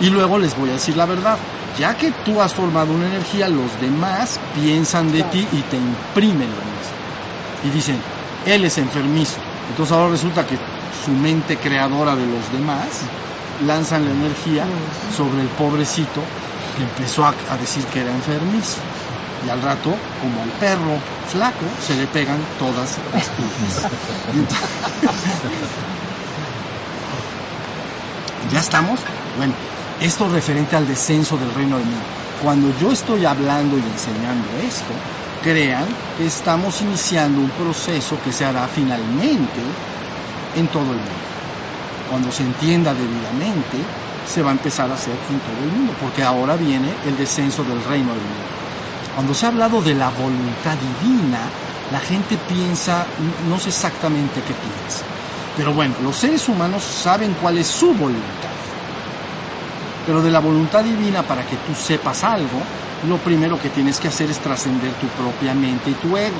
Y 0.00 0.08
luego 0.10 0.38
les 0.38 0.56
voy 0.56 0.70
a 0.70 0.74
decir 0.74 0.96
la 0.96 1.06
verdad 1.06 1.36
ya 1.78 1.96
que 1.96 2.10
tú 2.24 2.40
has 2.40 2.54
formado 2.54 2.92
una 2.92 3.06
energía, 3.06 3.48
los 3.48 3.80
demás 3.80 4.40
piensan 4.54 5.12
de 5.12 5.22
ti 5.24 5.46
y 5.52 5.60
te 5.62 5.76
imprimen 5.76 6.50
lo 6.50 6.56
mismo. 6.56 6.72
Y 7.64 7.70
dicen, 7.70 8.00
él 8.46 8.64
es 8.64 8.78
enfermizo. 8.78 9.36
Entonces 9.70 9.96
ahora 9.96 10.10
resulta 10.10 10.46
que 10.46 10.58
su 11.04 11.10
mente 11.12 11.56
creadora 11.56 12.14
de 12.14 12.26
los 12.26 12.52
demás 12.52 13.00
lanzan 13.66 14.04
la 14.04 14.10
energía 14.10 14.66
sobre 15.16 15.40
el 15.42 15.48
pobrecito 15.48 16.20
que 16.76 16.84
empezó 16.84 17.24
a, 17.24 17.34
a 17.50 17.56
decir 17.56 17.84
que 17.86 18.00
era 18.00 18.10
enfermizo. 18.10 18.78
Y 19.46 19.50
al 19.50 19.60
rato, 19.60 19.92
como 20.20 20.42
al 20.42 20.50
perro 20.60 20.98
flaco, 21.28 21.64
se 21.84 21.96
le 21.96 22.06
pegan 22.06 22.38
todas 22.58 22.96
las 23.12 23.28
pulgas. 23.30 23.82
¿Ya 28.52 28.60
estamos? 28.60 29.00
Bueno, 29.36 29.54
esto 30.04 30.28
referente 30.28 30.74
al 30.74 30.86
descenso 30.86 31.36
del 31.36 31.54
reino 31.54 31.76
del 31.76 31.86
mundo. 31.86 32.04
Cuando 32.42 32.76
yo 32.80 32.90
estoy 32.90 33.24
hablando 33.24 33.78
y 33.78 33.82
enseñando 33.82 34.48
esto, 34.66 34.92
crean 35.42 35.84
que 36.18 36.26
estamos 36.26 36.80
iniciando 36.82 37.40
un 37.40 37.50
proceso 37.50 38.18
que 38.24 38.32
se 38.32 38.44
hará 38.44 38.66
finalmente 38.66 39.60
en 40.56 40.66
todo 40.68 40.82
el 40.82 40.98
mundo. 40.98 41.22
Cuando 42.10 42.32
se 42.32 42.42
entienda 42.42 42.92
debidamente, 42.94 43.78
se 44.26 44.42
va 44.42 44.50
a 44.50 44.52
empezar 44.52 44.90
a 44.90 44.94
hacer 44.94 45.14
en 45.30 45.38
todo 45.38 45.64
el 45.64 45.70
mundo, 45.70 45.94
porque 46.00 46.22
ahora 46.22 46.56
viene 46.56 46.92
el 47.06 47.16
descenso 47.16 47.62
del 47.62 47.82
reino 47.84 48.10
del 48.10 48.20
mundo. 48.20 48.52
Cuando 49.14 49.34
se 49.34 49.46
ha 49.46 49.50
hablado 49.50 49.80
de 49.82 49.94
la 49.94 50.10
voluntad 50.10 50.76
divina, 51.00 51.40
la 51.92 52.00
gente 52.00 52.36
piensa, 52.48 53.06
no 53.48 53.58
sé 53.58 53.68
exactamente 53.68 54.40
qué 54.40 54.54
piensa, 54.54 55.04
pero 55.56 55.72
bueno, 55.74 55.94
los 56.02 56.16
seres 56.16 56.48
humanos 56.48 56.82
saben 56.82 57.34
cuál 57.40 57.58
es 57.58 57.66
su 57.66 57.92
voluntad. 57.94 58.51
Pero 60.06 60.20
de 60.20 60.30
la 60.30 60.40
voluntad 60.40 60.82
divina, 60.82 61.22
para 61.22 61.42
que 61.46 61.56
tú 61.56 61.74
sepas 61.74 62.24
algo, 62.24 62.60
lo 63.08 63.18
primero 63.18 63.60
que 63.60 63.68
tienes 63.68 64.00
que 64.00 64.08
hacer 64.08 64.30
es 64.30 64.38
trascender 64.38 64.92
tu 64.94 65.06
propia 65.08 65.54
mente 65.54 65.90
y 65.90 65.94
tu 65.94 66.16
ego, 66.16 66.36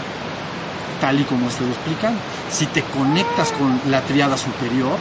tal 1.00 1.20
y 1.20 1.24
como 1.24 1.48
estoy 1.48 1.68
explicando. 1.68 2.18
Si 2.50 2.66
te 2.66 2.82
conectas 2.82 3.52
con 3.52 3.80
la 3.90 4.00
triada 4.02 4.36
superior, 4.36 4.96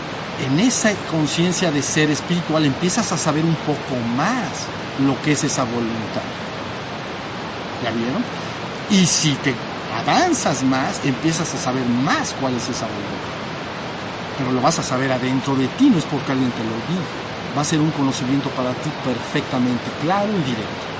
en 0.45 0.59
esa 0.59 0.93
conciencia 1.09 1.71
de 1.71 1.81
ser 1.81 2.09
espiritual 2.09 2.65
empiezas 2.65 3.11
a 3.11 3.17
saber 3.17 3.43
un 3.45 3.55
poco 3.55 3.95
más 4.15 4.47
lo 5.05 5.19
que 5.21 5.33
es 5.33 5.43
esa 5.43 5.63
voluntad. 5.63 6.21
¿Ya 7.83 7.91
vieron? 7.91 8.23
Y 8.91 9.05
si 9.07 9.33
te 9.35 9.55
avanzas 9.97 10.63
más, 10.63 11.01
empiezas 11.03 11.53
a 11.53 11.57
saber 11.57 11.85
más 11.85 12.35
cuál 12.39 12.55
es 12.55 12.63
esa 12.63 12.85
voluntad. 12.85 13.31
Pero 14.37 14.51
lo 14.51 14.61
vas 14.61 14.79
a 14.79 14.83
saber 14.83 15.11
adentro 15.11 15.55
de 15.55 15.67
ti, 15.67 15.89
no 15.89 15.97
es 15.97 16.05
porque 16.05 16.31
alguien 16.31 16.51
te 16.51 16.63
lo 16.63 16.69
diga 16.69 17.30
va 17.55 17.61
a 17.61 17.65
ser 17.65 17.79
un 17.79 17.91
conocimiento 17.91 18.49
para 18.49 18.71
ti 18.71 18.89
perfectamente 19.03 19.83
claro 20.01 20.29
y 20.29 20.43
directo. 20.43 20.91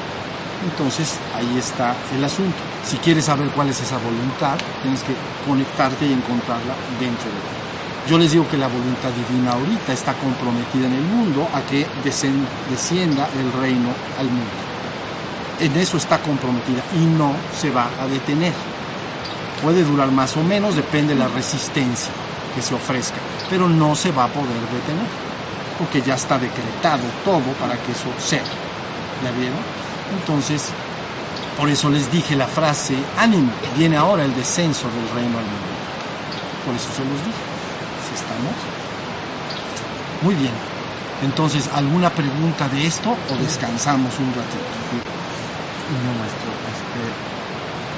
Entonces 0.64 1.18
ahí 1.36 1.58
está 1.58 1.96
el 2.16 2.24
asunto. 2.24 2.58
Si 2.86 2.98
quieres 2.98 3.26
saber 3.26 3.50
cuál 3.50 3.70
es 3.70 3.82
esa 3.82 3.98
voluntad, 3.98 4.58
tienes 4.82 5.02
que 5.02 5.14
conectarte 5.48 6.06
y 6.06 6.14
encontrarla 6.14 6.76
dentro 7.00 7.26
de 7.26 7.38
ti. 7.38 8.10
Yo 8.10 8.18
les 8.18 8.32
digo 8.32 8.48
que 8.48 8.58
la 8.58 8.68
voluntad 8.68 9.10
divina 9.12 9.52
ahorita 9.52 9.94
está 9.94 10.14
comprometida 10.16 10.88
en 10.88 10.94
el 10.94 11.04
mundo 11.04 11.48
a 11.54 11.62
que 11.62 11.86
descienda 12.04 13.30
el 13.40 13.62
reino 13.62 13.90
al 14.20 14.26
mundo. 14.26 14.52
En 15.60 15.76
eso 15.78 15.98
está 15.98 16.20
comprometida 16.20 16.82
y 16.96 17.06
no 17.06 17.34
se 17.56 17.70
va 17.70 17.88
a 18.02 18.08
detener. 18.08 18.54
Puede 19.62 19.84
durar 19.84 20.12
más 20.12 20.36
o 20.36 20.44
menos, 20.44 20.76
depende 20.76 21.14
de 21.14 21.20
la 21.20 21.28
resistencia 21.28 22.12
que 22.56 22.62
se 22.64 22.74
ofrezca, 22.74 23.18
pero 23.50 23.70
no 23.70 23.96
se 23.96 24.12
va 24.12 24.26
a 24.26 24.28
poder 24.28 24.48
detener 24.48 25.21
porque 25.82 26.00
ya 26.04 26.14
está 26.14 26.38
decretado 26.38 27.02
todo 27.26 27.42
para 27.60 27.74
que 27.74 27.92
eso 27.92 28.06
sea. 28.20 28.44
¿Ya 29.24 29.32
vieron? 29.32 29.58
Entonces, 30.14 30.70
por 31.58 31.70
eso 31.70 31.90
les 31.90 32.12
dije 32.12 32.36
la 32.36 32.46
frase, 32.46 32.94
ánimo, 33.18 33.52
viene 33.76 33.98
ahora 33.98 34.24
el 34.24 34.36
descenso 34.36 34.86
del 34.90 35.10
reino 35.10 35.40
al 35.40 35.46
mundo. 35.46 35.74
Por 36.68 36.76
eso 36.76 36.86
se 36.94 37.02
los 37.02 37.18
dije. 37.26 37.44
¿Sí 38.06 38.14
estamos? 38.14 38.54
Muy 40.22 40.36
bien. 40.36 40.54
Entonces, 41.24 41.68
¿alguna 41.74 42.12
pregunta 42.12 42.70
de 42.70 42.86
esto 42.86 43.10
o 43.10 43.36
descansamos 43.42 44.14
un 44.20 44.30
ratito? 44.38 44.70
No, 45.98 46.14
maestro. 46.22 46.52
Este, 46.78 47.02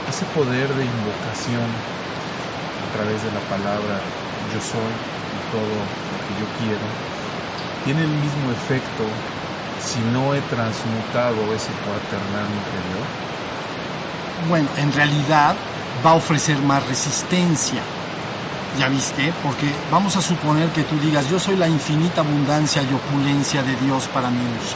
ese 0.07 0.25
poder 0.31 0.69
de 0.71 0.85
invocación 0.85 1.67
a 1.67 2.95
través 2.95 3.21
de 3.21 3.31
la 3.31 3.43
palabra 3.51 3.99
yo 4.55 4.61
soy 4.63 4.93
y 5.35 5.39
todo 5.51 5.67
lo 5.67 6.17
que 6.23 6.33
yo 6.39 6.47
quiero, 6.63 6.87
tiene 7.85 8.01
el 8.01 8.09
mismo 8.09 8.51
efecto 8.51 9.03
si 9.83 9.99
no 10.11 10.33
he 10.33 10.41
transmutado 10.41 11.53
ese 11.53 11.71
cuaternal 11.83 12.47
interior? 12.47 13.05
Bueno, 14.49 14.69
en 14.77 14.91
realidad 14.93 15.55
va 16.05 16.11
a 16.11 16.15
ofrecer 16.15 16.57
más 16.59 16.85
resistencia. 16.87 17.81
¿Ya 18.79 18.87
viste? 18.87 19.31
Porque 19.43 19.71
vamos 19.91 20.15
a 20.15 20.21
suponer 20.21 20.69
que 20.69 20.83
tú 20.83 20.97
digas, 20.99 21.29
yo 21.29 21.39
soy 21.39 21.55
la 21.55 21.67
infinita 21.67 22.21
abundancia 22.21 22.81
y 22.81 22.93
opulencia 22.93 23.61
de 23.61 23.75
Dios 23.75 24.07
para 24.07 24.29
mi 24.31 24.39
uso. 24.39 24.75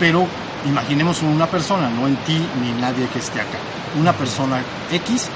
Pero 0.00 0.26
imaginemos 0.66 1.22
una 1.22 1.46
persona, 1.46 1.88
no 1.88 2.08
en 2.08 2.16
ti 2.16 2.44
ni 2.60 2.70
en 2.70 2.80
nadie 2.80 3.06
que 3.08 3.20
esté 3.20 3.40
acá, 3.40 3.58
una 3.98 4.12
persona 4.12 4.60
X 4.90 5.28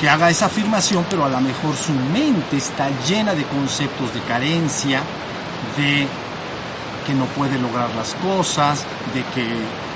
que 0.00 0.08
haga 0.08 0.30
esa 0.30 0.46
afirmación, 0.46 1.06
pero 1.08 1.24
a 1.24 1.28
lo 1.28 1.40
mejor 1.40 1.74
su 1.76 1.92
mente 1.92 2.56
está 2.56 2.88
llena 3.06 3.34
de 3.34 3.44
conceptos 3.44 4.12
de 4.12 4.20
carencia, 4.20 5.00
de 5.76 6.06
que 7.06 7.14
no 7.14 7.24
puede 7.26 7.58
lograr 7.58 7.88
las 7.94 8.14
cosas, 8.14 8.84
de 9.14 9.22
que, 9.34 9.46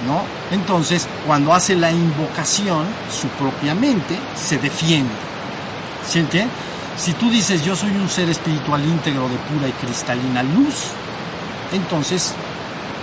¿no? 0.06 0.22
Entonces, 0.52 1.08
cuando 1.26 1.52
hace 1.52 1.74
la 1.74 1.90
invocación, 1.90 2.86
su 3.10 3.26
propia 3.28 3.74
mente 3.74 4.16
se 4.36 4.58
defiende. 4.58 5.10
¿Sí? 6.08 6.24
Si 6.96 7.12
tú 7.14 7.30
dices, 7.30 7.64
yo 7.64 7.74
soy 7.74 7.90
un 7.90 8.08
ser 8.08 8.28
espiritual 8.28 8.84
íntegro 8.84 9.28
de 9.28 9.36
pura 9.36 9.68
y 9.68 9.72
cristalina 9.72 10.42
luz, 10.42 10.90
entonces 11.72 12.34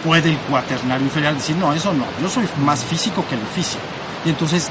puede 0.05 0.29
el 0.29 0.37
cuaternario 0.37 1.05
inferior 1.05 1.33
decir, 1.35 1.55
no, 1.57 1.73
eso 1.73 1.93
no, 1.93 2.05
yo 2.21 2.29
soy 2.29 2.47
más 2.63 2.83
físico 2.83 3.25
que 3.27 3.35
el 3.35 3.41
físico. 3.41 3.81
Y 4.25 4.29
entonces 4.29 4.69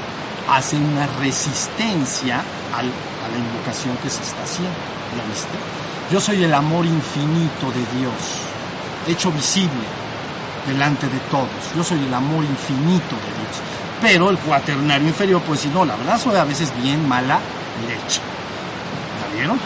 hace 0.49 0.77
una 0.77 1.05
resistencia 1.19 2.41
a 2.73 2.81
la 2.81 3.37
invocación 3.37 3.95
que 3.97 4.09
se 4.09 4.23
está 4.23 4.43
haciendo. 4.43 4.71
¿Ya 5.15 5.23
viste? 5.29 5.76
Yo 6.09 6.21
soy 6.21 6.41
el 6.41 6.53
amor 6.53 6.85
infinito 6.85 7.69
de 7.71 7.99
Dios, 7.99 8.13
hecho 9.07 9.29
visible 9.29 9.83
delante 10.65 11.05
de 11.07 11.19
todos. 11.29 11.49
Yo 11.75 11.83
soy 11.83 11.99
el 11.99 12.13
amor 12.13 12.45
infinito 12.45 13.15
de 13.15 13.31
Dios. 13.35 13.57
Pero 14.01 14.29
el 14.29 14.37
cuaternario 14.37 15.09
inferior, 15.09 15.41
pues 15.41 15.61
si 15.61 15.67
no, 15.67 15.83
la 15.83 15.97
verdad 15.97 16.17
soy 16.17 16.37
a 16.37 16.45
veces 16.45 16.71
bien 16.81 17.05
mala 17.09 17.39
leche. 17.85 18.21
¿Ya 19.19 19.35
vieron? 19.35 19.59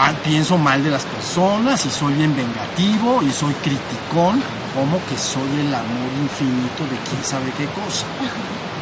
Ah, 0.00 0.12
pienso 0.24 0.58
mal 0.58 0.82
de 0.82 0.90
las 0.90 1.04
personas 1.04 1.86
y 1.86 1.90
soy 1.90 2.14
bien 2.14 2.34
vengativo 2.34 3.22
y 3.22 3.30
soy 3.30 3.52
criticón, 3.54 4.42
como 4.74 4.98
que 5.06 5.16
soy 5.16 5.60
el 5.60 5.72
amor 5.72 6.10
infinito 6.22 6.82
de 6.90 6.98
quién 7.08 7.22
sabe 7.22 7.52
qué 7.56 7.66
cosa. 7.66 8.04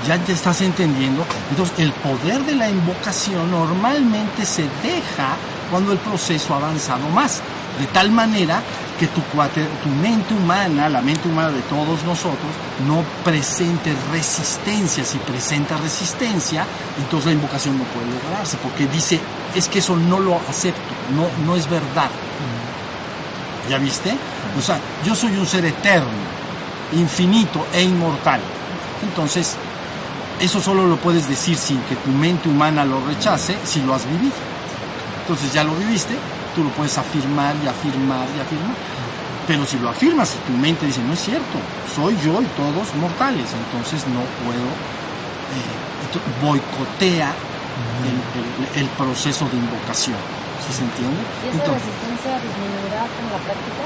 Ya 0.07 0.16
te 0.18 0.32
estás 0.32 0.62
entendiendo. 0.62 1.26
Entonces, 1.51 1.78
el 1.78 1.92
poder 1.92 2.42
de 2.44 2.55
la 2.55 2.70
invocación 2.70 3.51
normalmente 3.51 4.47
se 4.47 4.62
deja 4.82 5.36
cuando 5.70 5.92
el 5.92 5.98
proceso 5.98 6.54
ha 6.54 6.58
avanzado 6.58 7.08
más. 7.08 7.42
De 7.78 7.86
tal 7.88 8.10
manera 8.10 8.62
que 8.98 9.06
tu, 9.08 9.20
tu 9.20 9.88
mente 10.00 10.34
humana, 10.34 10.88
la 10.88 11.02
mente 11.02 11.28
humana 11.28 11.50
de 11.50 11.60
todos 11.62 12.02
nosotros, 12.04 12.50
no 12.86 13.02
presente 13.22 13.94
resistencia. 14.10 15.04
Si 15.04 15.18
presenta 15.18 15.76
resistencia, 15.76 16.64
entonces 16.98 17.26
la 17.26 17.32
invocación 17.32 17.78
no 17.78 17.84
puede 17.84 18.06
lograrse, 18.10 18.56
porque 18.62 18.86
dice, 18.86 19.20
es 19.54 19.68
que 19.68 19.80
eso 19.80 19.96
no 19.96 20.18
lo 20.18 20.40
acepto, 20.48 20.80
no, 21.14 21.28
no 21.44 21.56
es 21.56 21.68
verdad. 21.68 22.10
¿Ya 23.68 23.78
viste? 23.78 24.16
O 24.58 24.62
sea, 24.62 24.78
yo 25.04 25.14
soy 25.14 25.36
un 25.36 25.46
ser 25.46 25.64
eterno, 25.64 26.08
infinito 26.92 27.66
e 27.72 27.82
inmortal. 27.82 28.40
Entonces, 29.02 29.56
eso 30.40 30.60
solo 30.60 30.86
lo 30.86 30.96
puedes 30.96 31.28
decir 31.28 31.56
sin 31.56 31.80
que 31.82 31.96
tu 31.96 32.10
mente 32.10 32.48
humana 32.48 32.84
lo 32.84 33.04
rechace 33.06 33.56
si 33.64 33.82
lo 33.82 33.94
has 33.94 34.06
vivido. 34.06 34.55
Entonces 35.27 35.53
ya 35.53 35.64
lo 35.64 35.74
viviste, 35.74 36.14
tú 36.55 36.62
lo 36.62 36.70
puedes 36.70 36.97
afirmar 36.97 37.57
y 37.64 37.66
afirmar 37.66 38.29
y 38.37 38.39
afirmar. 38.39 38.77
Pero 39.49 39.66
si 39.66 39.77
lo 39.77 39.91
afirmas 39.91 40.33
y 40.37 40.53
tu 40.53 40.57
mente 40.57 40.87
dice, 40.87 41.03
no 41.03 41.14
es 41.14 41.18
cierto, 41.18 41.59
soy 41.97 42.14
yo 42.24 42.41
y 42.41 42.47
todos 42.55 42.95
mortales, 42.95 43.51
entonces 43.51 44.07
no 44.07 44.22
puedo, 44.47 44.70
eh, 45.51 46.41
boicotea 46.41 47.35
el, 48.07 48.83
el, 48.83 48.89
proceso 48.91 49.49
de 49.49 49.57
invocación. 49.57 50.16
¿Sí 50.64 50.72
se 50.79 50.85
entiende? 50.85 51.18
¿Y 51.43 51.49
esa 51.59 51.74
resistencia 51.74 52.39
disminuirá 52.39 53.03
con 53.11 53.27
la 53.27 53.43
práctica? 53.43 53.83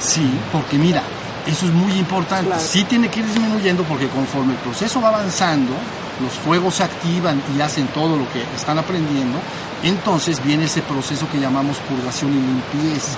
Sí, 0.00 0.30
porque 0.52 0.76
mira, 0.76 1.02
eso 1.46 1.64
es 1.64 1.72
muy 1.72 1.92
importante. 1.92 2.58
Sí 2.58 2.84
tiene 2.84 3.08
que 3.08 3.20
ir 3.20 3.26
disminuyendo 3.26 3.84
porque 3.84 4.06
conforme 4.08 4.52
el 4.52 4.58
proceso 4.58 5.00
va 5.00 5.08
avanzando, 5.08 5.72
los 6.22 6.32
fuegos 6.44 6.74
se 6.74 6.84
activan 6.84 7.40
y 7.56 7.60
hacen 7.62 7.86
todo 7.88 8.16
lo 8.16 8.30
que 8.32 8.42
están 8.54 8.78
aprendiendo, 8.78 9.38
entonces 9.82 10.42
viene 10.44 10.64
ese 10.64 10.82
proceso 10.82 11.28
que 11.30 11.38
llamamos 11.38 11.78
purgación 11.78 12.32
y 12.32 12.34
limpieza. 12.34 13.16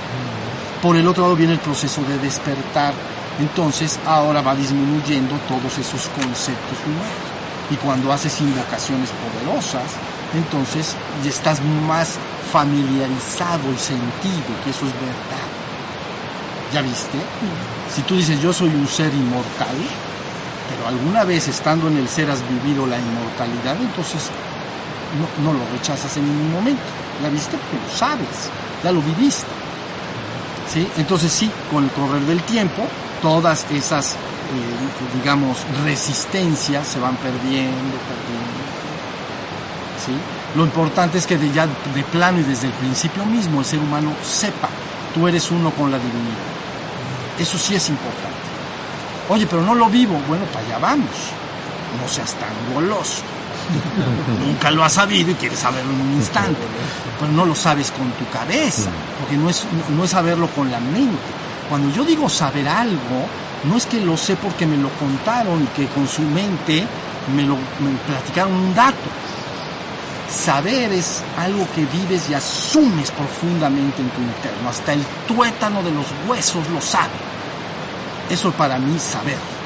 Por 0.83 0.97
el 0.97 1.07
otro 1.09 1.25
lado 1.25 1.37
viene 1.37 1.55
el 1.55 1.59
proceso 1.59 2.03
de 2.03 2.19
despertar. 2.19 2.93
Entonces 3.39 3.99
ahora 4.07 4.43
va 4.43 4.55
disminuyendo 4.55 5.37
todos 5.49 5.79
esos 5.79 6.09
conceptos 6.09 6.79
humanos. 6.85 7.31
Y 7.71 7.77
cuando 7.77 8.13
haces 8.13 8.41
invocaciones 8.41 9.11
poderosas, 9.11 9.85
entonces 10.35 10.97
ya 11.25 11.31
estás 11.31 11.61
más 11.87 12.19
familiarizado 12.53 13.73
y 13.73 13.79
sentido 13.79 14.53
que 14.65 14.71
eso 14.71 14.87
es 14.87 14.93
verdad. 14.95 15.49
¿Ya 16.75 16.83
viste? 16.83 17.19
Si 17.95 18.03
tú 18.03 18.17
dices 18.17 18.41
yo 18.41 18.53
soy 18.53 18.69
un 18.69 18.87
ser 18.87 19.13
inmortal, 19.15 19.77
pero 20.69 20.89
alguna 20.89 21.25
vez 21.25 21.49
estando 21.49 21.89
en 21.89 21.97
el 21.97 22.09
ser 22.09 22.31
has 22.31 22.43
vivido 22.49 22.87
la 22.87 22.99
inmortalidad, 22.99 23.77
entonces 23.81 24.31
no, 25.43 25.53
lo 25.53 25.61
rechazas 25.73 26.17
en 26.17 26.27
ningún 26.27 26.53
momento. 26.53 26.83
¿Ya 27.23 27.29
viste? 27.29 27.57
Porque 27.57 27.87
lo 27.87 27.97
sabes, 27.97 28.51
ya 28.83 28.93
lo 28.93 29.03
viviste. 29.03 29.51
¿Sí? 30.73 30.87
Entonces 30.97 31.33
sí, 31.33 31.51
con 31.71 31.85
el 31.85 31.91
correr 31.91 32.23
del 32.23 32.43
tiempo, 32.43 32.87
todas 33.21 33.67
esas, 33.71 34.13
eh, 34.13 35.19
digamos, 35.19 35.59
resistencias 35.85 36.87
se 36.87 37.01
van 37.01 37.17
perdiendo, 37.17 37.97
perdiendo. 38.07 38.61
¿Sí? 40.05 40.13
Lo 40.57 40.65
importante 40.65 41.19
es 41.19 41.27
que 41.27 41.37
de 41.37 41.53
ya 41.53 41.67
de 41.67 42.03
plano 42.05 42.41
y 42.41 42.43
desde 42.43 42.69
el 42.69 42.73
principio 42.75 43.25
mismo 43.27 43.61
el 43.61 43.67
ser 43.67 43.81
humano 43.81 44.13
sepa, 44.23 44.69
tú 45.15 45.29
eres 45.29 45.51
uno 45.51 45.71
con 45.71 45.91
la 45.91 45.99
divinidad. 45.99 46.51
Eso 47.39 47.59
sí 47.59 47.75
es 47.75 47.89
importante. 47.89 48.39
Oye, 49.29 49.47
pero 49.47 49.63
no 49.63 49.75
lo 49.75 49.89
vivo. 49.89 50.21
Bueno, 50.29 50.45
para 50.47 50.67
allá 50.67 50.79
vamos. 50.79 51.09
No 52.01 52.09
seas 52.09 52.35
tan 52.35 52.75
goloso. 52.75 53.23
Nunca 54.45 54.71
lo 54.71 54.85
has 54.85 54.95
sabido 54.95 55.31
y 55.31 55.35
quieres 55.35 55.59
saberlo 55.59 55.93
en 55.93 56.01
un 56.01 56.13
instante. 56.15 56.61
Pero 57.19 57.33
no 57.33 57.45
lo 57.45 57.55
sabes 57.55 57.91
con 57.91 58.11
tu 58.13 58.29
cabeza, 58.31 58.91
porque 59.19 59.37
no 59.37 59.51
es, 59.51 59.65
no 59.97 60.05
es 60.05 60.11
saberlo 60.11 60.49
con 60.49 60.71
la 60.71 60.81
mente. 60.81 61.19
Cuando 61.69 61.95
yo 61.95 62.05
digo 62.05 62.29
saber 62.29 62.67
algo, 62.69 63.27
no 63.65 63.77
es 63.77 63.87
que 63.87 64.01
lo 64.01 64.17
sé 64.17 64.37
porque 64.37 64.67
me 64.67 64.77
lo 64.77 64.89
contaron 64.91 65.63
y 65.63 65.67
que 65.69 65.87
con 65.89 66.09
su 66.09 66.23
mente 66.23 66.87
me 67.35 67.45
lo 67.45 67.57
platicaron 68.07 68.53
un 68.53 68.75
dato. 68.75 68.97
Saber 70.29 70.93
es 70.93 71.23
algo 71.37 71.67
que 71.75 71.85
vives 71.85 72.31
y 72.31 72.35
asumes 72.35 73.11
profundamente 73.11 74.01
en 74.01 74.09
tu 74.11 74.21
interno. 74.21 74.69
Hasta 74.69 74.93
el 74.93 75.05
tuétano 75.27 75.83
de 75.83 75.91
los 75.91 76.07
huesos 76.29 76.69
lo 76.71 76.81
sabe. 76.81 77.11
Eso 78.31 78.53
para 78.53 78.79
mí 78.79 78.99
saber. 78.99 79.60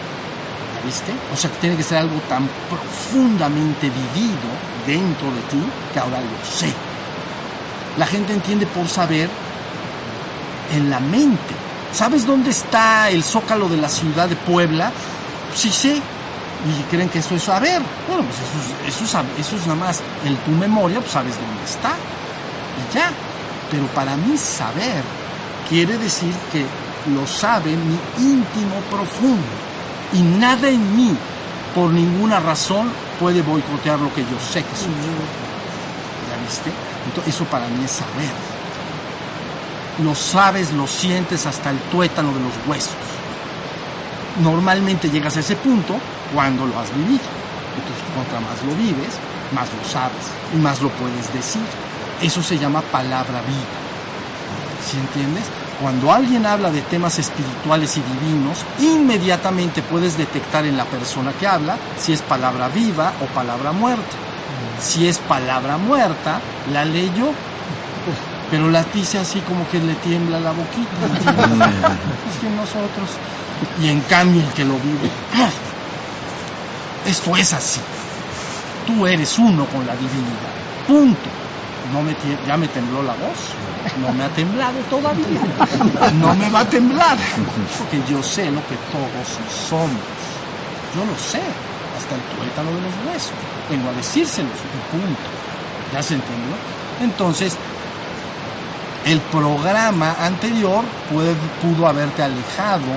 ¿Ya 0.84 0.86
viste? 0.86 1.12
O 1.32 1.36
sea, 1.36 1.50
que 1.50 1.56
tiene 1.58 1.76
que 1.76 1.82
ser 1.82 1.98
algo 1.98 2.18
tan 2.28 2.48
profundamente 2.68 3.90
vivido 3.90 4.48
dentro 4.86 5.28
de 5.28 5.40
ti 5.42 5.62
que 5.92 5.98
ahora 5.98 6.20
lo 6.20 6.44
sé. 6.44 6.72
La 7.96 8.06
gente 8.06 8.32
entiende 8.32 8.66
por 8.66 8.88
saber 8.88 9.30
en 10.72 10.90
la 10.90 11.00
mente. 11.00 11.54
¿Sabes 11.92 12.26
dónde 12.26 12.50
está 12.50 13.08
el 13.10 13.22
zócalo 13.22 13.68
de 13.68 13.76
la 13.76 13.88
ciudad 13.88 14.28
de 14.28 14.36
Puebla? 14.36 14.92
Sí 15.54 15.70
sé. 15.70 15.96
Y 15.96 16.82
creen 16.90 17.08
que 17.08 17.20
eso 17.20 17.34
es 17.34 17.42
saber. 17.42 17.80
Bueno, 18.08 18.24
pues 18.24 18.38
eso 18.94 19.04
es, 19.04 19.38
eso 19.38 19.56
es, 19.56 19.66
nada 19.66 19.78
más 19.78 20.00
en 20.24 20.36
tu 20.38 20.50
memoria, 20.50 20.98
pues 21.00 21.12
sabes 21.12 21.34
dónde 21.34 21.64
está. 21.64 21.90
Y 21.90 22.94
ya. 22.94 23.10
Pero 23.70 23.86
para 23.88 24.16
mí 24.16 24.36
saber 24.36 25.02
quiere 25.68 25.96
decir 25.98 26.32
que 26.52 26.64
lo 27.12 27.26
sabe 27.26 27.70
mi 27.70 27.98
íntimo 28.18 28.76
profundo. 28.90 29.63
Y 30.14 30.22
nada 30.22 30.68
en 30.68 30.96
mí, 30.96 31.16
por 31.74 31.90
ninguna 31.90 32.38
razón, 32.38 32.90
puede 33.18 33.42
boicotear 33.42 33.98
lo 33.98 34.14
que 34.14 34.22
yo 34.22 34.38
sé 34.38 34.62
que 34.62 34.76
soy 34.76 34.88
¿Ya 34.88 36.40
viste? 36.42 36.70
Entonces, 37.06 37.34
eso 37.34 37.44
para 37.44 37.66
mí 37.66 37.84
es 37.84 37.90
saber. 37.90 38.30
Lo 40.02 40.14
sabes, 40.14 40.72
lo 40.72 40.86
sientes 40.86 41.46
hasta 41.46 41.70
el 41.70 41.78
tuétano 41.90 42.32
de 42.32 42.40
los 42.40 42.52
huesos. 42.66 42.94
Normalmente 44.40 45.10
llegas 45.10 45.36
a 45.36 45.40
ese 45.40 45.56
punto 45.56 45.96
cuando 46.32 46.64
lo 46.66 46.78
has 46.78 46.94
vivido. 46.94 47.24
Entonces, 47.76 48.04
contra 48.14 48.40
más 48.40 48.62
lo 48.64 48.74
vives, 48.76 49.18
más 49.52 49.68
lo 49.72 49.88
sabes 49.88 50.30
y 50.54 50.58
más 50.58 50.80
lo 50.80 50.90
puedes 50.90 51.32
decir. 51.32 51.62
Eso 52.22 52.40
se 52.42 52.56
llama 52.56 52.82
palabra 52.82 53.40
viva. 53.42 53.84
¿Sí 54.88 54.96
entiendes? 54.96 55.44
Cuando 55.84 56.10
alguien 56.10 56.46
habla 56.46 56.70
de 56.70 56.80
temas 56.80 57.18
espirituales 57.18 57.98
y 57.98 58.00
divinos, 58.00 58.64
inmediatamente 58.78 59.82
puedes 59.82 60.16
detectar 60.16 60.64
en 60.64 60.78
la 60.78 60.86
persona 60.86 61.34
que 61.38 61.46
habla 61.46 61.76
si 61.98 62.14
es 62.14 62.22
palabra 62.22 62.68
viva 62.68 63.12
o 63.20 63.26
palabra 63.34 63.72
muerta. 63.72 64.16
Si 64.80 65.06
es 65.06 65.18
palabra 65.18 65.76
muerta, 65.76 66.40
la 66.72 66.86
leyo, 66.86 67.32
pero 68.50 68.70
la 68.70 68.82
dice 68.94 69.18
así 69.18 69.40
como 69.40 69.68
que 69.68 69.78
le 69.78 69.92
tiembla 69.96 70.40
la 70.40 70.52
boquita. 70.52 70.88
es 72.30 72.40
que 72.40 72.48
nosotros. 72.48 73.10
Y 73.78 73.90
en 73.90 74.00
cambio 74.00 74.40
el 74.40 74.48
que 74.54 74.64
lo 74.64 74.78
vive, 74.78 75.10
esto 77.04 77.36
es 77.36 77.52
así. 77.52 77.80
Tú 78.86 79.06
eres 79.06 79.38
uno 79.38 79.66
con 79.66 79.86
la 79.86 79.92
divinidad. 79.92 80.54
Punto. 80.88 81.43
No 81.94 82.02
me 82.02 82.16
ya 82.44 82.56
me 82.56 82.66
tembló 82.66 83.04
la 83.04 83.12
voz. 83.12 83.54
No 84.00 84.12
me 84.12 84.24
ha 84.24 84.28
temblado 84.30 84.80
todavía. 84.90 85.40
No 86.14 86.34
me 86.34 86.50
va 86.50 86.60
a 86.60 86.68
temblar. 86.68 87.16
Porque 87.78 88.02
yo 88.10 88.20
sé 88.20 88.50
lo 88.50 88.58
que 88.66 88.74
todos 88.90 89.38
somos. 89.68 90.02
Yo 90.92 91.04
lo 91.04 91.16
sé. 91.16 91.40
Hasta 91.96 92.16
el 92.16 92.22
tuétano 92.36 92.70
de 92.72 92.82
los 92.82 92.94
huesos. 93.06 93.32
Vengo 93.70 93.90
a 93.90 93.92
decírselos. 93.92 94.58
punto. 94.90 95.30
¿Ya 95.92 96.02
se 96.02 96.14
entendió? 96.14 96.56
Entonces, 97.00 97.56
el 99.04 99.20
programa 99.20 100.16
anterior 100.18 100.84
pudo 101.62 101.86
haberte 101.86 102.24
alejado 102.24 102.90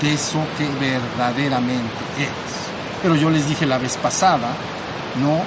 de 0.00 0.14
eso 0.14 0.42
que 0.56 0.66
verdaderamente 0.80 1.92
eres. 2.16 2.32
Pero 3.02 3.16
yo 3.16 3.28
les 3.28 3.46
dije 3.46 3.66
la 3.66 3.76
vez 3.76 3.98
pasada, 3.98 4.48
no 5.22 5.42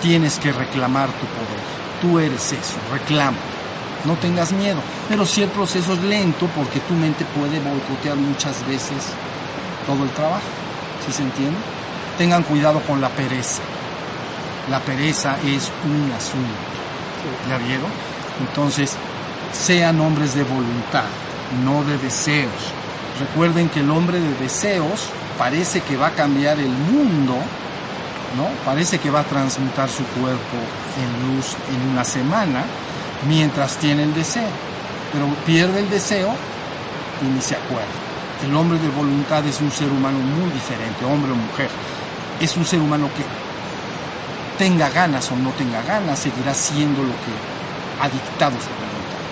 tienes 0.00 0.38
que 0.38 0.52
reclamar 0.52 1.08
tu 1.08 1.26
poder. 1.26 1.83
Tú 2.04 2.18
eres 2.18 2.52
eso, 2.52 2.76
reclama. 2.92 3.38
No 4.04 4.12
tengas 4.16 4.52
miedo. 4.52 4.78
Pero 5.08 5.24
si 5.24 5.42
el 5.42 5.48
proceso 5.48 5.94
es 5.94 6.02
lento, 6.02 6.46
porque 6.54 6.80
tu 6.80 6.92
mente 6.92 7.24
puede 7.34 7.58
boicotear 7.60 8.16
muchas 8.16 8.66
veces 8.66 9.04
todo 9.86 10.04
el 10.04 10.10
trabajo. 10.10 10.44
¿Sí 11.06 11.12
se 11.12 11.22
entiende? 11.22 11.56
Tengan 12.18 12.42
cuidado 12.42 12.80
con 12.80 13.00
la 13.00 13.08
pereza. 13.08 13.62
La 14.70 14.80
pereza 14.80 15.38
es 15.46 15.70
un 15.86 16.12
asunto. 16.12 16.74
¿Ya 17.48 17.56
vieron? 17.56 17.90
Entonces, 18.38 18.96
sean 19.54 19.98
hombres 20.00 20.34
de 20.34 20.44
voluntad, 20.44 21.04
no 21.64 21.84
de 21.84 21.96
deseos. 21.96 22.52
Recuerden 23.18 23.70
que 23.70 23.80
el 23.80 23.90
hombre 23.90 24.20
de 24.20 24.34
deseos 24.34 25.08
parece 25.38 25.80
que 25.80 25.96
va 25.96 26.08
a 26.08 26.14
cambiar 26.14 26.58
el 26.58 26.68
mundo, 26.68 27.36
¿no? 28.36 28.48
Parece 28.64 28.98
que 28.98 29.10
va 29.10 29.20
a 29.20 29.24
transmutar 29.24 29.88
su 29.88 30.04
cuerpo 30.04 30.56
en 30.98 31.36
luz 31.36 31.56
en 31.72 31.90
una 31.90 32.04
semana 32.04 32.64
mientras 33.28 33.76
tiene 33.76 34.02
el 34.02 34.14
deseo, 34.14 34.48
pero 35.12 35.26
pierde 35.46 35.80
el 35.80 35.90
deseo 35.90 36.34
y 37.22 37.26
ni 37.26 37.40
se 37.40 37.54
acuerda. 37.56 37.86
El 38.44 38.54
hombre 38.54 38.78
de 38.78 38.88
voluntad 38.88 39.44
es 39.46 39.60
un 39.60 39.70
ser 39.70 39.88
humano 39.90 40.18
muy 40.18 40.50
diferente, 40.50 41.04
hombre 41.04 41.32
o 41.32 41.36
mujer. 41.36 41.70
Es 42.40 42.56
un 42.56 42.64
ser 42.64 42.80
humano 42.80 43.08
que 43.16 43.24
tenga 44.58 44.90
ganas 44.90 45.30
o 45.30 45.36
no 45.36 45.50
tenga 45.50 45.82
ganas, 45.82 46.18
seguirá 46.18 46.52
siendo 46.52 47.02
lo 47.02 47.12
que 47.12 48.02
ha 48.02 48.08
dictado 48.08 48.52
su 48.52 48.68
voluntad. 48.68 49.24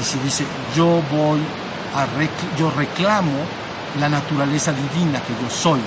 Y 0.00 0.04
si 0.04 0.18
dice, 0.20 0.44
yo 0.76 1.02
voy 1.10 1.40
a 1.94 2.06
yo 2.58 2.70
reclamo 2.70 3.32
la 3.98 4.08
naturaleza 4.08 4.72
divina 4.72 5.20
que 5.20 5.32
yo 5.42 5.50
soy. 5.50 5.80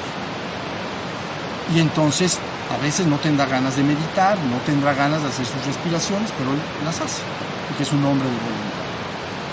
Y 1.76 1.80
entonces 1.80 2.39
a 2.72 2.82
veces 2.82 3.05
no 3.05 3.18
tendrá 3.18 3.45
ganas 3.45 3.76
de 3.76 3.84
meditar, 3.84 4.38
no 4.38 4.57
tendrá 4.66 4.93
ganas 4.93 5.22
de 5.22 5.30
hacer 5.30 5.45
sus 5.45 5.66
respiraciones, 5.66 6.32
pero 6.38 6.51
él 6.51 6.59
las 6.86 6.99
hace, 7.01 7.22
porque 7.68 7.84
es 7.84 7.91
un 7.91 8.03
hombre 8.05 8.28
de 8.28 8.36
voluntad. 8.36 8.82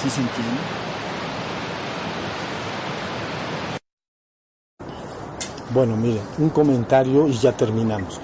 ¿Sí 0.03 0.11
se 0.11 0.21
entiende? 0.21 0.79
Bueno, 5.71 5.97
miren, 5.97 6.23
un 6.39 6.51
comentario 6.51 7.29
y 7.29 7.33
ya 7.33 7.53
terminamos. 7.53 8.21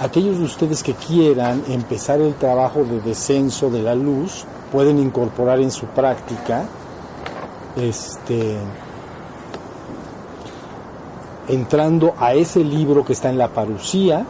aquellos 0.00 0.38
de 0.38 0.44
ustedes 0.44 0.82
que 0.82 0.94
quieran 0.94 1.62
empezar 1.68 2.20
el 2.20 2.34
trabajo 2.34 2.82
de 2.84 3.00
descenso 3.00 3.70
de 3.70 3.82
la 3.82 3.94
luz, 3.94 4.44
pueden 4.72 4.98
incorporar 4.98 5.60
en 5.60 5.70
su 5.70 5.86
práctica 5.86 6.64
este, 7.76 8.56
entrando 11.48 12.14
a 12.18 12.34
ese 12.34 12.62
libro 12.62 13.04
que 13.04 13.12
está 13.12 13.30
en 13.30 13.38
la 13.38 13.48
parucía, 13.48 14.24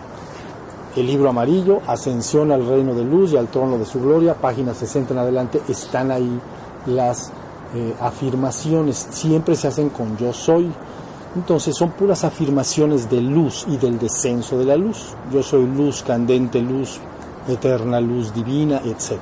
el 0.96 1.06
libro 1.06 1.28
amarillo, 1.28 1.80
Ascensión 1.86 2.50
al 2.50 2.66
Reino 2.66 2.94
de 2.94 3.04
Luz 3.04 3.32
y 3.32 3.36
al 3.36 3.48
Trono 3.48 3.78
de 3.78 3.84
su 3.84 4.00
Gloria, 4.00 4.34
página 4.34 4.74
60 4.74 5.12
en 5.12 5.18
adelante, 5.18 5.60
están 5.68 6.10
ahí 6.10 6.40
las 6.86 7.30
eh, 7.74 7.94
afirmaciones, 8.00 9.08
siempre 9.10 9.54
se 9.54 9.68
hacen 9.68 9.90
con 9.90 10.16
yo 10.16 10.32
soy. 10.32 10.70
Entonces 11.36 11.76
son 11.76 11.90
puras 11.90 12.24
afirmaciones 12.24 13.10
de 13.10 13.20
luz 13.20 13.66
y 13.68 13.76
del 13.76 13.98
descenso 13.98 14.58
de 14.58 14.64
la 14.64 14.76
luz. 14.76 15.14
Yo 15.30 15.42
soy 15.42 15.66
luz, 15.66 16.02
candente 16.02 16.60
luz, 16.60 16.98
eterna 17.46 18.00
luz 18.00 18.32
divina, 18.32 18.80
etc. 18.84 19.20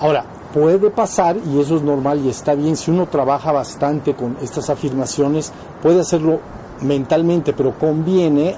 Ahora, 0.00 0.24
puede 0.52 0.90
pasar, 0.90 1.36
y 1.36 1.60
eso 1.60 1.76
es 1.76 1.82
normal 1.82 2.20
y 2.24 2.28
está 2.28 2.54
bien, 2.54 2.76
si 2.76 2.90
uno 2.90 3.06
trabaja 3.06 3.52
bastante 3.52 4.14
con 4.14 4.36
estas 4.42 4.70
afirmaciones, 4.70 5.52
puede 5.82 6.00
hacerlo 6.00 6.40
mentalmente, 6.82 7.52
pero 7.52 7.78
conviene 7.78 8.54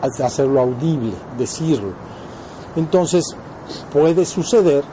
hacerlo 0.00 0.60
audible, 0.60 1.12
decirlo. 1.38 1.92
Entonces, 2.76 3.36
puede 3.92 4.24
suceder 4.24 4.84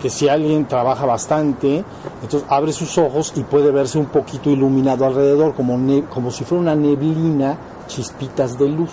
que 0.00 0.10
si 0.10 0.28
alguien 0.28 0.66
trabaja 0.66 1.06
bastante, 1.06 1.84
entonces 2.22 2.48
abre 2.50 2.72
sus 2.72 2.98
ojos 2.98 3.32
y 3.36 3.42
puede 3.42 3.70
verse 3.70 3.98
un 3.98 4.06
poquito 4.06 4.50
iluminado 4.50 5.06
alrededor, 5.06 5.54
como, 5.54 5.78
como 6.10 6.30
si 6.30 6.44
fuera 6.44 6.62
una 6.62 6.74
neblina, 6.74 7.56
chispitas 7.86 8.58
de 8.58 8.68
luz. 8.68 8.90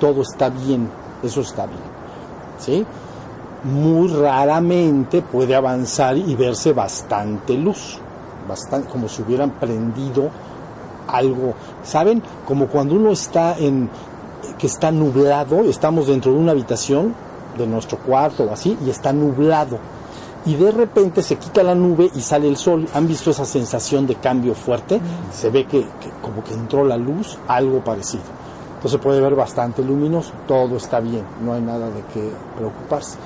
Todo 0.00 0.22
está 0.22 0.48
bien, 0.48 0.88
eso 1.22 1.42
está 1.42 1.66
bien. 1.66 2.00
¿Sí? 2.58 2.86
muy 3.64 4.08
raramente 4.08 5.22
puede 5.22 5.54
avanzar 5.54 6.16
y 6.16 6.34
verse 6.34 6.72
bastante 6.72 7.54
luz, 7.54 7.98
bastante, 8.48 8.88
como 8.88 9.08
si 9.08 9.22
hubieran 9.22 9.50
prendido 9.50 10.30
algo, 11.08 11.54
¿saben? 11.82 12.22
Como 12.46 12.68
cuando 12.68 12.94
uno 12.94 13.10
está 13.10 13.56
en, 13.58 13.88
que 14.58 14.66
está 14.66 14.90
nublado, 14.90 15.60
estamos 15.62 16.06
dentro 16.06 16.32
de 16.32 16.38
una 16.38 16.52
habitación 16.52 17.14
de 17.56 17.66
nuestro 17.66 17.98
cuarto 17.98 18.44
o 18.44 18.52
así, 18.52 18.76
y 18.84 18.90
está 18.90 19.12
nublado. 19.12 19.78
Y 20.46 20.54
de 20.54 20.70
repente 20.70 21.22
se 21.22 21.36
quita 21.36 21.62
la 21.62 21.74
nube 21.74 22.10
y 22.14 22.20
sale 22.22 22.48
el 22.48 22.56
sol. 22.56 22.88
¿Han 22.94 23.06
visto 23.06 23.30
esa 23.30 23.44
sensación 23.44 24.06
de 24.06 24.14
cambio 24.14 24.54
fuerte? 24.54 24.98
Se 25.32 25.50
ve 25.50 25.66
que, 25.66 25.80
que 25.80 26.10
como 26.22 26.42
que 26.42 26.54
entró 26.54 26.84
la 26.84 26.96
luz, 26.96 27.36
algo 27.46 27.84
parecido. 27.84 28.22
Entonces 28.76 28.98
puede 28.98 29.20
ver 29.20 29.34
bastante 29.34 29.82
luminoso, 29.82 30.32
todo 30.48 30.78
está 30.78 31.00
bien, 31.00 31.22
no 31.44 31.52
hay 31.52 31.60
nada 31.60 31.90
de 31.90 32.02
qué 32.14 32.30
preocuparse. 32.56 33.18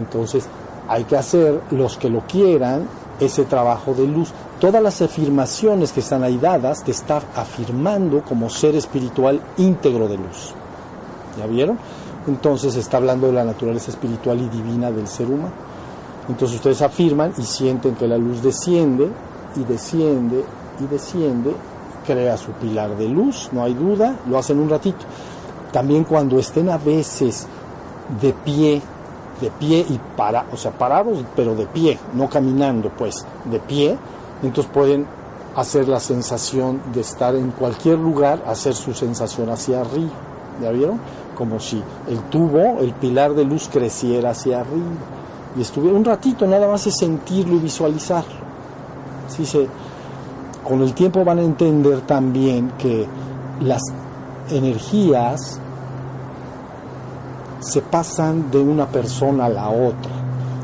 Entonces 0.00 0.48
hay 0.88 1.04
que 1.04 1.16
hacer, 1.16 1.60
los 1.70 1.96
que 1.96 2.10
lo 2.10 2.22
quieran, 2.26 2.88
ese 3.20 3.44
trabajo 3.44 3.94
de 3.94 4.06
luz. 4.06 4.32
Todas 4.60 4.82
las 4.82 5.02
afirmaciones 5.02 5.92
que 5.92 6.00
están 6.00 6.22
ahí 6.22 6.38
dadas 6.38 6.82
te 6.84 6.90
están 6.90 7.22
afirmando 7.34 8.22
como 8.22 8.50
ser 8.50 8.74
espiritual 8.74 9.40
íntegro 9.58 10.08
de 10.08 10.16
luz. 10.16 10.54
¿Ya 11.38 11.46
vieron? 11.46 11.78
Entonces 12.26 12.74
está 12.76 12.96
hablando 12.96 13.28
de 13.28 13.34
la 13.34 13.44
naturaleza 13.44 13.90
espiritual 13.90 14.40
y 14.40 14.48
divina 14.48 14.90
del 14.90 15.06
ser 15.06 15.26
humano. 15.26 15.54
Entonces 16.28 16.56
ustedes 16.56 16.82
afirman 16.82 17.32
y 17.38 17.42
sienten 17.42 17.94
que 17.94 18.08
la 18.08 18.18
luz 18.18 18.42
desciende 18.42 19.08
y 19.54 19.64
desciende 19.64 20.44
y 20.80 20.86
desciende, 20.86 21.54
crea 22.04 22.36
su 22.36 22.52
pilar 22.52 22.96
de 22.96 23.08
luz, 23.08 23.48
no 23.52 23.62
hay 23.62 23.74
duda, 23.74 24.16
lo 24.28 24.38
hacen 24.38 24.58
un 24.58 24.68
ratito. 24.68 25.04
También 25.72 26.04
cuando 26.04 26.38
estén 26.38 26.68
a 26.68 26.78
veces 26.78 27.46
de 28.20 28.32
pie 28.32 28.82
de 29.40 29.50
pie 29.50 29.84
y 29.88 30.00
para, 30.16 30.46
o 30.52 30.56
sea, 30.56 30.70
parados, 30.72 31.18
pero 31.34 31.54
de 31.54 31.66
pie, 31.66 31.98
no 32.14 32.28
caminando, 32.28 32.90
pues, 32.90 33.26
de 33.44 33.58
pie, 33.60 33.96
entonces 34.42 34.70
pueden 34.72 35.06
hacer 35.56 35.88
la 35.88 36.00
sensación 36.00 36.80
de 36.92 37.00
estar 37.00 37.34
en 37.34 37.50
cualquier 37.50 37.98
lugar, 37.98 38.42
hacer 38.46 38.74
su 38.74 38.92
sensación 38.92 39.48
hacia 39.48 39.80
arriba. 39.80 40.10
¿Ya 40.62 40.70
vieron? 40.70 41.00
Como 41.34 41.60
si 41.60 41.82
el 42.08 42.18
tubo, 42.30 42.78
el 42.80 42.92
pilar 42.92 43.34
de 43.34 43.44
luz 43.44 43.68
creciera 43.72 44.30
hacia 44.30 44.60
arriba. 44.60 44.84
Y 45.56 45.62
estuviera 45.62 45.96
un 45.96 46.04
ratito, 46.04 46.46
nada 46.46 46.68
más 46.68 46.86
es 46.86 46.96
sentirlo 46.96 47.56
y 47.56 47.58
visualizarlo. 47.58 48.46
¿Sí 49.28 49.46
se, 49.46 49.66
con 50.62 50.82
el 50.82 50.92
tiempo 50.92 51.24
van 51.24 51.38
a 51.38 51.42
entender 51.42 52.02
también 52.02 52.72
que 52.78 53.06
las 53.60 53.82
energías 54.50 55.60
se 57.66 57.82
pasan 57.82 58.50
de 58.50 58.58
una 58.58 58.86
persona 58.86 59.46
a 59.46 59.48
la 59.48 59.68
otra. 59.68 60.10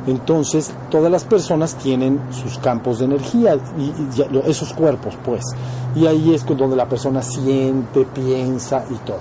Entonces, 0.07 0.73
todas 0.91 1.13
las 1.13 1.25
personas 1.25 1.77
tienen 1.77 2.21
sus 2.31 2.59
campos 2.59 2.99
de 2.99 3.05
energía, 3.05 3.57
y, 3.79 3.93
esos 4.49 4.73
cuerpos, 4.73 5.17
pues. 5.25 5.45
Y 5.95 6.07
ahí 6.07 6.35
es 6.35 6.45
donde 6.45 6.77
la 6.77 6.89
persona 6.89 7.23
siente, 7.23 8.05
piensa 8.05 8.85
y 8.91 8.95
todo. 9.07 9.21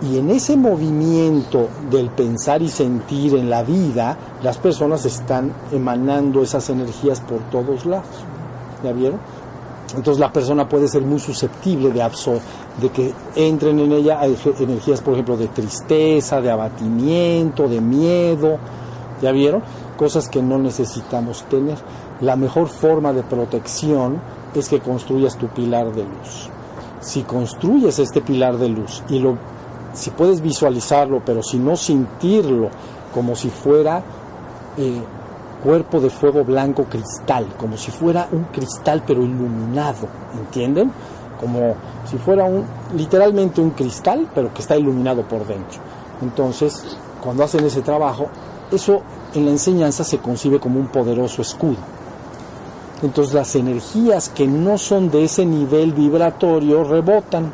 Y 0.00 0.18
en 0.18 0.30
ese 0.30 0.56
movimiento 0.56 1.68
del 1.90 2.10
pensar 2.10 2.62
y 2.62 2.68
sentir 2.68 3.34
en 3.34 3.50
la 3.50 3.62
vida, 3.62 4.16
las 4.42 4.58
personas 4.58 5.04
están 5.06 5.52
emanando 5.72 6.42
esas 6.42 6.68
energías 6.70 7.20
por 7.20 7.38
todos 7.50 7.84
lados. 7.84 8.06
¿Ya 8.84 8.92
vieron? 8.92 9.18
Entonces 9.96 10.18
la 10.18 10.32
persona 10.32 10.68
puede 10.68 10.86
ser 10.86 11.02
muy 11.02 11.18
susceptible 11.18 11.90
de, 11.90 12.06
de 12.80 12.90
que 12.90 13.12
entren 13.34 13.78
en 13.80 13.92
ella 13.92 14.20
energías, 14.24 15.00
por 15.00 15.14
ejemplo, 15.14 15.36
de 15.36 15.48
tristeza, 15.48 16.40
de 16.40 16.50
abatimiento, 16.50 17.68
de 17.68 17.80
miedo. 17.80 18.58
¿Ya 19.22 19.32
vieron? 19.32 19.62
Cosas 19.96 20.28
que 20.28 20.42
no 20.42 20.58
necesitamos 20.58 21.44
tener. 21.44 21.78
La 22.20 22.36
mejor 22.36 22.68
forma 22.68 23.12
de 23.12 23.22
protección 23.22 24.20
es 24.54 24.68
que 24.68 24.80
construyas 24.80 25.36
tu 25.38 25.48
pilar 25.48 25.92
de 25.92 26.04
luz. 26.04 26.50
Si 27.00 27.22
construyes 27.22 27.98
este 27.98 28.20
pilar 28.20 28.58
de 28.58 28.68
luz 28.68 29.02
y 29.08 29.18
lo 29.18 29.38
si 29.94 30.10
puedes 30.10 30.40
visualizarlo, 30.40 31.22
pero 31.24 31.42
si 31.42 31.58
no 31.58 31.74
sentirlo 31.76 32.68
como 33.12 33.34
si 33.34 33.50
fuera 33.50 34.02
eh, 34.76 35.02
cuerpo 35.62 36.00
de 36.00 36.10
fuego 36.10 36.44
blanco 36.44 36.84
cristal, 36.84 37.46
como 37.58 37.76
si 37.76 37.90
fuera 37.90 38.28
un 38.30 38.44
cristal 38.44 39.02
pero 39.06 39.22
iluminado, 39.22 40.08
¿entienden? 40.34 40.90
Como 41.40 41.74
si 42.08 42.16
fuera 42.18 42.44
un, 42.44 42.64
literalmente 42.96 43.60
un 43.60 43.70
cristal, 43.70 44.28
pero 44.34 44.52
que 44.52 44.62
está 44.62 44.76
iluminado 44.76 45.22
por 45.22 45.46
dentro. 45.46 45.80
Entonces, 46.22 46.96
cuando 47.22 47.44
hacen 47.44 47.64
ese 47.64 47.82
trabajo, 47.82 48.28
eso 48.70 49.02
en 49.34 49.44
la 49.44 49.50
enseñanza 49.52 50.04
se 50.04 50.18
concibe 50.18 50.58
como 50.58 50.78
un 50.78 50.88
poderoso 50.88 51.42
escudo. 51.42 51.76
Entonces 53.02 53.34
las 53.34 53.54
energías 53.54 54.28
que 54.28 54.46
no 54.46 54.76
son 54.76 55.10
de 55.10 55.24
ese 55.24 55.46
nivel 55.46 55.92
vibratorio 55.92 56.82
rebotan. 56.82 57.52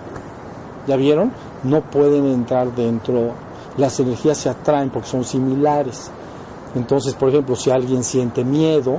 ¿Ya 0.87 0.97
vieron? 0.97 1.33
No 1.63 1.83
pueden 1.83 2.27
entrar 2.27 2.75
dentro. 2.75 3.33
Las 3.77 4.01
energías 4.01 4.39
se 4.39 4.49
atraen 4.49 4.91
porque 4.91 5.09
son 5.09 5.25
similares. 5.25 6.11
Entonces, 6.75 7.15
por 7.15 7.29
ejemplo, 7.29 7.57
si 7.57 7.71
alguien 7.71 8.03
siente 8.03 8.45
miedo, 8.45 8.99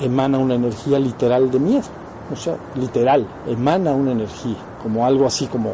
emana 0.00 0.38
una 0.38 0.54
energía 0.54 0.98
literal 0.98 1.50
de 1.50 1.58
miedo. 1.58 1.84
O 2.32 2.36
sea, 2.36 2.56
literal, 2.74 3.26
emana 3.46 3.92
una 3.92 4.12
energía, 4.12 4.56
como 4.82 5.04
algo 5.04 5.26
así 5.26 5.46
como... 5.46 5.72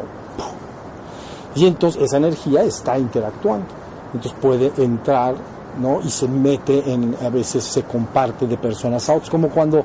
Y 1.55 1.67
entonces 1.67 2.01
esa 2.01 2.17
energía 2.17 2.63
está 2.63 2.97
interactuando. 2.97 3.67
Entonces 4.13 4.39
puede 4.41 4.71
entrar 4.77 5.35
¿no? 5.79 5.99
y 6.03 6.09
se 6.09 6.27
mete 6.27 6.91
en, 6.91 7.15
a 7.23 7.29
veces 7.29 7.63
se 7.63 7.83
comparte 7.83 8.47
de 8.47 8.57
personas 8.57 9.09
a 9.09 9.13
otros, 9.13 9.29
como 9.29 9.49
cuando, 9.49 9.83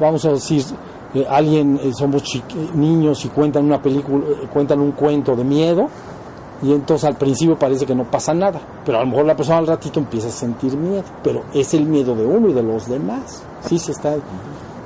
vamos 0.00 0.24
a 0.24 0.30
decir, 0.30 0.64
eh, 1.14 1.26
alguien, 1.28 1.80
eh, 1.82 1.92
somos 1.92 2.22
niños 2.74 3.24
y 3.24 3.28
cuentan 3.28 3.64
una 3.64 3.80
película, 3.80 4.24
eh, 4.26 4.48
cuentan 4.52 4.80
un 4.80 4.92
cuento 4.92 5.34
de 5.36 5.44
miedo, 5.44 5.88
y 6.62 6.72
entonces 6.72 7.08
al 7.08 7.16
principio 7.16 7.58
parece 7.58 7.86
que 7.86 7.94
no 7.94 8.04
pasa 8.04 8.34
nada, 8.34 8.60
pero 8.84 8.98
a 8.98 9.00
lo 9.02 9.06
mejor 9.08 9.26
la 9.26 9.36
persona 9.36 9.58
al 9.58 9.66
ratito 9.66 10.00
empieza 10.00 10.28
a 10.28 10.32
sentir 10.32 10.76
miedo, 10.76 11.04
pero 11.22 11.44
es 11.54 11.72
el 11.74 11.84
miedo 11.84 12.14
de 12.14 12.26
uno 12.26 12.48
y 12.48 12.52
de 12.52 12.62
los 12.62 12.88
demás, 12.88 13.42
sí 13.66 13.78
se 13.78 13.92
está... 13.92 14.16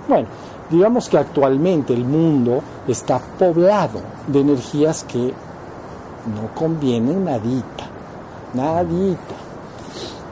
Bueno, 0.08 0.28
digamos 0.70 1.08
que 1.08 1.18
actualmente 1.18 1.94
el 1.94 2.04
mundo 2.04 2.60
está 2.86 3.18
poblado 3.38 4.00
de 4.26 4.40
energías 4.40 5.04
que 5.04 5.32
no 6.26 6.54
convienen 6.54 7.24
nadita, 7.24 7.84
nadita. 8.54 9.36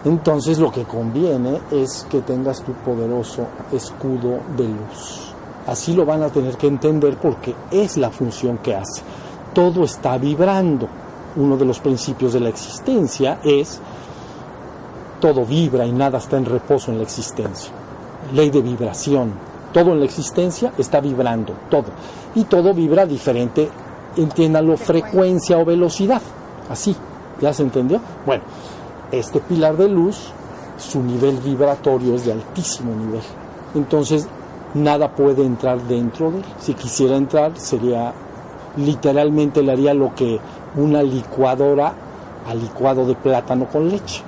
Entonces 0.05 0.59
lo 0.59 0.72
que 0.72 0.84
conviene 0.84 1.61
es 1.70 2.07
que 2.09 2.22
tengas 2.22 2.62
tu 2.62 2.72
poderoso 2.72 3.47
escudo 3.72 4.41
de 4.57 4.64
luz. 4.64 5.34
Así 5.66 5.93
lo 5.93 6.07
van 6.07 6.22
a 6.22 6.30
tener 6.30 6.57
que 6.57 6.66
entender 6.66 7.18
porque 7.18 7.55
es 7.70 7.97
la 7.97 8.11
función 8.11 8.59
que 8.59 8.74
hace. 8.74 9.03
Todo 9.53 9.84
está 9.84 10.16
vibrando. 10.16 10.88
Uno 11.37 11.57
de 11.57 11.64
los 11.64 11.81
principios 11.81 12.33
de 12.33 12.41
la 12.41 12.49
existencia 12.49 13.39
es 13.45 13.81
todo 15.20 15.45
vibra 15.45 15.87
y 15.87 15.93
nada 15.93 16.18
está 16.18 16.37
en 16.37 16.47
reposo 16.47 16.91
en 16.91 16.99
la 16.99 17.05
existencia. 17.05 17.70
Ley 18.33 18.51
de 18.51 18.62
vibración. 18.62 19.33
Todo 19.72 19.93
en 19.93 20.01
la 20.01 20.07
existencia 20.07 20.72
está 20.78 21.01
vibrando, 21.01 21.55
todo. 21.70 21.87
Y 22.35 22.45
todo 22.45 22.74
vibra 22.74 23.07
diferente, 23.07 23.68
entiéndanlo, 24.16 24.76
frecuencia 24.76 25.59
o 25.59 25.64
velocidad. 25.64 26.20
Así, 26.68 26.97
¿ya 27.41 27.53
se 27.53 27.62
entendió? 27.62 28.01
Bueno, 28.26 28.43
este 29.12 29.39
pilar 29.39 29.76
de 29.76 29.89
luz, 29.89 30.33
su 30.76 31.03
nivel 31.03 31.37
vibratorio 31.39 32.16
es 32.16 32.24
de 32.24 32.33
altísimo 32.33 32.95
nivel. 32.95 33.22
Entonces, 33.74 34.26
nada 34.74 35.14
puede 35.14 35.45
entrar 35.45 35.81
dentro 35.83 36.33
de 36.33 36.39
él. 36.39 36.45
Si 36.59 36.74
quisiera 36.74 37.16
entrar, 37.16 37.53
sería 37.57 38.12
literalmente 38.77 39.62
le 39.62 39.73
haría 39.73 39.95
lo 39.95 40.14
que 40.14 40.39
una 40.77 41.03
licuadora 41.03 41.93
al 42.49 42.61
licuado 42.61 43.07
de 43.07 43.14
plátano 43.14 43.66
con 43.66 43.89
leche. 43.89 44.23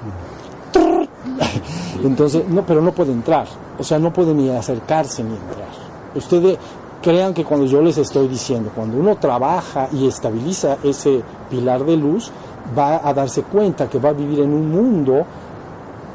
Entonces, 2.03 2.49
no, 2.49 2.65
pero 2.67 2.81
no 2.81 2.93
puede 2.93 3.13
entrar. 3.13 3.47
O 3.79 3.85
sea, 3.85 3.99
no 3.99 4.13
puede 4.13 4.35
ni 4.35 4.49
acercarse 4.51 5.23
ni 5.23 5.35
entrar. 5.35 5.69
Ustedes 6.15 6.59
crean 7.01 7.35
que 7.35 7.45
cuando 7.45 7.67
yo 7.67 7.81
les 7.83 7.99
estoy 7.99 8.29
diciendo, 8.29 8.71
cuando 8.75 8.99
uno 8.99 9.17
trabaja 9.17 9.89
y 9.93 10.07
estabiliza 10.07 10.79
ese 10.83 11.23
pilar 11.51 11.85
de 11.85 11.97
luz, 11.97 12.31
va 12.77 13.07
a 13.07 13.13
darse 13.13 13.43
cuenta 13.43 13.89
que 13.89 13.99
va 13.99 14.11
a 14.11 14.13
vivir 14.13 14.41
en 14.41 14.53
un 14.53 14.71
mundo 14.71 15.25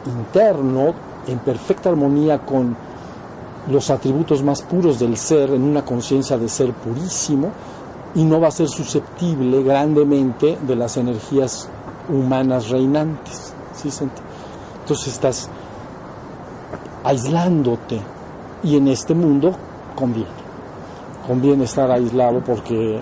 interno 0.06 0.94
en 1.28 1.40
perfecta 1.40 1.90
armonía 1.90 2.40
con 2.40 2.76
los 3.70 3.90
atributos 3.90 4.42
más 4.44 4.62
puros 4.62 4.98
del 4.98 5.18
ser, 5.18 5.50
en 5.50 5.64
una 5.64 5.84
conciencia 5.84 6.38
de 6.38 6.48
ser 6.48 6.72
purísimo, 6.72 7.50
y 8.18 8.24
no 8.24 8.42
va 8.42 8.48
a 8.48 8.52
ser 8.52 8.68
susceptible 8.68 9.62
grandemente 9.62 10.58
de 10.60 10.76
las 10.76 10.98
energías 10.98 11.70
humanas 12.10 12.70
reinantes. 12.70 13.54
¿sí? 13.76 13.90
Entonces 14.82 15.08
estás 15.08 15.50
aislándote 17.04 18.02
y 18.64 18.76
en 18.76 18.88
este 18.88 19.14
mundo 19.14 19.56
conviene. 19.96 20.48
Conviene 21.28 21.66
estar 21.66 21.92
aislado 21.92 22.42
porque 22.44 23.00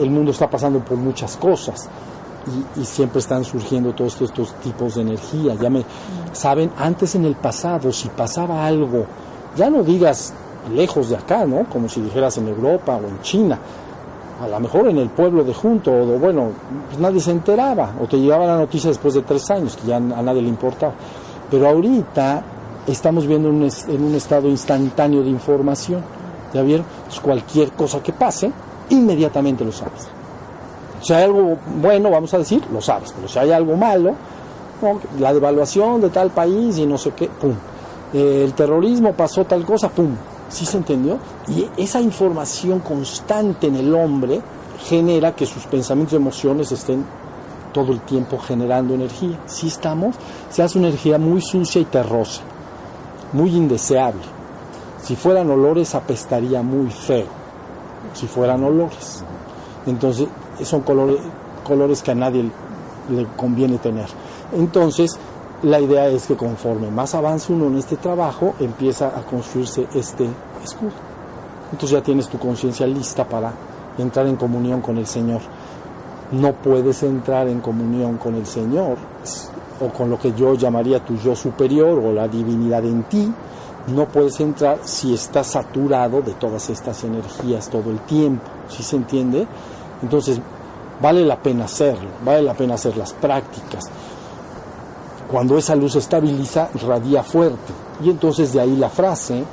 el 0.00 0.10
mundo 0.10 0.30
está 0.30 0.48
pasando 0.48 0.78
por 0.80 0.96
muchas 0.96 1.36
cosas 1.36 1.90
y, 2.78 2.84
siempre 2.84 3.18
están 3.18 3.44
surgiendo 3.44 3.92
todos 3.92 4.22
estos, 4.22 4.54
tipos 4.54 4.94
de 4.94 5.02
energía. 5.02 5.54
Ya 5.60 5.68
me 5.68 5.84
saben, 6.32 6.70
antes 6.78 7.14
en 7.14 7.26
el 7.26 7.34
pasado, 7.34 7.92
si 7.92 8.08
pasaba 8.08 8.66
algo, 8.66 9.04
ya 9.54 9.68
no 9.68 9.82
digas 9.82 10.32
lejos 10.72 11.10
de 11.10 11.16
acá, 11.16 11.44
¿no? 11.44 11.64
Como 11.68 11.90
si 11.90 12.00
dijeras 12.00 12.38
en 12.38 12.48
Europa 12.48 12.96
o 12.96 13.06
en 13.06 13.20
China. 13.20 13.58
A 14.42 14.48
lo 14.48 14.60
mejor 14.60 14.88
en 14.88 14.98
el 14.98 15.08
pueblo 15.08 15.44
de 15.44 15.54
junto, 15.54 15.90
o 15.90 16.18
bueno, 16.18 16.50
pues 16.88 16.98
nadie 16.98 17.20
se 17.20 17.30
enteraba, 17.30 17.94
o 18.00 18.06
te 18.06 18.18
llegaba 18.18 18.46
la 18.46 18.58
noticia 18.58 18.90
después 18.90 19.14
de 19.14 19.22
tres 19.22 19.50
años, 19.50 19.76
que 19.76 19.86
ya 19.86 19.96
a 19.96 20.00
nadie 20.00 20.42
le 20.42 20.48
importaba. 20.48 20.92
Pero 21.50 21.68
ahorita 21.68 22.42
estamos 22.86 23.26
viendo 23.26 23.48
en 23.48 24.04
un 24.04 24.14
estado 24.14 24.48
instantáneo 24.48 25.22
de 25.22 25.30
información. 25.30 26.02
¿Ya 26.52 26.62
vieron? 26.62 26.86
Pues 27.06 27.20
cualquier 27.20 27.72
cosa 27.72 28.02
que 28.02 28.12
pase, 28.12 28.50
inmediatamente 28.90 29.64
lo 29.64 29.72
sabes. 29.72 30.08
Si 31.00 31.12
hay 31.12 31.24
algo 31.24 31.56
bueno, 31.80 32.10
vamos 32.10 32.32
a 32.34 32.38
decir, 32.38 32.62
lo 32.72 32.80
sabes, 32.80 33.12
pero 33.12 33.28
si 33.28 33.38
hay 33.38 33.52
algo 33.52 33.76
malo, 33.76 34.14
la 35.18 35.32
devaluación 35.32 36.00
de 36.00 36.10
tal 36.10 36.30
país 36.30 36.78
y 36.78 36.86
no 36.86 36.98
sé 36.98 37.12
qué, 37.12 37.28
pum. 37.28 37.54
Eh, 38.12 38.42
el 38.44 38.54
terrorismo 38.54 39.12
pasó 39.12 39.44
tal 39.44 39.64
cosa, 39.64 39.88
pum. 39.88 40.14
¿Sí 40.48 40.64
se 40.64 40.76
entendió? 40.76 41.18
Y 41.48 41.68
esa 41.76 42.00
información 42.00 42.80
constante 42.80 43.66
en 43.66 43.76
el 43.76 43.94
hombre 43.94 44.40
genera 44.84 45.34
que 45.34 45.46
sus 45.46 45.64
pensamientos 45.64 46.14
y 46.14 46.16
emociones 46.16 46.72
estén 46.72 47.04
todo 47.72 47.92
el 47.92 48.00
tiempo 48.00 48.38
generando 48.38 48.94
energía. 48.94 49.38
Si 49.46 49.66
estamos, 49.66 50.16
se 50.50 50.62
hace 50.62 50.78
una 50.78 50.88
energía 50.88 51.18
muy 51.18 51.40
sucia 51.42 51.80
y 51.80 51.84
terrosa, 51.84 52.42
muy 53.32 53.54
indeseable. 53.54 54.22
Si 55.02 55.14
fueran 55.14 55.50
olores 55.50 55.94
apestaría 55.94 56.62
muy 56.62 56.90
feo, 56.90 57.26
si 58.14 58.26
fueran 58.26 58.64
olores. 58.64 59.22
Entonces, 59.86 60.28
son 60.62 60.80
colores, 60.80 61.18
colores 61.64 62.02
que 62.02 62.12
a 62.12 62.14
nadie 62.14 62.50
le 63.10 63.26
conviene 63.36 63.78
tener. 63.78 64.06
Entonces, 64.52 65.18
la 65.62 65.80
idea 65.80 66.06
es 66.08 66.26
que 66.26 66.36
conforme 66.36 66.90
más 66.90 67.14
avance 67.14 67.52
uno 67.52 67.66
en 67.66 67.76
este 67.76 67.96
trabajo, 67.96 68.54
empieza 68.60 69.08
a 69.08 69.22
construirse 69.22 69.86
este 69.94 70.28
escudo. 70.62 70.92
Entonces 71.72 71.98
ya 71.98 72.02
tienes 72.02 72.28
tu 72.28 72.38
conciencia 72.38 72.86
lista 72.86 73.24
para 73.24 73.52
entrar 73.98 74.26
en 74.26 74.36
comunión 74.36 74.80
con 74.80 74.98
el 74.98 75.06
Señor. 75.06 75.40
No 76.32 76.52
puedes 76.52 77.02
entrar 77.02 77.48
en 77.48 77.60
comunión 77.60 78.18
con 78.18 78.34
el 78.34 78.46
Señor 78.46 78.96
o 79.80 79.88
con 79.88 80.10
lo 80.10 80.18
que 80.18 80.32
yo 80.32 80.54
llamaría 80.54 81.04
tu 81.04 81.16
yo 81.16 81.34
superior 81.34 81.98
o 81.98 82.12
la 82.12 82.28
divinidad 82.28 82.84
en 82.84 83.04
ti. 83.04 83.32
No 83.94 84.06
puedes 84.06 84.40
entrar 84.40 84.78
si 84.82 85.14
estás 85.14 85.46
saturado 85.48 86.20
de 86.20 86.32
todas 86.32 86.68
estas 86.70 87.04
energías 87.04 87.68
todo 87.68 87.90
el 87.90 88.00
tiempo. 88.00 88.44
¿Sí 88.68 88.82
se 88.82 88.96
entiende? 88.96 89.46
Entonces, 90.02 90.40
vale 91.00 91.24
la 91.24 91.40
pena 91.40 91.64
hacerlo, 91.64 92.08
vale 92.24 92.42
la 92.42 92.54
pena 92.54 92.74
hacer 92.74 92.96
las 92.96 93.12
prácticas. 93.12 93.84
Cuando 95.30 95.58
esa 95.58 95.74
luz 95.74 95.96
estabiliza, 95.96 96.68
radia 96.86 97.22
fuerte. 97.22 97.72
Y 98.02 98.10
entonces 98.10 98.52
de 98.52 98.60
ahí 98.60 98.76
la 98.76 98.90
frase, 98.90 99.44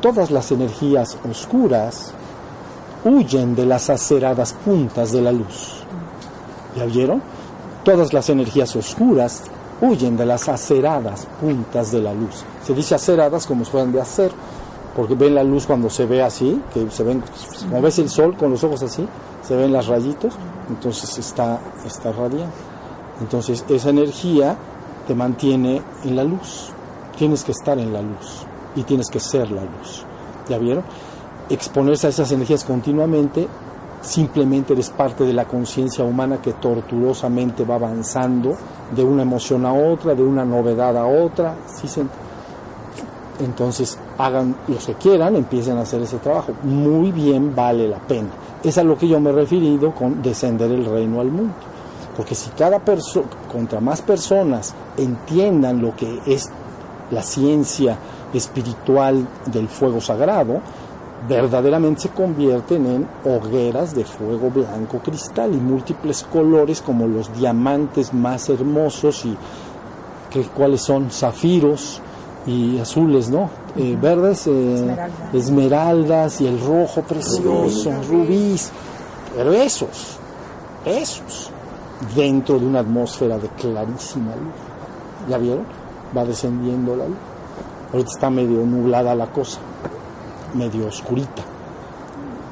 todas 0.00 0.30
las 0.30 0.50
energías 0.50 1.16
oscuras 1.28 2.12
huyen 3.04 3.54
de 3.54 3.66
las 3.66 3.90
aceradas 3.90 4.54
puntas 4.64 5.12
de 5.12 5.22
la 5.22 5.32
luz. 5.32 5.82
¿Ya 6.76 6.86
vieron? 6.86 7.22
Todas 7.84 8.12
las 8.12 8.28
energías 8.30 8.74
oscuras 8.74 9.44
huyen 9.80 10.16
de 10.16 10.26
las 10.26 10.48
aceradas 10.48 11.26
puntas 11.40 11.92
de 11.92 12.00
la 12.00 12.14
luz. 12.14 12.42
Se 12.64 12.74
dice 12.74 12.94
aceradas 12.94 13.46
como 13.46 13.64
fueran 13.64 13.92
de 13.92 14.00
hacer, 14.00 14.32
porque 14.96 15.14
ven 15.14 15.34
la 15.34 15.44
luz 15.44 15.66
cuando 15.66 15.90
se 15.90 16.06
ve 16.06 16.22
así, 16.22 16.60
que 16.72 16.90
se 16.90 17.02
ven, 17.02 17.22
como 17.68 17.82
ves 17.82 17.98
el 17.98 18.08
sol 18.08 18.36
con 18.36 18.50
los 18.50 18.64
ojos 18.64 18.82
así, 18.82 19.06
se 19.46 19.54
ven 19.56 19.72
las 19.72 19.86
rayitos, 19.86 20.34
entonces 20.68 21.18
está, 21.18 21.60
está 21.84 22.12
radiante. 22.12 22.56
Entonces 23.20 23.64
esa 23.68 23.90
energía 23.90 24.56
te 25.06 25.14
mantiene 25.14 25.80
en 26.04 26.16
la 26.16 26.24
luz. 26.24 26.70
Tienes 27.16 27.44
que 27.44 27.52
estar 27.52 27.78
en 27.78 27.92
la 27.92 28.02
luz 28.02 28.44
y 28.76 28.82
tienes 28.82 29.08
que 29.08 29.20
ser 29.20 29.50
la 29.50 29.62
luz. 29.62 30.04
¿Ya 30.48 30.58
vieron? 30.58 30.82
Exponerse 31.48 32.06
a 32.06 32.10
esas 32.10 32.32
energías 32.32 32.64
continuamente 32.64 33.46
simplemente 34.00 34.74
eres 34.74 34.90
parte 34.90 35.24
de 35.24 35.32
la 35.32 35.46
conciencia 35.46 36.04
humana 36.04 36.38
que 36.42 36.52
tortuosamente 36.54 37.64
va 37.64 37.76
avanzando 37.76 38.54
de 38.94 39.02
una 39.02 39.22
emoción 39.22 39.64
a 39.64 39.72
otra, 39.72 40.14
de 40.14 40.22
una 40.22 40.44
novedad 40.44 40.96
a 40.98 41.06
otra. 41.06 41.54
¿sí 41.80 41.88
se- 41.88 42.04
Entonces, 43.40 43.98
hagan 44.18 44.54
los 44.68 44.84
que 44.86 44.94
quieran, 44.94 45.34
empiecen 45.36 45.76
a 45.78 45.82
hacer 45.82 46.02
ese 46.02 46.18
trabajo. 46.18 46.52
Muy 46.62 47.12
bien 47.12 47.54
vale 47.54 47.88
la 47.88 47.98
pena. 47.98 48.28
Es 48.62 48.78
a 48.78 48.84
lo 48.84 48.96
que 48.96 49.08
yo 49.08 49.18
me 49.20 49.30
he 49.30 49.32
referido 49.32 49.92
con 49.94 50.22
descender 50.22 50.70
el 50.70 50.84
reino 50.84 51.20
al 51.20 51.28
mundo. 51.30 51.54
Porque 52.16 52.34
si 52.34 52.50
cada 52.50 52.78
persona, 52.78 53.26
contra 53.50 53.80
más 53.80 54.02
personas 54.02 54.74
entiendan 54.96 55.82
lo 55.82 55.96
que 55.96 56.20
es 56.26 56.48
la 57.10 57.22
ciencia 57.22 57.96
espiritual 58.32 59.26
del 59.46 59.68
fuego 59.68 60.00
sagrado, 60.00 60.60
verdaderamente 61.28 62.02
se 62.02 62.08
convierten 62.10 62.86
en 62.86 63.08
hogueras 63.24 63.94
de 63.94 64.04
fuego 64.04 64.50
blanco 64.50 64.98
cristal 64.98 65.54
y 65.54 65.56
múltiples 65.56 66.22
colores 66.24 66.82
como 66.82 67.06
los 67.06 67.34
diamantes 67.34 68.12
más 68.12 68.48
hermosos 68.48 69.24
y 69.24 69.36
que, 70.30 70.42
cuáles 70.42 70.82
son 70.82 71.10
zafiros 71.10 72.00
y 72.46 72.78
azules, 72.78 73.30
¿no? 73.30 73.48
Eh, 73.76 73.96
verdes, 74.00 74.46
eh, 74.46 74.74
Esmeralda. 74.74 75.30
esmeraldas 75.32 76.40
y 76.40 76.46
el 76.46 76.60
rojo 76.60 77.02
precioso, 77.02 77.90
rubíes, 78.08 78.70
pero 79.34 79.52
esos, 79.52 80.18
esos, 80.84 81.50
dentro 82.14 82.58
de 82.58 82.66
una 82.66 82.80
atmósfera 82.80 83.38
de 83.38 83.48
clarísima 83.48 84.32
luz. 84.32 85.28
¿Ya 85.28 85.38
vieron? 85.38 85.64
Va 86.16 86.24
descendiendo 86.24 86.96
la 86.96 87.06
luz. 87.06 87.16
Ahorita 87.92 88.10
está 88.10 88.30
medio 88.30 88.64
nublada 88.64 89.14
la 89.14 89.26
cosa, 89.26 89.60
medio 90.54 90.88
oscurita. 90.88 91.42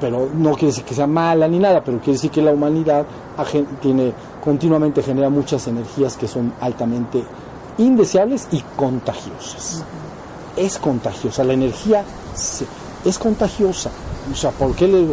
Pero 0.00 0.28
no 0.34 0.52
quiere 0.52 0.68
decir 0.68 0.84
que 0.84 0.94
sea 0.94 1.06
mala 1.06 1.48
ni 1.48 1.58
nada, 1.58 1.82
pero 1.82 1.98
quiere 1.98 2.12
decir 2.12 2.30
que 2.30 2.42
la 2.42 2.52
humanidad 2.52 3.04
tiene, 3.80 4.12
continuamente 4.42 5.02
genera 5.02 5.28
muchas 5.30 5.66
energías 5.66 6.16
que 6.16 6.28
son 6.28 6.52
altamente 6.60 7.24
indeseables 7.78 8.48
y 8.52 8.62
contagiosas. 8.76 9.84
Es 10.56 10.78
contagiosa, 10.78 11.44
la 11.44 11.54
energía 11.54 12.04
es 13.04 13.18
contagiosa. 13.18 13.90
O 14.30 14.36
sea, 14.36 14.50
¿por 14.50 14.74
qué 14.74 14.86
le.? 14.86 15.06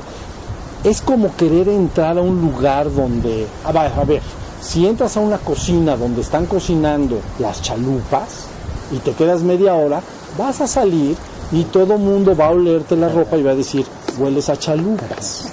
Es 0.83 1.01
como 1.01 1.35
querer 1.35 1.67
entrar 1.69 2.17
a 2.17 2.21
un 2.21 2.39
lugar 2.41 2.91
donde. 2.93 3.47
A 3.65 3.71
ver, 3.71 3.91
a 3.93 4.03
ver, 4.05 4.21
si 4.61 4.85
entras 4.87 5.17
a 5.17 5.19
una 5.19 5.37
cocina 5.37 5.97
donde 5.97 6.21
están 6.21 6.45
cocinando 6.45 7.19
las 7.39 7.61
chalupas 7.61 8.45
y 8.91 8.97
te 8.99 9.11
quedas 9.13 9.41
media 9.41 9.73
hora, 9.75 10.01
vas 10.37 10.61
a 10.61 10.67
salir 10.67 11.17
y 11.51 11.63
todo 11.65 11.97
mundo 11.97 12.35
va 12.35 12.47
a 12.47 12.51
olerte 12.51 12.95
la 12.95 13.09
ropa 13.09 13.35
y 13.37 13.43
va 13.43 13.51
a 13.51 13.55
decir, 13.55 13.85
hueles 14.17 14.49
a 14.49 14.57
chalupas. 14.57 15.47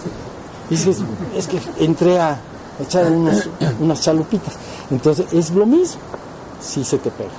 Y 0.70 0.74
dices, 0.76 0.98
es 1.36 1.46
que 1.48 1.58
entré 1.80 2.18
a 2.20 2.38
echar 2.80 3.10
unos- 3.10 3.48
unas 3.80 4.00
chalupitas. 4.02 4.54
Entonces, 4.90 5.26
es 5.32 5.50
lo 5.50 5.66
mismo 5.66 6.00
si 6.60 6.84
se 6.84 6.98
te 6.98 7.10
pega. 7.10 7.30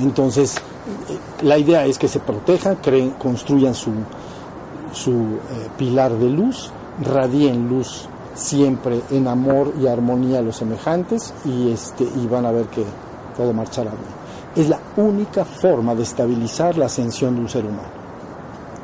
Entonces, 0.00 0.56
eh, 0.56 1.18
la 1.42 1.58
idea 1.58 1.86
es 1.86 1.98
que 1.98 2.06
se 2.08 2.20
protejan, 2.20 2.76
creen, 2.76 3.10
construyan 3.12 3.74
su, 3.74 3.90
su 4.92 5.12
eh, 5.12 5.68
pilar 5.76 6.12
de 6.12 6.30
luz, 6.30 6.70
radien 7.02 7.68
luz 7.68 8.08
siempre 8.34 9.00
en 9.10 9.28
amor 9.28 9.72
y 9.80 9.86
armonía 9.86 10.38
a 10.38 10.42
los 10.42 10.56
semejantes 10.56 11.32
y, 11.44 11.70
este, 11.70 12.04
y 12.04 12.26
van 12.26 12.46
a 12.46 12.52
ver 12.52 12.66
que 12.66 12.84
todo 13.36 13.52
marchará 13.52 13.90
bien. 13.90 14.26
Es 14.54 14.68
la 14.68 14.80
única 14.96 15.44
forma 15.44 15.94
de 15.94 16.02
estabilizar 16.02 16.78
la 16.78 16.86
ascensión 16.86 17.34
de 17.34 17.40
un 17.42 17.48
ser 17.48 17.64
humano. 17.64 18.06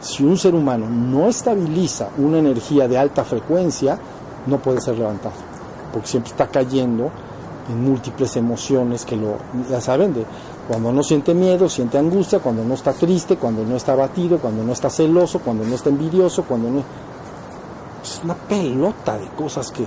Si 0.00 0.24
un 0.24 0.36
ser 0.36 0.54
humano 0.54 0.88
no 0.88 1.28
estabiliza 1.28 2.08
una 2.18 2.38
energía 2.38 2.88
de 2.88 2.98
alta 2.98 3.24
frecuencia, 3.24 3.98
no 4.46 4.58
puede 4.58 4.80
ser 4.80 4.98
levantado, 4.98 5.34
porque 5.92 6.08
siempre 6.08 6.32
está 6.32 6.48
cayendo 6.48 7.10
en 7.70 7.84
múltiples 7.84 8.36
emociones 8.36 9.04
que 9.04 9.16
lo, 9.16 9.36
ya 9.70 9.80
saben, 9.80 10.12
de 10.12 10.24
cuando 10.68 10.92
no 10.92 11.02
siente 11.02 11.34
miedo, 11.34 11.68
siente 11.68 11.98
angustia, 11.98 12.38
cuando 12.38 12.64
no 12.64 12.74
está 12.74 12.92
triste, 12.92 13.36
cuando 13.36 13.64
no 13.64 13.76
está 13.76 13.92
abatido, 13.92 14.38
cuando 14.38 14.62
no 14.62 14.72
está 14.72 14.88
celoso, 14.90 15.40
cuando 15.40 15.64
no 15.64 15.74
está 15.74 15.88
envidioso, 15.90 16.44
cuando 16.44 16.70
no... 16.70 16.82
Es 18.02 18.20
una 18.24 18.34
pelota 18.34 19.18
de 19.18 19.26
cosas 19.28 19.70
que... 19.70 19.84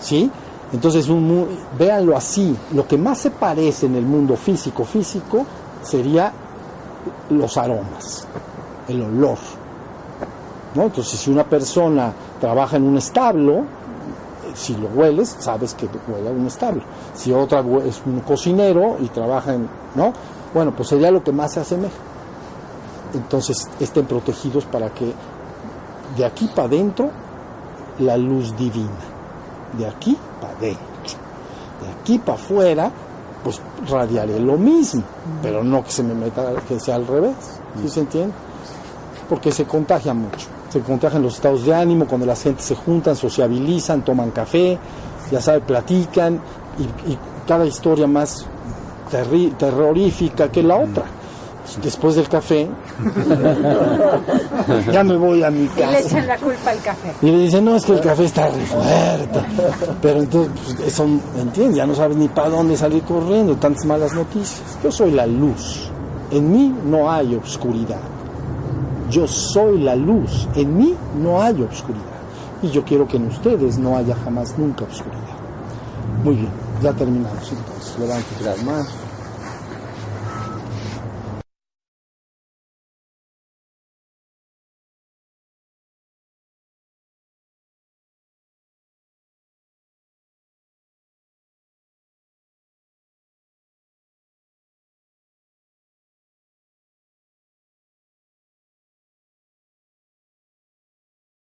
¿Sí? 0.00 0.30
Entonces, 0.72 1.08
un 1.08 1.26
mu- 1.26 1.46
véanlo 1.78 2.16
así, 2.16 2.54
lo 2.72 2.86
que 2.86 2.98
más 2.98 3.18
se 3.18 3.30
parece 3.30 3.86
en 3.86 3.94
el 3.94 4.04
mundo 4.04 4.36
físico, 4.36 4.84
físico, 4.84 5.46
sería 5.82 6.32
los 7.30 7.56
aromas, 7.56 8.26
el 8.88 9.00
olor. 9.02 9.38
Entonces, 10.74 11.18
si 11.18 11.30
una 11.30 11.44
persona 11.44 12.12
trabaja 12.40 12.76
en 12.76 12.84
un 12.84 12.98
establo, 12.98 13.62
si 14.54 14.76
lo 14.76 14.88
hueles, 14.88 15.36
sabes 15.38 15.74
que 15.74 15.88
huele 16.08 16.28
a 16.28 16.32
un 16.32 16.46
establo. 16.46 16.82
Si 17.14 17.32
otra 17.32 17.64
es 17.84 18.02
un 18.06 18.20
cocinero 18.20 18.96
y 19.00 19.08
trabaja 19.08 19.54
en, 19.54 19.68
¿no? 19.94 20.12
Bueno, 20.54 20.72
pues 20.74 20.88
sería 20.88 21.10
lo 21.10 21.22
que 21.22 21.32
más 21.32 21.52
se 21.52 21.60
asemeja. 21.60 21.94
Entonces, 23.14 23.68
estén 23.80 24.06
protegidos 24.06 24.64
para 24.64 24.90
que 24.90 25.12
de 26.16 26.24
aquí 26.24 26.48
para 26.48 26.68
adentro 26.68 27.10
la 27.98 28.16
luz 28.16 28.56
divina, 28.56 28.88
de 29.78 29.86
aquí 29.86 30.16
para 30.40 30.52
adentro, 30.52 30.84
de 31.82 32.00
aquí 32.00 32.18
para 32.18 32.38
afuera, 32.38 32.90
pues 33.42 33.60
radiaré 33.88 34.40
lo 34.40 34.56
mismo, 34.56 35.02
pero 35.42 35.62
no 35.62 35.84
que 35.84 35.90
se 35.90 36.02
me 36.02 36.14
meta, 36.14 36.52
que 36.66 36.80
sea 36.80 36.96
al 36.96 37.06
revés, 37.06 37.36
¿sí 37.80 37.88
se 37.88 38.00
entiende? 38.00 38.34
Porque 39.28 39.52
se 39.52 39.64
contagia 39.64 40.14
mucho, 40.14 40.46
se 40.74 40.80
contagian 40.80 41.22
los 41.22 41.34
estados 41.36 41.64
de 41.64 41.72
ánimo 41.74 42.04
cuando 42.06 42.26
las 42.26 42.42
gentes 42.42 42.64
se 42.66 42.74
juntan, 42.74 43.14
sociabilizan, 43.16 44.02
toman 44.04 44.30
café, 44.32 44.76
ya 45.30 45.40
sabe, 45.40 45.60
platican 45.60 46.40
y, 46.78 47.12
y 47.12 47.18
cada 47.46 47.64
historia 47.64 48.06
más 48.08 48.44
terri- 49.10 49.56
terrorífica 49.56 50.50
que 50.50 50.62
la 50.64 50.76
otra. 50.76 51.04
Después 51.82 52.16
del 52.16 52.28
café, 52.28 52.68
ya 54.92 55.02
me 55.04 55.16
voy 55.16 55.42
a 55.42 55.50
mi 55.50 55.60
Y 55.60 55.62
le 55.62 55.68
casa. 55.68 55.98
echan 56.00 56.26
la 56.26 56.36
culpa 56.36 56.70
al 56.70 56.80
café. 56.80 57.12
Y 57.22 57.26
le 57.30 57.38
dicen, 57.38 57.64
no, 57.64 57.76
es 57.76 57.84
que 57.86 57.92
el 57.92 58.00
café 58.00 58.24
está 58.24 58.48
re 58.48 58.66
fuerte. 58.66 59.40
Pero 60.02 60.18
entonces, 60.20 60.52
pues, 60.76 60.88
eso, 60.88 61.06
¿entiendes? 61.38 61.76
Ya 61.76 61.86
no 61.86 61.94
sabes 61.94 62.16
ni 62.16 62.28
para 62.28 62.50
dónde 62.50 62.76
salir 62.76 63.02
corriendo, 63.04 63.56
tantas 63.56 63.84
malas 63.86 64.12
noticias. 64.12 64.60
Yo 64.82 64.90
soy 64.92 65.12
la 65.12 65.24
luz. 65.26 65.88
En 66.30 66.50
mí 66.52 66.74
no 66.84 67.10
hay 67.10 67.34
oscuridad. 67.34 68.00
Yo 69.14 69.28
soy 69.28 69.78
la 69.78 69.94
luz. 69.94 70.48
En 70.56 70.76
mí 70.76 70.92
no 71.22 71.40
hay 71.40 71.62
oscuridad. 71.62 72.02
Y 72.62 72.70
yo 72.70 72.84
quiero 72.84 73.06
que 73.06 73.16
en 73.16 73.28
ustedes 73.28 73.78
no 73.78 73.96
haya 73.96 74.16
jamás 74.16 74.58
nunca 74.58 74.86
oscuridad. 74.86 75.38
Muy 76.24 76.34
bien, 76.34 76.50
ya 76.82 76.92
terminamos 76.92 77.52
entonces. 77.52 77.96
Levanten 77.96 78.44
las 78.44 78.64
manos. 78.64 79.03